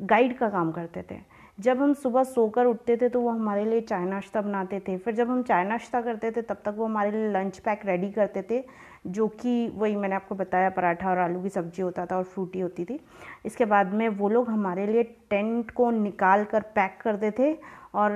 गाइड 0.00 0.36
का 0.38 0.48
काम 0.48 0.70
करते 0.72 1.02
थे। 1.10 1.16
जब 1.58 1.80
हम 1.82 1.92
सुबह 1.94 2.22
सोकर 2.24 2.66
उठते 2.66 2.96
थे 2.96 3.08
तो 3.08 3.20
वो 3.20 3.30
हमारे 3.30 3.64
लिए 3.64 3.80
चाय 3.80 4.04
नाश्ता 4.04 4.40
बनाते 4.40 4.78
थे। 4.80 4.96
फिर 4.96 5.14
जब 5.14 5.30
हम 5.30 5.42
चाय 5.42 5.64
नाश्ता 5.64 6.00
करते 6.00 6.30
थे 6.30 6.42
तब 6.42 6.56
तक 6.64 6.74
वो 6.76 6.84
हमारे 6.84 7.10
लिए 7.10 7.30
लंच 7.32 7.58
पैक 7.58 7.80
रेडी 7.86 8.10
करते 8.12 8.42
थे, 8.50 8.62
जो 9.06 9.26
कि 9.30 9.68
वही 9.74 9.96
मैंने 9.96 10.14
आपको 10.14 10.34
बताया, 10.34 10.70
पराठा 10.70 11.10
और 11.10 11.18
आलू 11.18 11.42
की 11.42 11.48
सब्ज़ी 11.48 11.82
होता 11.82 12.06
था 12.06 12.16
और 12.16 12.24
फ्रूटी 12.24 12.60
होती 12.60 12.84
थी। 12.84 12.98
इसके 13.46 13.64
बाद 13.64 13.92
में 13.94 14.08
वो 14.10 14.28
लोग 14.28 14.48
हमारे 14.50 14.86
लिए 14.86 15.02
टेंट 15.30 15.70
को 15.70 15.90
निकाल 15.90 16.44
कर 16.44 16.60
पैक 16.74 16.98
करते 17.02 17.30
थे 17.38 17.52
और 17.94 18.12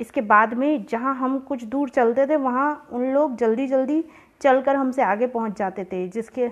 इसके 0.00 0.20
बाद 0.22 0.54
में 0.54 0.84
जहाँ 0.86 1.14
हम 1.14 1.38
कुछ 1.38 1.64
दूर 1.64 1.88
चलते 1.88 2.26
थे, 2.26 2.36
वहाँ 2.36 2.88
उन 2.92 3.04
लोग 3.14 3.36
जल्दी 3.36 3.66
जल्दी 3.66 4.02
चलकर 4.40 4.76
हमसे 4.76 5.02
आगे 5.02 5.26
पहुँच 5.26 5.56
जाते 5.58 5.84
थे, 5.84 6.06
जिसके, 6.08 6.48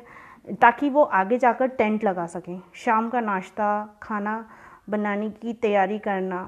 ताकि 0.53 0.91
वो 0.91 1.03
आगे 1.03 1.39
जाकर 1.39 1.67
टेंट 1.69 2.05
लगा 2.05 2.27
सकें। 2.27 2.61
शाम 2.75 3.09
का 3.11 3.21
नाश्ता, 3.21 3.99
खाना 4.03 4.45
बनाने 4.91 5.31
की 5.33 5.53
तैयारी 5.55 5.99
करना। 5.99 6.43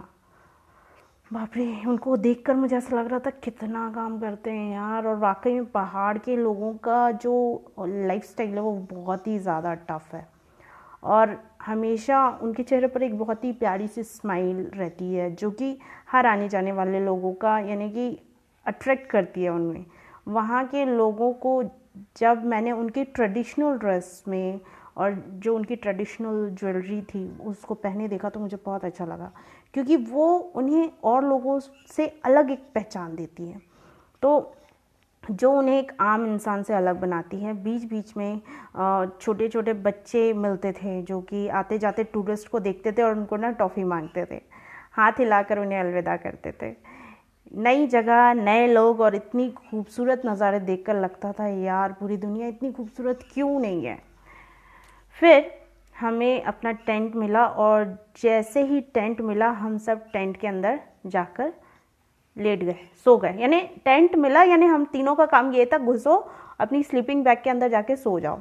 बाप 1.31 1.57
रे 1.57 1.67
उनको 1.87 2.17
देखकर 2.17 2.55
मुझे 2.55 2.77
ऐसा 2.77 2.97
लग 2.97 3.09
रहा 3.09 3.19
था 3.19 3.31
कितना 3.45 3.89
काम 3.95 4.19
करते 4.21 4.51
हैं 4.51 4.73
यार। 4.73 5.07
और 5.07 5.17
वाकई 5.19 5.53
में 5.55 5.65
पहाड़ 5.67 6.17
के 6.19 6.37
लोगों 6.37 6.73
का 6.79 7.11
जो 7.13 7.75
लाइफ 7.81 8.25
स्टाइल 8.25 8.55
है, 8.55 8.61
वो 8.61 8.73
बहुत 8.93 9.27
ही 9.27 9.39
ज़्यादा 9.39 9.75
टफ 9.89 10.15
है। 10.15 10.27
और 11.05 11.37
हमेशा 11.63 12.27
उनके 12.43 12.63
चेहरे 12.63 12.87
पर 12.87 13.03
एक 13.03 13.19
बहुत 13.19 13.45
ही 13.45 13.53
प्यारी 13.55 13.87
सी 13.89 14.03
स्माइल 14.03 14.71
रहती 14.75 15.13
है, 15.15 15.31
जो 15.33 15.51
कि 15.51 15.77
हर 16.15 16.27
आने 16.27 16.49
जाने 16.49 16.73
वाले 16.73 17.01
लोगों 17.01 17.33
का 17.35 17.59
यानी 17.59 17.91
कि 17.91 18.07
अट्रैक्ट 18.67 19.11
करती 19.11 19.43
है 19.43 19.51
उनमें। 19.51 19.85
वहाँ 20.29 20.65
के 20.67 20.85
लोगों 20.87 21.33
को 21.35 21.63
जब 22.19 22.45
मैंने 22.45 22.73
उनके 22.73 23.05
ट्रेडिशनल 23.05 23.79
ड्रेस 23.79 24.23
में 24.29 24.61
और 24.97 25.15
जो 25.35 25.55
उनकी 25.57 25.77
ट्रेडिशनल 25.77 26.49
ज्वेलरी 26.51 27.01
थी, 27.03 27.29
उसको 27.41 27.75
पहने 27.75 28.09
देखा 28.09 28.29
तो 28.29 28.41
मुझे 28.41 28.57
बहुत 28.57 28.85
अच्छा 28.85 29.05
लगा। 29.05 29.31
क्योंकि 29.75 29.97
वो 29.97 30.27
उन्हें 30.57 30.91
और 31.05 31.25
लोगों 31.25 31.59
से 31.91 32.07
अलग 32.25 32.51
एक 32.51 32.65
पहचान 32.75 33.15
देती 33.17 33.49
है। 33.49 33.61
तो 34.23 34.55
जो 35.25 35.53
उन्हें 35.53 35.79
एक 35.79 35.93
आम 36.01 36.27
इंसान 36.27 36.63
से 36.63 36.75
अलग 36.75 37.01
बनाती 37.01 37.37
है 37.37 37.53
बीच 37.63 37.85
बीच 37.85 38.17
में 38.17 38.41
छोटे 39.21 39.49
छोटे 39.49 39.73
बच्चे 39.73 40.33
मिलते 40.33 40.73
थे 40.73 41.01
जो 41.03 41.21
कि 41.21 41.47
आते 41.49 41.79
जाते 41.79 42.05
टूरिस्ट 42.05 42.49
को 42.49 42.61
देखते 42.61 42.93
थे 42.93 43.03
और 43.03 43.17
उनको 43.19 43.37
ना 43.37 43.51
टॉफ़ी 43.53 43.85
मांगते 43.85 44.25
थे। 44.25 44.43
हाथ 44.97 45.13
हिलाकर 45.13 45.59
उन्हें 45.59 45.81
अलविदा 45.81 46.17
करते 46.17 46.53
थे। 46.63 46.73
नई 47.57 47.87
जगह, 47.87 48.33
नए 48.35 48.67
लोग 48.67 49.01
और 49.01 49.15
इतनी 49.15 49.49
खूबसूरत 49.51 50.23
नज़ारे 50.27 50.61
देखकर 50.61 50.95
लगता 50.95 51.33
था, 51.33 51.47
यार, 51.47 51.93
पूरी 51.93 52.17
दुनिया 52.17 52.49
इतनी 52.49 52.73
खूबसूरत 52.73 53.21
क्यों 53.35 53.61
नहीं 53.61 53.85
है? 53.85 53.99
फिर 55.21 55.51
हमें 56.01 56.43
अपना 56.43 56.73
टेंट 56.73 57.15
मिला 57.17 57.47
और 57.47 57.85
जैसे 58.23 58.63
ही 58.63 58.81
टेंट 58.81 59.21
मिला, 59.21 59.51
हम 59.51 59.79
सब 59.79 60.05
टेंट 60.13 60.37
के 60.37 60.47
अंदर 60.47 60.81
जाकर 61.07 61.53
लेट 62.37 62.65
गए, 62.65 62.77
सो 63.05 63.17
गए। 63.17 63.35
यानी 63.39 63.61
टेंट 63.61 64.15
मिला, 64.17 64.43
यानी 64.43 64.67
हम 64.67 64.85
तीनों 64.85 65.15
का 65.15 65.27
काम 65.27 65.53
ये 65.53 65.67
था, 65.67 65.79
घुसो, 65.79 66.17
अपनी 66.61 66.83
स्लीपिंग 66.83 67.25
बैग 67.25 67.39
के 67.45 67.51
अंदर 67.51 67.69
जाके 67.69 67.97
सो 67.97 68.21
जाओ। 68.21 68.41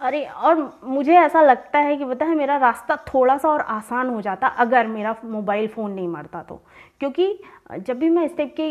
अरे, 0.00 0.24
और 0.26 0.80
मुझे 0.84 1.14
ऐसा 1.16 1.42
लगता 1.42 1.78
है 1.78 1.96
कि 1.96 2.04
पता 2.04 2.24
है, 2.26 2.34
मेरा 2.34 2.56
रास्ता 2.56 2.96
थोड़ा 3.06 3.36
सा 3.38 3.48
और 3.48 3.60
आसान 3.60 4.08
हो 4.08 4.20
जाता 4.22 4.46
अगर 4.58 4.86
मेरा 4.86 5.14
मोबाइल 5.24 5.68
फ़ोन 5.68 5.92
नहीं 5.92 6.08
मरता 6.08 6.42
तो। 6.42 6.60
क्योंकि 7.00 7.38
जब 7.78 7.98
भी 7.98 8.10
मैं 8.10 8.24
इस 8.24 8.36
टाइप 8.36 8.54
की 8.56 8.68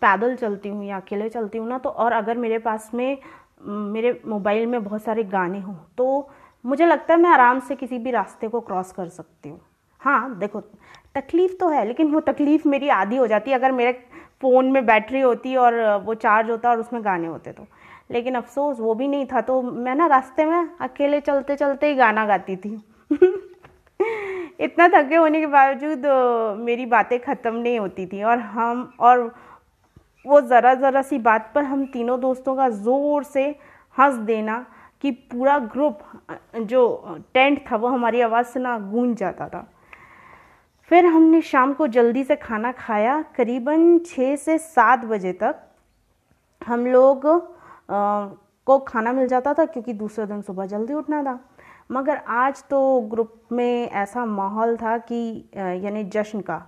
पैदल 0.00 0.34
चलती 0.36 0.68
हूँ 0.68 0.84
या 0.84 0.96
अकेले 0.96 1.28
चलती 1.28 1.58
हूँ 1.58 1.68
ना 1.68 1.78
तो 1.78 1.88
और 1.90 2.12
अगर 2.12 2.36
मेरे 2.38 2.58
पास 2.58 2.90
में, 2.94 3.18
मेरे 3.62 4.20
मोबाइल 4.26 4.66
में 4.66 4.82
बहुत 4.84 5.02
सारे 5.02 5.24
गाने 5.26 5.60
हों 5.60 5.74
तो 5.98 6.28
मुझे 6.64 6.86
लगता 6.86 7.14
है 7.14 7.20
मैं 7.20 7.30
आराम 7.30 7.60
से 7.60 7.76
किसी 7.76 7.98
भी 7.98 8.10
रास्ते 8.10 8.48
को 8.48 8.60
क्रॉस 8.60 8.92
कर 8.92 9.08
सकती 9.08 9.48
हूँ। 9.48 9.60
हाँ 10.00 10.38
देखो, 10.38 10.60
तकलीफ़ 11.14 11.52
तो 11.60 11.68
है, 11.68 11.84
लेकिन 11.86 12.10
वो 12.12 12.20
तकलीफ़ 12.22 12.66
मेरी 12.68 12.88
आधी 12.90 13.16
हो 13.16 13.26
जाती 13.26 13.50
है 13.50 13.56
अगर 13.58 13.72
मेरे 13.72 13.92
फ़ोन 14.42 14.70
में 14.72 14.84
बैटरी 14.86 15.20
होती 15.20 15.54
और 15.56 15.74
वो 16.04 16.14
चार्ज 16.14 16.50
होता 16.50 16.70
और 16.70 16.80
उसमें 16.80 17.04
गाने 17.04 17.26
होते 17.26 17.52
तो। 17.52 17.66
लेकिन 18.10 18.34
अफसोस, 18.34 18.80
वो 18.80 18.94
भी 18.94 19.08
नहीं 19.08 19.26
था। 19.26 19.40
तो 19.40 19.62
मैं 19.62 19.94
ना 19.94 20.06
रास्ते 20.06 20.44
में 20.44 20.68
अकेले 20.80 21.20
चलते 21.20 21.56
चलते 21.56 21.88
ही 21.88 21.94
गाना 21.94 22.26
गाती 22.26 22.56
थी। 22.56 22.82
इतना 24.60 24.88
थके 24.88 25.16
होने 25.16 25.40
के 25.40 25.46
बावजूद, 25.46 26.06
मेरी 26.58 26.86
बातें 26.86 27.18
ख़त्म 27.20 27.54
नहीं 27.54 27.78
होती 27.78 28.06
थी। 28.06 28.22
और 28.22 28.38
हम, 28.38 28.92
और 29.00 29.34
वो 30.26 30.40
ज़रा 30.40 30.74
ज़रा 30.74 31.02
सी 31.02 31.18
बात 31.18 31.52
पर 31.54 31.64
हम 31.64 31.86
तीनों 31.86 32.20
दोस्तों 32.20 32.56
का 32.56 32.68
ज़ोर 32.68 33.24
से 33.24 33.44
हंस 33.96 34.14
देना 34.14 34.66
कि 35.00 35.10
पूरा 35.10 35.58
ग्रुप, 35.58 35.98
जो 36.56 37.16
टेंट 37.34 37.64
था, 37.72 37.76
वो 37.76 37.88
हमारी 37.88 38.20
आवाज़ 38.20 38.46
से 38.46 38.60
ना 38.60 38.78
गूंज 38.78 39.16
जाता 39.16 39.48
था। 39.48 39.72
फिर 40.90 41.06
हमने 41.06 41.40
शाम 41.42 41.72
को 41.72 41.86
जल्दी 41.86 42.24
से 42.24 42.36
खाना 42.36 42.72
खाया। 42.72 43.24
करीबन 43.36 43.98
छः 43.98 44.36
से 44.36 44.58
सात 44.58 45.04
बजे 45.04 45.32
तक 45.32 45.56
हम 46.66 46.86
लोग 46.86 47.26
को 47.88 48.78
खाना 48.78 49.12
मिल 49.12 49.26
जाता 49.28 49.52
था 49.54 49.64
क्योंकि 49.66 49.92
दूसरे 49.94 50.26
दिन 50.26 50.42
सुबह 50.42 50.66
जल्दी 50.66 50.94
उठना 50.94 51.22
था। 51.24 51.38
मगर 51.92 52.16
आज 52.28 52.62
तो 52.70 53.00
ग्रुप 53.10 53.34
में 53.52 53.90
ऐसा 53.90 54.24
माहौल 54.26 54.76
था 54.76 54.96
कि 55.02 55.50
यानी 55.54 56.04
जश्न 56.06 56.40
का, 56.40 56.58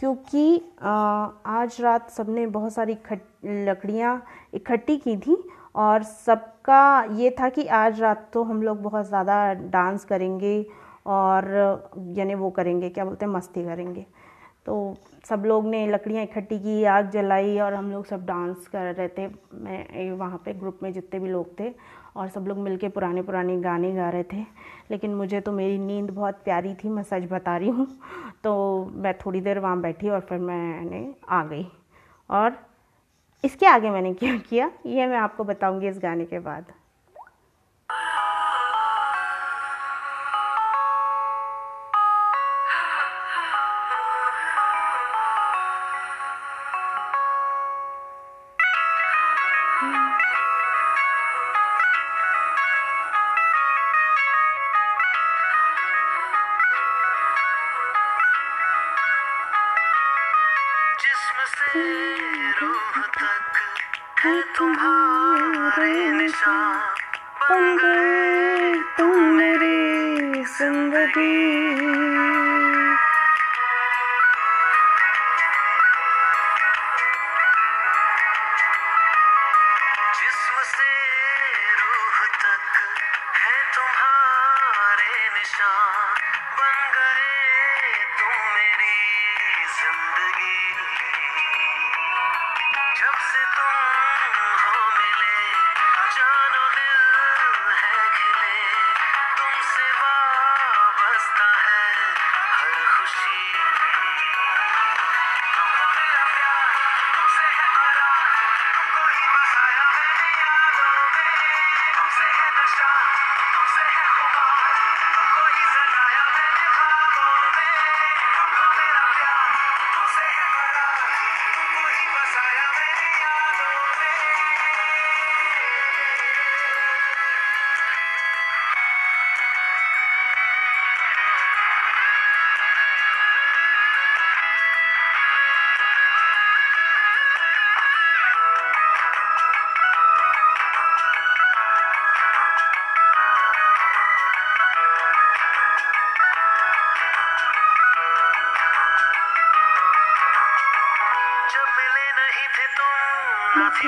क्योंकि 0.00 0.62
आज 0.82 1.80
रात 1.80 2.10
सबने 2.10 2.46
बहुत 2.48 2.72
सारी 2.72 2.96
लकड़ियाँ 3.44 4.22
इकट्ठी 4.54 4.96
की 4.98 5.16
थी 5.16 5.36
और 5.76 6.02
सबका 6.02 7.02
ये 7.14 7.34
था 7.40 7.48
कि 7.48 7.66
आज 7.68 8.00
रात 8.00 8.28
तो 8.32 8.42
हम 8.42 8.62
लोग 8.62 8.82
बहुत 8.82 9.06
ज़्यादा 9.06 9.52
डांस 9.54 10.04
करेंगे 10.04 10.64
और, 11.06 11.44
यानी 12.16 12.34
वो 12.34 12.50
करेंगे, 12.50 12.88
क्या 12.90 13.04
बोलते 13.04 13.26
हैं, 13.26 13.32
मस्ती 13.32 13.64
करेंगे। 13.64 14.06
तो 14.66 14.94
सब 15.28 15.42
लोग 15.46 15.66
ने 15.66 15.86
लकड़ियाँ 15.86 16.22
इकट्ठी 16.22 16.58
की, 16.58 16.84
आग 16.84 17.10
जलाई 17.10 17.58
और 17.58 17.74
हम 17.74 17.90
लोग 17.90 18.04
सब 18.06 18.26
डांस 18.26 18.68
कर 18.68 18.94
रहे 18.94 19.08
थे। 19.08 19.26
मैं 19.54 20.10
वहाँ 20.10 20.42
पे 20.44 20.52
ग्रुप 20.52 20.78
में 20.82 20.92
जितने 20.92 21.20
भी 21.20 21.28
लोग 21.28 21.58
थे 21.60 21.72
और 22.16 22.28
सब 22.28 22.46
लोग 22.46 22.58
मिलके 22.58 22.88
पुराने 22.88 23.22
पुराने 23.22 23.56
गाने 23.60 23.92
गा 23.92 24.10
रहे 24.10 24.22
थे। 24.22 24.44
लेकिन 24.90 25.14
मुझे 25.14 25.40
तो 25.40 25.52
मेरी 25.52 25.78
नींद 25.78 26.10
बहुत 26.10 26.40
प्यारी 26.44 26.74
थी, 26.74 26.88
मैं 26.88 27.02
सच 27.02 27.28
बता 27.30 27.56
रही 27.56 27.68
हूँ। 27.68 27.86
तो 28.44 28.84
मैं 28.94 29.14
थोड़ी 29.18 29.40
देर 29.40 29.58
वहाँ 29.58 29.80
बैठी 29.80 30.08
और 30.08 30.20
फिर 30.20 30.38
मैंने 30.38 31.14
आ 31.28 31.44
गई। 31.44 31.66
और 32.30 32.56
इसके 33.44 33.66
आगे 33.66 33.90
मैंने 33.90 34.14
क्या 34.14 34.36
किया, 34.38 34.70
ये 34.86 35.06
मैं 35.06 35.18
आपको 35.18 35.44
बताऊँगी 35.44 35.88
इस 35.88 35.98
गाने 35.98 36.24
के 36.24 36.38
बाद। 36.38 36.72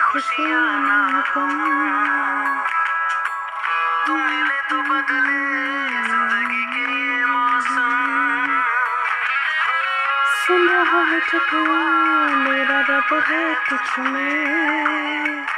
खुशियाँ 0.09 0.69
ना 0.81 1.21
तुम 1.29 1.51
मिले 4.09 4.59
तो 4.69 4.79
बदले 4.89 5.41
ज़िंदगी 6.09 6.65
के 6.73 6.87
मौसम 7.27 8.49
सुन 10.47 10.69
रहा 10.69 11.03
है 11.11 11.21
ठकुआ 11.29 11.83
मेरा 12.45 12.81
रब 12.89 13.15
है 13.29 13.45
कुछ 13.69 13.99
में 14.09 15.58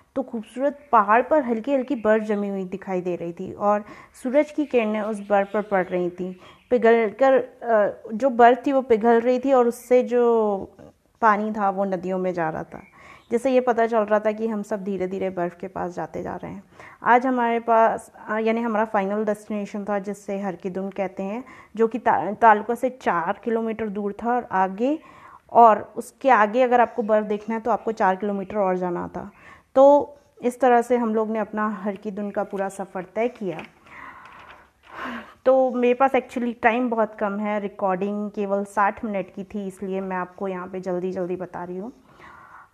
तो 0.15 0.21
खूबसूरत 0.23 0.79
पहाड़ 0.91 1.21
पर 1.21 1.41
हल्की 1.41 1.73
हल्की 1.73 1.95
बर्फ़ 1.97 2.23
जमी 2.23 2.49
हुई 2.49 2.63
दिखाई 2.67 3.01
दे 3.01 3.15
रही 3.15 3.33
थी 3.33 3.51
और 3.53 3.83
सूरज 4.23 4.51
की 4.51 4.65
किरणें 4.65 5.01
उस 5.01 5.19
बर्फ़ 5.29 5.51
पर 5.53 5.61
पड़ 5.61 5.85
रही 5.85 6.09
थी। 6.09 6.31
पिघल 6.71 7.09
कर 7.21 8.09
जो 8.13 8.29
बर्फ़ 8.31 8.59
थी 8.67 8.71
वो 8.71 8.81
पिघल 8.81 9.19
रही 9.21 9.39
थी 9.39 9.53
और 9.53 9.67
उससे 9.67 10.01
जो 10.03 10.23
पानी 11.21 11.51
था 11.51 11.69
वो 11.69 11.85
नदियों 11.85 12.17
में 12.17 12.33
जा 12.33 12.49
रहा 12.49 12.63
था। 12.63 12.81
जिससे 13.31 13.51
ये 13.51 13.59
पता 13.61 13.85
चल 13.87 13.99
रहा 13.99 14.19
था 14.19 14.31
कि 14.31 14.47
हम 14.47 14.61
सब 14.63 14.83
धीरे 14.83 15.07
धीरे 15.07 15.29
बर्फ़ 15.29 15.55
के 15.59 15.67
पास 15.67 15.93
जाते 15.95 16.23
जा 16.23 16.35
रहे 16.35 16.51
हैं। 16.51 16.63
आज 17.03 17.25
हमारे 17.25 17.59
पास 17.59 18.11
यानी 18.43 18.61
हमारा 18.61 18.85
फाइनल 18.85 19.23
डेस्टिनेशन 19.25 19.83
था 19.83 19.99
जिससे 19.99 20.39
हर 20.41 20.55
की 20.55 20.69
दुम 20.69 20.89
कहते 20.89 21.23
हैं 21.23 21.43
जो 21.75 21.87
कि 21.87 21.99
ता, 21.99 22.31
तालुका 22.31 22.75
से 22.75 22.89
चार 23.01 23.39
किलोमीटर 23.43 23.89
दूर 23.89 24.13
था 24.23 24.35
और 24.35 24.47
आगे 24.51 24.97
और 25.51 25.81
उसके 25.97 26.29
आगे 26.29 26.61
अगर 26.61 26.81
आपको 26.81 27.03
बर्फ़ 27.03 27.25
देखना 27.27 27.55
है 27.55 27.61
तो 27.61 27.71
आपको 27.71 27.91
चार 27.91 28.15
किलोमीटर 28.15 28.57
और 28.57 28.77
जाना 28.77 29.07
था। 29.07 29.31
तो 29.75 30.17
इस 30.41 30.59
तरह 30.59 30.81
से 30.81 30.97
हम 30.97 31.13
लोग 31.15 31.31
ने 31.31 31.39
अपना 31.39 31.67
हर 31.83 31.95
की 31.95 32.11
दुन 32.11 32.31
का 32.31 32.43
पूरा 32.43 32.69
सफ़र 32.69 33.05
तय 33.15 33.27
किया। 33.29 33.61
तो 35.45 35.71
मेरे 35.71 35.93
पास 35.93 36.15
एक्चुअली 36.15 36.53
टाइम 36.53 36.89
बहुत 36.89 37.15
कम 37.15 37.37
है। 37.39 37.59
रिकॉर्डिंग 37.59 38.29
केवल 38.31 38.63
साठ 38.65 39.03
मिनट 39.05 39.33
की 39.35 39.43
थी, 39.43 39.65
इसलिए 39.67 40.01
मैं 40.01 40.17
आपको 40.17 40.47
यहाँ 40.47 40.67
पे 40.67 40.79
जल्दी 40.79 41.11
जल्दी 41.11 41.35
बता 41.35 41.63
रही 41.63 41.77
हूँ। 41.77 41.91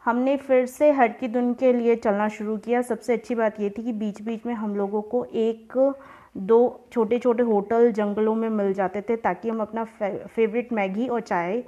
हमने 0.06 0.36
फिर 0.38 0.66
से 0.66 0.92
हर 0.92 1.08
की 1.10 1.28
दुन 1.28 1.54
के 1.54 1.72
लिए 1.74 1.96
चलना 1.96 2.28
शुरू 2.30 2.58
किया। 2.58 2.82
सबसे 2.82 3.14
अच्छी 3.14 3.36
बात 3.36 3.60
ये 3.60 3.70
थी 3.70 3.84
कि 3.84 3.94
बीच 3.94 4.22
बीच 4.22 4.46
में 4.46 4.54
हम 4.54 4.76
लोगों 4.76 5.02
को 5.04 5.24
एक, 5.26 5.94
दो 6.38 6.88
छोटे 6.92 7.20
छोटे 7.20 7.44
होटल, 7.44 7.92
जंगलों 7.92 8.36
में 8.36 8.50
मिल 8.50 8.74
जाते 8.74 9.02
थे 9.02 9.16
ताकि 9.18 9.50
हम 9.50 9.62
अपना 9.62 9.84
फेवरेट 9.84 10.74
मैगी 10.74 11.08
और 11.08 11.22
चाय 11.22 11.64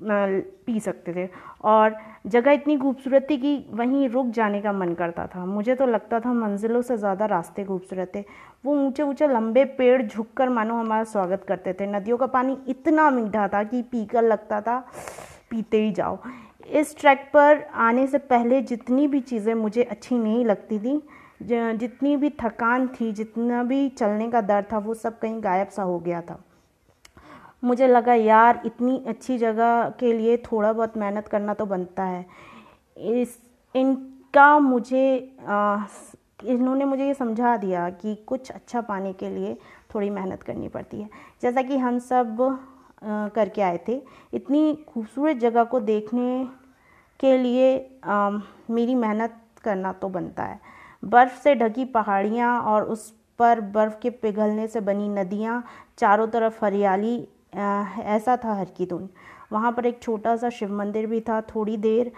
पी 0.00 0.80
सकते 0.80 1.12
थे। 1.14 1.28
और 1.64 1.96
जगह 2.26 2.52
इतनी 2.52 2.76
खूबसूरत 2.78 3.26
थी 3.30 3.36
कि 3.36 3.56
वहीं 3.70 4.08
रुक 4.08 4.26
जाने 4.30 4.60
का 4.60 4.72
मन 4.72 4.92
करता 4.94 5.26
था। 5.26 5.44
मुझे 5.46 5.74
तो 5.74 5.86
लगता 5.86 6.20
था 6.20 6.32
मंजिलों 6.32 6.82
से 6.82 6.96
ज़्यादा 6.96 7.26
रास्ते 7.26 7.64
खूबसूरत 7.64 8.12
थे। 8.14 8.24
वो 8.64 8.74
ऊँचे 8.76 9.02
ऊँचे 9.02 9.26
लंबे 9.28 9.64
पेड़ 9.78 10.02
झुककर 10.02 10.48
मानो 10.48 10.74
हमारा 10.74 11.04
स्वागत 11.04 11.44
करते 11.48 11.72
थे। 11.72 11.86
नदियों 11.88 12.16
का 12.18 12.26
पानी 12.28 12.56
इतना 12.68 13.10
मीठा 13.10 13.48
था 13.48 13.62
कि 13.64 13.82
पीकर 13.82 14.22
लगता 14.22 14.60
था, 14.60 14.78
पीते 15.50 15.82
ही 15.82 15.92
जाओ। 15.92 16.18
इस 16.70 16.96
ट्रैक 16.98 17.30
पर 17.34 17.62
आने 17.76 18.06
से 18.06 18.18
पहले 18.20 18.60
जितनी 18.62 19.06
भी 19.06 19.20
चीज़ें 19.22 19.54
मुझे 19.54 19.82
अच्छी 19.84 20.18
नहीं 20.18 20.44
लगती 20.44 20.78
थी 20.78 21.00
जितनी 21.42 22.16
भी 22.16 22.30
थकान 22.40 22.86
थी, 22.90 23.12
जितना 23.12 23.62
भी 23.62 23.88
चलने 23.90 24.28
का 24.30 24.40
डर 24.40 24.64
था, 24.72 24.78
वो 24.78 24.94
सब 24.94 25.18
कहीं 25.18 25.42
गायब 25.42 25.68
सा 25.68 25.82
हो 25.82 25.98
गया 25.98 26.20
था। 26.20 26.42
मुझे 27.62 27.86
लगा 27.86 28.14
यार 28.14 28.60
इतनी 28.66 29.02
अच्छी 29.08 29.38
जगह 29.38 29.88
के 30.00 30.12
लिए 30.12 30.36
थोड़ा 30.36 30.72
बहुत 30.72 30.96
मेहनत 30.96 31.28
करना 31.28 31.54
तो 31.54 31.66
बनता 31.66 32.04
है। 32.04 32.24
इस 32.96 33.38
इनका 33.74 34.58
मुझे 34.58 35.36
आ, 35.48 35.84
इन्होंने 36.44 36.84
मुझे 36.84 37.06
ये 37.06 37.14
समझा 37.14 37.56
दिया 37.56 37.88
कि 37.90 38.14
कुछ 38.26 38.50
अच्छा 38.50 38.80
पाने 38.80 39.12
के 39.12 39.30
लिए 39.30 39.56
थोड़ी 39.94 40.10
मेहनत 40.10 40.42
करनी 40.42 40.68
पड़ती 40.68 41.00
है। 41.00 41.08
जैसा 41.42 41.62
कि 41.62 41.76
हम 41.76 41.98
सब 41.98 42.42
आ, 43.02 43.28
करके 43.28 43.62
आए 43.62 43.78
थे 43.88 44.00
इतनी 44.34 44.74
खूबसूरत 44.88 45.36
जगह 45.36 45.64
को 45.64 45.80
देखने 45.80 46.48
के 47.20 47.36
लिए 47.38 47.76
आ, 48.04 48.30
मेरी 48.70 48.94
मेहनत 48.94 49.40
करना 49.64 49.92
तो 49.92 50.08
बनता 50.08 50.44
है। 50.44 50.60
बर्फ़ 51.02 51.40
से 51.42 51.54
ढकी 51.54 51.84
पहाड़ियाँ 51.84 52.60
और 52.62 52.84
उस 52.84 53.10
पर 53.38 53.60
बर्फ़ 53.74 53.98
के 54.02 54.10
पिघलने 54.10 54.66
से 54.66 54.80
बनी 54.80 55.08
नदियाँ 55.08 55.62
चारों 55.98 56.26
तरफ़ 56.28 56.64
हरियाली 56.64 57.16
ऐसा 57.58 58.36
था 58.36 58.54
हर 58.54 58.70
की 58.76 58.86
धुन 58.86 59.08
वहाँ 59.52 59.72
पर 59.72 59.86
एक 59.86 60.02
छोटा 60.02 60.36
सा 60.36 60.50
शिव 60.50 60.72
मंदिर 60.74 61.06
भी 61.06 61.20
था 61.20 61.40
थोड़ी 61.54 61.76
देर। 61.78 62.12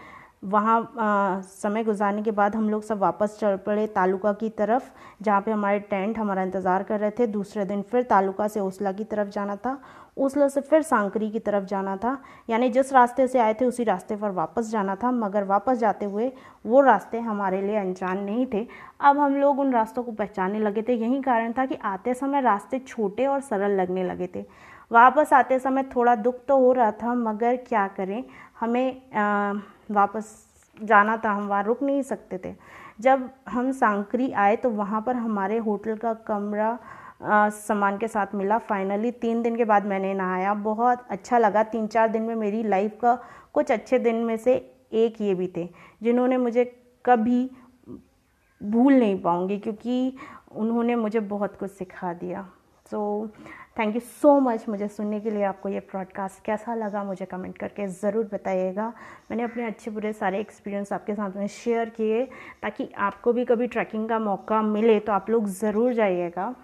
वहाँ 0.45 1.43
समय 1.45 1.85
गुजारने 1.85 2.23
के 2.23 2.31
बाद 2.31 2.55
हम 2.57 2.69
लोग 2.71 2.83
सब 2.83 2.99
वापस 2.99 3.37
चल 3.41 3.57
पड़े 3.57 3.87
तालुका 3.87 4.33
की 4.33 4.49
तरफ़, 4.51 4.83
जहाँ 5.23 5.41
पे 5.41 5.51
हमारे 5.51 5.79
टेंट 5.81 6.19
हमारा 6.19 6.43
इंतज़ार 6.43 6.83
कर 6.83 7.01
रहे 7.01 7.11
थे। 7.19 7.27
दूसरे 7.29 7.65
दिन 7.65 7.83
फिर 7.83 8.03
तालुका 8.03 8.47
से 8.49 8.61
ओसला 8.61 8.93
की 8.93 9.05
तरफ़ 9.05 9.29
जाना 9.29 9.57
था। 9.57 9.81
ओसला 10.17 10.49
से 10.49 10.61
फिर 10.61 10.83
सांकरी 10.83 11.31
की 11.31 11.39
तरफ़ 11.39 11.65
जाना 11.65 11.97
था। 11.97 12.17
यानी 12.51 12.69
जिस 12.71 12.93
रास्ते 12.93 13.27
से 13.27 13.39
आए 13.39 13.55
थे, 13.55 13.65
उसी 13.65 13.85
रास्ते 13.85 14.17
पर 14.17 14.31
वापस 14.31 14.71
जाना 14.71 14.97
था। 14.97 15.11
मगर 15.11 15.45
वापस 15.45 15.79
जाते 15.79 16.07
हुए 16.07 16.33
वो 16.65 16.81
रास्ते 16.81 17.21
हमारे 17.21 17.61
लिए 17.63 17.77
अनजान 17.77 18.25
नहीं 18.25 18.47
थे। 18.55 18.67
अब 19.01 19.19
हम 19.19 19.37
लोग 19.37 19.59
उन 19.59 19.73
रास्तों 19.73 20.03
को 20.03 20.13
पहचानने 20.13 20.59
लगे 20.59 20.83
थे। 20.83 20.95
यही 20.95 21.21
कारण 21.23 21.53
था 21.53 21.67
कि 21.67 21.79
आते 21.85 22.15
समय 22.15 22.41
रास्ते 22.41 22.79
छोटे 22.79 23.27
और 23.27 23.41
सरल 23.43 23.81
लगने 23.81 24.05
लगे 24.05 24.29
थे। 24.35 24.45
वापस 24.91 25.33
आते 25.33 25.59
समय 25.59 25.83
थोड़ा 25.97 26.15
दुख 26.17 26.45
तो 26.49 26.59
हो 26.59 26.73
रहा 26.73 26.93
था 26.93 27.15
मगर 27.15 27.57
क्या 27.69 27.87
करें? 27.89 28.25
हमें 28.61 29.13
आ, 29.13 29.53
वापस 29.91 30.37
जाना 30.79 31.17
था 31.17 31.31
हम 31.31 31.47
वहाँ 31.49 31.63
रुक 31.65 31.83
नहीं 31.83 32.03
सकते 32.03 32.39
थे। 32.45 32.55
जब 33.01 33.29
हम 33.49 33.71
सांकरी 33.73 34.31
आए 34.33 34.57
तो 34.57 34.71
वहाँ 34.71 35.01
पर 35.01 35.17
हमारे 35.17 35.59
होटल 35.59 35.97
का 35.97 36.13
कमरा 36.27 36.79
सामान 37.23 37.99
के 37.99 38.09
साथ 38.09 38.35
मिला। 38.35 38.59
फाइनली 38.59 39.11
तीन 39.13 39.43
दिन 39.43 39.57
के 39.57 39.65
बाद 39.65 39.87
मैंने 39.87 40.13
नहाया। 40.15 40.55
बहुत 40.55 41.07
अच्छा 41.11 41.39
लगा। 41.39 41.63
तीन 41.63 41.87
चार 41.87 42.09
दिन 42.09 42.23
में 42.23 42.35
मेरी 42.35 42.63
लाइफ 42.63 42.99
का 43.03 43.19
कुछ 43.55 43.71
अच्छे 43.73 43.99
दिन 43.99 44.17
में 44.25 44.37
से 44.37 44.55
एक 44.93 45.21
ये 45.21 45.35
भी 45.35 45.53
थे 45.57 45.69
जिन्होंने 46.03 46.37
मुझे 46.37 46.65
कभी 47.05 47.51
भूल 48.61 48.95
नहीं 48.95 49.21
पाऊँगी 49.23 49.59
क्योंकि 49.59 50.17
उन्होंने 50.53 50.95
मुझे 50.97 51.21
बहुत 51.21 51.57
कुछ 51.57 51.71
सिखा 51.71 52.13
दिया। 52.13 52.49
So 52.87 53.27
so, 53.27 53.60
thank 53.81 53.95
you 53.95 54.01
so 54.03 54.31
much 54.41 54.69
मुझे 54.69 54.87
सुनने 54.89 55.19
के 55.21 55.31
लिए 55.31 55.43
आपको 55.43 55.69
ये 55.69 55.79
ब्रॉडकास्ट 55.81 56.43
कैसा 56.45 56.75
लगा 56.75 57.03
मुझे 57.05 57.27
कमेंट 57.27 57.57
करके 57.59 57.87
ज़रूर 57.89 58.25
बताइएगा। 58.33 58.89
मैंने 59.31 59.43
अपने 59.43 59.65
अच्छे 59.67 59.91
बुरे 59.91 60.13
सारे 60.13 60.41
एक्सपीरियंस 60.41 60.93
आपके 60.93 61.15
साथ 61.15 61.37
में 61.37 61.47
शेयर 61.49 61.89
किए 61.91 62.25
ताकि 62.63 62.89
आपको 62.99 63.33
भी 63.33 63.45
कभी 63.45 63.67
ट्रैकिंग 63.67 64.09
का 64.09 64.19
मौका 64.19 64.61
मिले 64.63 64.99
तो 65.01 65.13
आप 65.13 65.31
लोग 65.31 65.47
ज़रूर 65.61 65.93
जाइएगा। 65.95 66.55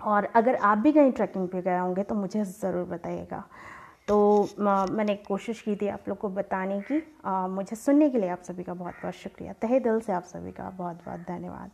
और 0.00 0.24
अगर 0.34 0.54
आप 0.54 0.78
भी 0.78 0.92
कहीं 0.92 1.12
ट्रैकिंग 1.12 1.48
पे 1.48 1.62
गए 1.62 1.78
होंगे 1.78 2.02
तो 2.02 2.14
मुझे 2.14 2.44
ज़रूर 2.44 2.84
बताइएगा। 2.86 3.42
तो 4.08 4.48
मैंने 4.60 5.14
कोशिश 5.26 5.60
की 5.62 5.76
थी 5.76 5.88
आप 5.88 6.08
लोग 6.08 6.18
को 6.18 6.28
बताने 6.30 6.80
की। 6.82 7.02
आ, 7.24 7.46
मुझे 7.48 7.76
सुनने 7.76 8.10
के 8.10 8.18
लिए 8.18 8.30
आप 8.30 8.42
सभी 8.42 8.62
का 8.62 8.74
बहुत 8.74 8.94
बहुत 9.02 9.14
शुक्रिया। 9.16 9.52
तहे 9.62 9.80
दिल 9.80 10.00
से 10.00 10.12
आप 10.12 10.24
सभी 10.26 10.52
का 10.52 10.70
बहुत 10.70 11.04
बहुत 11.06 11.26
धन्यवाद। 11.28 11.70